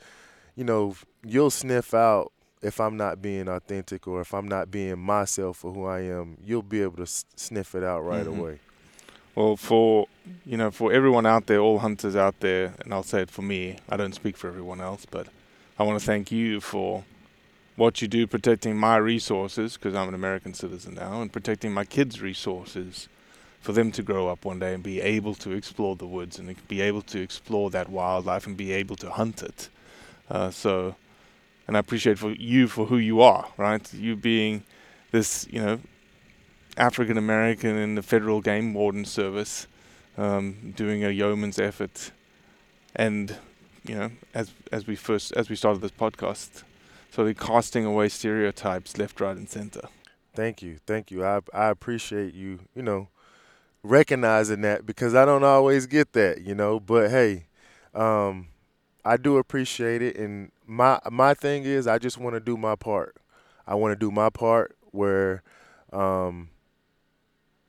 you 0.55 0.63
know, 0.63 0.95
you'll 1.23 1.51
sniff 1.51 1.93
out 1.93 2.31
if 2.63 2.79
I'm 2.81 2.97
not 2.97 3.21
being 3.21 3.47
authentic 3.47 4.07
or 4.07 4.21
if 4.21 4.33
I'm 4.33 4.47
not 4.47 4.71
being 4.71 4.97
myself 4.97 5.63
or 5.63 5.71
who 5.71 5.85
I 5.85 6.01
am. 6.01 6.37
You'll 6.43 6.63
be 6.63 6.81
able 6.81 6.97
to 7.05 7.05
sniff 7.35 7.75
it 7.75 7.83
out 7.83 8.01
right 8.01 8.25
Mhm. 8.25 8.39
away. 8.39 8.59
Well, 9.35 9.55
for 9.55 10.07
you 10.45 10.57
know, 10.57 10.71
for 10.71 10.91
everyone 10.91 11.25
out 11.25 11.45
there, 11.45 11.59
all 11.59 11.79
hunters 11.79 12.15
out 12.15 12.39
there, 12.39 12.73
and 12.83 12.93
I'll 12.93 13.03
say 13.03 13.21
it 13.21 13.29
for 13.29 13.43
me. 13.43 13.77
I 13.87 13.95
don't 13.97 14.15
speak 14.15 14.35
for 14.35 14.47
everyone 14.47 14.81
else, 14.81 15.05
but 15.05 15.27
I 15.77 15.83
want 15.83 15.99
to 15.99 16.05
thank 16.05 16.31
you 16.31 16.59
for 16.59 17.03
what 17.75 18.01
you 18.01 18.07
do 18.07 18.25
protecting 18.25 18.75
my 18.75 18.97
resources 18.97 19.73
because 19.73 19.93
I'm 19.93 20.07
an 20.07 20.15
American 20.15 20.53
citizen 20.55 20.95
now, 20.95 21.21
and 21.21 21.31
protecting 21.31 21.71
my 21.71 21.85
kids' 21.85 22.19
resources 22.21 23.07
for 23.61 23.73
them 23.73 23.91
to 23.91 24.01
grow 24.03 24.29
up 24.29 24.45
one 24.45 24.59
day 24.59 24.73
and 24.73 24.83
be 24.83 25.01
able 25.01 25.35
to 25.35 25.51
explore 25.51 25.95
the 25.95 26.07
woods 26.07 26.39
and 26.39 26.55
be 26.67 26.81
able 26.81 27.01
to 27.01 27.19
explore 27.19 27.69
that 27.71 27.89
wildlife 27.89 28.47
and 28.47 28.55
be 28.55 28.71
able 28.71 28.95
to 28.95 29.09
hunt 29.09 29.43
it. 29.43 29.69
Uh, 30.29 30.49
so, 30.51 30.95
and 31.67 31.75
I 31.75 31.79
appreciate 31.79 32.17
for 32.17 32.31
you 32.31 32.67
for 32.67 32.85
who 32.85 32.97
you 32.97 33.21
are, 33.21 33.47
right? 33.57 33.93
You 33.93 34.15
being 34.15 34.63
this, 35.11 35.47
you 35.49 35.61
know, 35.61 35.79
African 36.77 37.17
American 37.17 37.75
in 37.75 37.95
the 37.95 38.01
Federal 38.01 38.41
Game 38.41 38.73
Warden 38.73 39.05
Service, 39.05 39.67
um, 40.17 40.73
doing 40.75 41.03
a 41.03 41.09
yeoman's 41.09 41.59
effort, 41.59 42.11
and 42.95 43.35
you 43.83 43.95
know, 43.95 44.11
as 44.33 44.51
as 44.71 44.85
we 44.85 44.95
first 44.95 45.31
as 45.33 45.49
we 45.49 45.55
started 45.55 45.81
this 45.81 45.91
podcast, 45.91 46.63
so 47.11 47.23
they're 47.23 47.33
casting 47.33 47.85
away 47.85 48.09
stereotypes 48.09 48.97
left, 48.97 49.19
right, 49.19 49.35
and 49.35 49.49
center. 49.49 49.87
Thank 50.35 50.61
you, 50.61 50.77
thank 50.85 51.09
you. 51.09 51.25
I 51.25 51.41
I 51.53 51.69
appreciate 51.69 52.33
you. 52.35 52.59
You 52.75 52.83
know, 52.83 53.07
recognizing 53.87 54.61
that 54.61 54.85
because 54.85 55.15
I 55.15 55.25
don't 55.25 55.43
always 55.43 55.85
get 55.87 56.13
that. 56.13 56.41
You 56.43 56.55
know, 56.55 56.79
but 56.79 57.09
hey, 57.09 57.47
um, 57.95 58.49
I 59.05 59.17
do 59.17 59.37
appreciate 59.37 60.01
it. 60.01 60.17
And 60.17 60.51
my 60.65 60.99
my 61.11 61.33
thing 61.33 61.63
is, 61.63 61.87
I 61.87 61.99
just 61.99 62.17
want 62.17 62.35
to 62.35 62.39
do 62.39 62.57
my 62.57 62.75
part. 62.75 63.17
I 63.67 63.75
want 63.75 63.93
to 63.93 63.97
do 63.97 64.11
my 64.11 64.29
part 64.29 64.77
where, 64.91 65.43
um, 65.93 66.49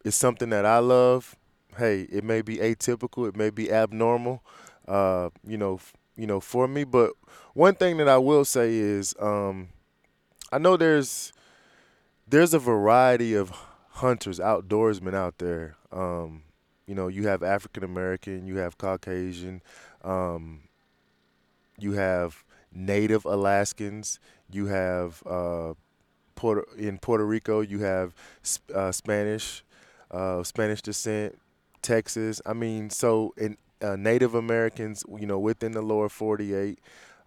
it's 0.04 0.16
something 0.16 0.50
that 0.50 0.64
I 0.64 0.78
love. 0.78 1.36
Hey, 1.76 2.02
it 2.10 2.24
may 2.24 2.42
be 2.42 2.56
atypical, 2.56 3.28
it 3.28 3.36
may 3.36 3.50
be 3.50 3.70
abnormal, 3.70 4.42
uh, 4.86 5.30
you 5.46 5.56
know, 5.56 5.74
f- 5.74 5.92
you 6.16 6.26
know, 6.26 6.40
for 6.40 6.66
me. 6.66 6.84
But 6.84 7.12
one 7.54 7.74
thing 7.74 7.98
that 7.98 8.08
I 8.08 8.18
will 8.18 8.44
say 8.44 8.74
is, 8.74 9.14
um, 9.20 9.68
I 10.52 10.58
know 10.58 10.76
there's 10.76 11.32
there's 12.28 12.54
a 12.54 12.58
variety 12.60 13.34
of 13.34 13.52
hunters, 13.90 14.40
outdoorsmen 14.40 15.14
out 15.14 15.38
there. 15.38 15.76
Um, 15.92 16.42
you 16.86 16.94
know, 16.94 17.08
you 17.08 17.28
have 17.28 17.42
African 17.42 17.84
American, 17.84 18.46
you 18.46 18.56
have 18.56 18.78
Caucasian, 18.78 19.62
um, 20.02 20.60
you 21.78 21.92
have 21.92 22.44
Native 22.72 23.24
Alaskans, 23.24 24.18
you 24.50 24.66
have 24.66 25.22
uh, 25.26 25.74
Puerto 26.34 26.64
in 26.76 26.98
Puerto 26.98 27.24
Rico, 27.26 27.60
you 27.60 27.80
have 27.80 28.14
uh, 28.74 28.92
Spanish, 28.92 29.64
uh, 30.10 30.42
Spanish 30.42 30.82
descent, 30.82 31.38
Texas. 31.82 32.40
I 32.46 32.52
mean, 32.52 32.90
so 32.90 33.34
in 33.36 33.56
uh, 33.82 33.96
Native 33.96 34.34
Americans, 34.34 35.04
you 35.18 35.26
know, 35.26 35.38
within 35.38 35.72
the 35.72 35.82
lower 35.82 36.08
48. 36.08 36.78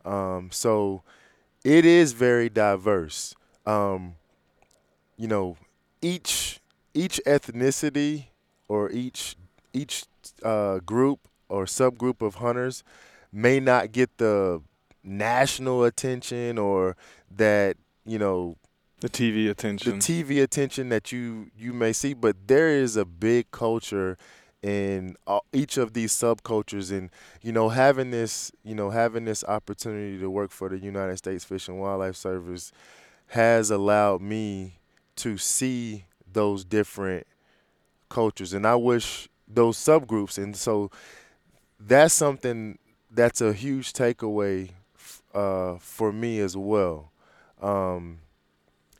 Um, 0.05 0.49
so 0.51 1.03
it 1.64 1.86
is 1.86 2.14
very 2.14 2.49
diverse. 2.49 3.36
Um, 3.66 4.16
you 5.18 5.28
know, 5.28 5.57
each 6.01 6.59
each 6.93 7.22
ethnicity 7.26 8.26
or 8.72 8.90
each 8.92 9.36
each 9.74 10.06
uh, 10.44 10.80
group 10.80 11.28
or 11.50 11.66
subgroup 11.66 12.22
of 12.26 12.36
hunters 12.36 12.86
may 13.34 13.60
not 13.60 13.92
get 13.92 14.18
the 14.18 14.62
national 15.04 15.84
attention 15.84 16.58
or 16.58 16.96
that 17.30 17.76
you 18.06 18.18
know 18.18 18.56
the 19.02 19.10
TV 19.10 19.50
attention. 19.50 20.00
the 20.00 20.06
TV 20.06 20.42
attention 20.42 20.88
that 20.88 21.12
you 21.12 21.52
you 21.58 21.74
may 21.74 21.92
see 21.92 22.14
but 22.14 22.48
there 22.48 22.70
is 22.70 22.96
a 22.96 23.04
big 23.04 23.52
culture 23.52 24.18
in 24.62 25.18
each 25.52 25.76
of 25.76 25.92
these 25.92 26.14
subcultures 26.14 26.98
and 26.98 27.10
you 27.42 27.52
know 27.52 27.68
having 27.68 28.12
this 28.12 28.54
you 28.64 28.76
know 28.76 28.90
having 28.90 29.26
this 29.26 29.44
opportunity 29.44 30.18
to 30.18 30.30
work 30.30 30.50
for 30.52 30.70
the 30.70 30.78
United 30.78 31.18
States 31.18 31.44
Fish 31.44 31.68
and 31.68 31.78
Wildlife 31.78 32.16
Service 32.16 32.72
has 33.28 33.70
allowed 33.70 34.22
me 34.22 34.80
to 35.18 35.38
see 35.38 36.06
those 36.32 36.64
different 36.64 37.28
cultures 38.12 38.53
and 38.53 38.68
I 38.68 38.76
wish 38.76 39.30
those 39.47 39.78
subgroups 39.78 40.41
and 40.41 40.55
so 40.55 40.91
that's 41.80 42.14
something 42.14 42.78
that's 43.09 43.41
a 43.41 43.53
huge 43.53 43.93
takeaway 43.93 44.70
uh, 45.34 45.78
for 45.80 46.12
me 46.12 46.39
as 46.39 46.55
well. 46.55 47.12
Um, 47.62 48.20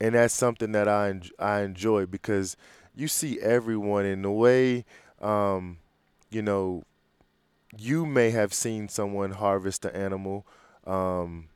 and 0.00 0.14
that's 0.14 0.34
something 0.34 0.72
that 0.72 0.88
I 0.88 1.20
I 1.38 1.60
enjoy 1.62 2.06
because 2.06 2.56
you 2.94 3.08
see 3.08 3.40
everyone 3.40 4.04
in 4.04 4.22
the 4.22 4.30
way 4.30 4.84
um, 5.20 5.78
you 6.30 6.42
know 6.42 6.84
you 7.76 8.04
may 8.06 8.30
have 8.30 8.52
seen 8.52 8.88
someone 8.88 9.32
harvest 9.32 9.84
an 9.84 9.94
animal 9.94 10.46
um, 10.86 11.48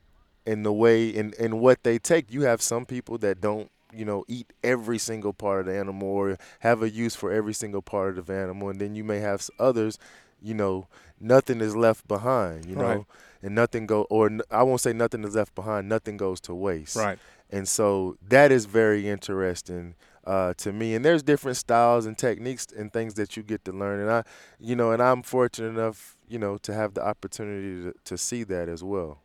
in 0.47 0.63
the 0.63 0.73
way 0.73 1.09
in, 1.09 1.35
in 1.39 1.61
what 1.61 1.83
they 1.83 1.99
take. 1.99 2.33
You 2.33 2.43
have 2.43 2.63
some 2.63 2.87
people 2.87 3.19
that 3.19 3.41
don't 3.41 3.71
you 3.97 4.05
know 4.05 4.25
eat 4.29 4.53
every 4.63 4.99
single 4.99 5.33
part 5.33 5.61
of 5.61 5.67
the 5.67 5.79
animal 5.79 6.09
or 6.09 6.39
have 6.61 6.83
a 6.83 6.91
use 6.91 7.17
for 7.17 7.33
every 7.33 7.55
single 7.55 7.83
part 7.83 8.19
of 8.19 8.27
the 8.27 8.35
animal 8.35 8.69
and 8.69 8.81
then 8.81 8.95
you 8.95 9.05
may 9.05 9.19
have 9.19 9.49
others 9.59 9.99
you 10.43 10.55
know 10.55 10.87
nothing 11.21 11.61
is 11.61 11.75
left 11.75 12.07
behind 12.07 12.67
you 12.67 12.77
right. 12.77 12.99
know 12.99 13.07
and 13.43 13.55
nothing 13.55 13.87
go 13.87 14.03
or 14.11 14.31
I 14.51 14.63
won't 14.63 14.81
say 14.81 14.93
nothing 14.93 15.25
is 15.25 15.35
left 15.35 15.55
behind 15.55 15.89
nothing 15.89 16.17
goes 16.17 16.41
to 16.43 16.55
waste. 16.55 16.97
Right. 16.97 17.19
And 17.51 17.69
so 17.69 18.17
that 18.29 18.51
is 18.51 18.67
very 18.67 19.09
interesting 19.09 19.95
uh, 20.25 20.55
to 20.55 20.73
me 20.73 20.95
and 20.95 21.05
there's 21.05 21.23
different 21.23 21.57
styles 21.57 22.07
and 22.07 22.19
techniques 22.19 22.67
and 22.77 22.93
things 22.93 23.15
that 23.15 23.37
you 23.37 23.43
get 23.43 23.65
to 23.65 23.73
learn 23.73 24.01
and 24.01 24.11
I 24.11 24.25
you 24.59 24.75
know 24.75 24.91
and 24.91 25.03
I'm 25.03 25.23
fortunate 25.23 25.69
enough 25.69 26.17
you 26.29 26.39
know 26.39 26.59
to 26.59 26.75
have 26.75 26.95
the 26.95 27.07
opportunity 27.07 27.85
to, 27.85 27.95
to 28.05 28.19
see 28.19 28.43
that 28.45 28.69
as 28.69 28.83
well. 28.83 29.21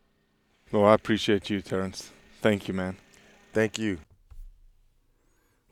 Well 0.70 0.84
I 0.84 0.94
appreciate 0.94 1.50
you 1.50 1.60
Terrence. 1.60 2.12
Thank 2.40 2.68
you 2.68 2.74
man. 2.74 2.96
Thank 3.52 3.78
you 3.78 3.98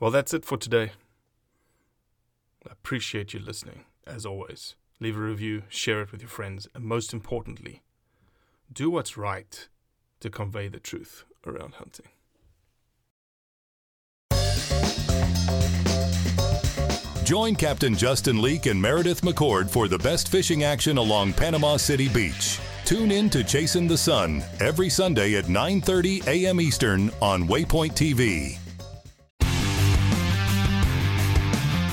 well, 0.00 0.10
that's 0.10 0.34
it 0.34 0.44
for 0.44 0.56
today. 0.56 0.92
I 2.66 2.72
appreciate 2.72 3.32
you 3.34 3.40
listening, 3.40 3.84
as 4.06 4.26
always. 4.26 4.74
Leave 4.98 5.16
a 5.16 5.20
review, 5.20 5.62
share 5.68 6.02
it 6.02 6.12
with 6.12 6.20
your 6.20 6.28
friends, 6.28 6.68
and 6.74 6.84
most 6.84 7.12
importantly, 7.12 7.82
do 8.72 8.90
what's 8.90 9.16
right 9.16 9.68
to 10.20 10.30
convey 10.30 10.68
the 10.68 10.80
truth 10.80 11.24
around 11.46 11.74
hunting. 11.74 12.06
Join 17.24 17.54
Captain 17.54 17.94
Justin 17.94 18.42
Leake 18.42 18.66
and 18.66 18.82
Meredith 18.82 19.20
McCord 19.20 19.70
for 19.70 19.86
the 19.86 19.98
best 19.98 20.28
fishing 20.28 20.64
action 20.64 20.98
along 20.98 21.32
Panama 21.32 21.76
City 21.76 22.08
Beach. 22.08 22.58
Tune 22.84 23.12
in 23.12 23.30
to 23.30 23.44
Chasing 23.44 23.86
the 23.86 23.96
Sun 23.96 24.42
every 24.58 24.90
Sunday 24.90 25.36
at 25.36 25.44
9:30 25.44 26.26
a.m. 26.26 26.60
Eastern 26.60 27.10
on 27.22 27.46
Waypoint 27.46 27.92
TV. 27.92 28.59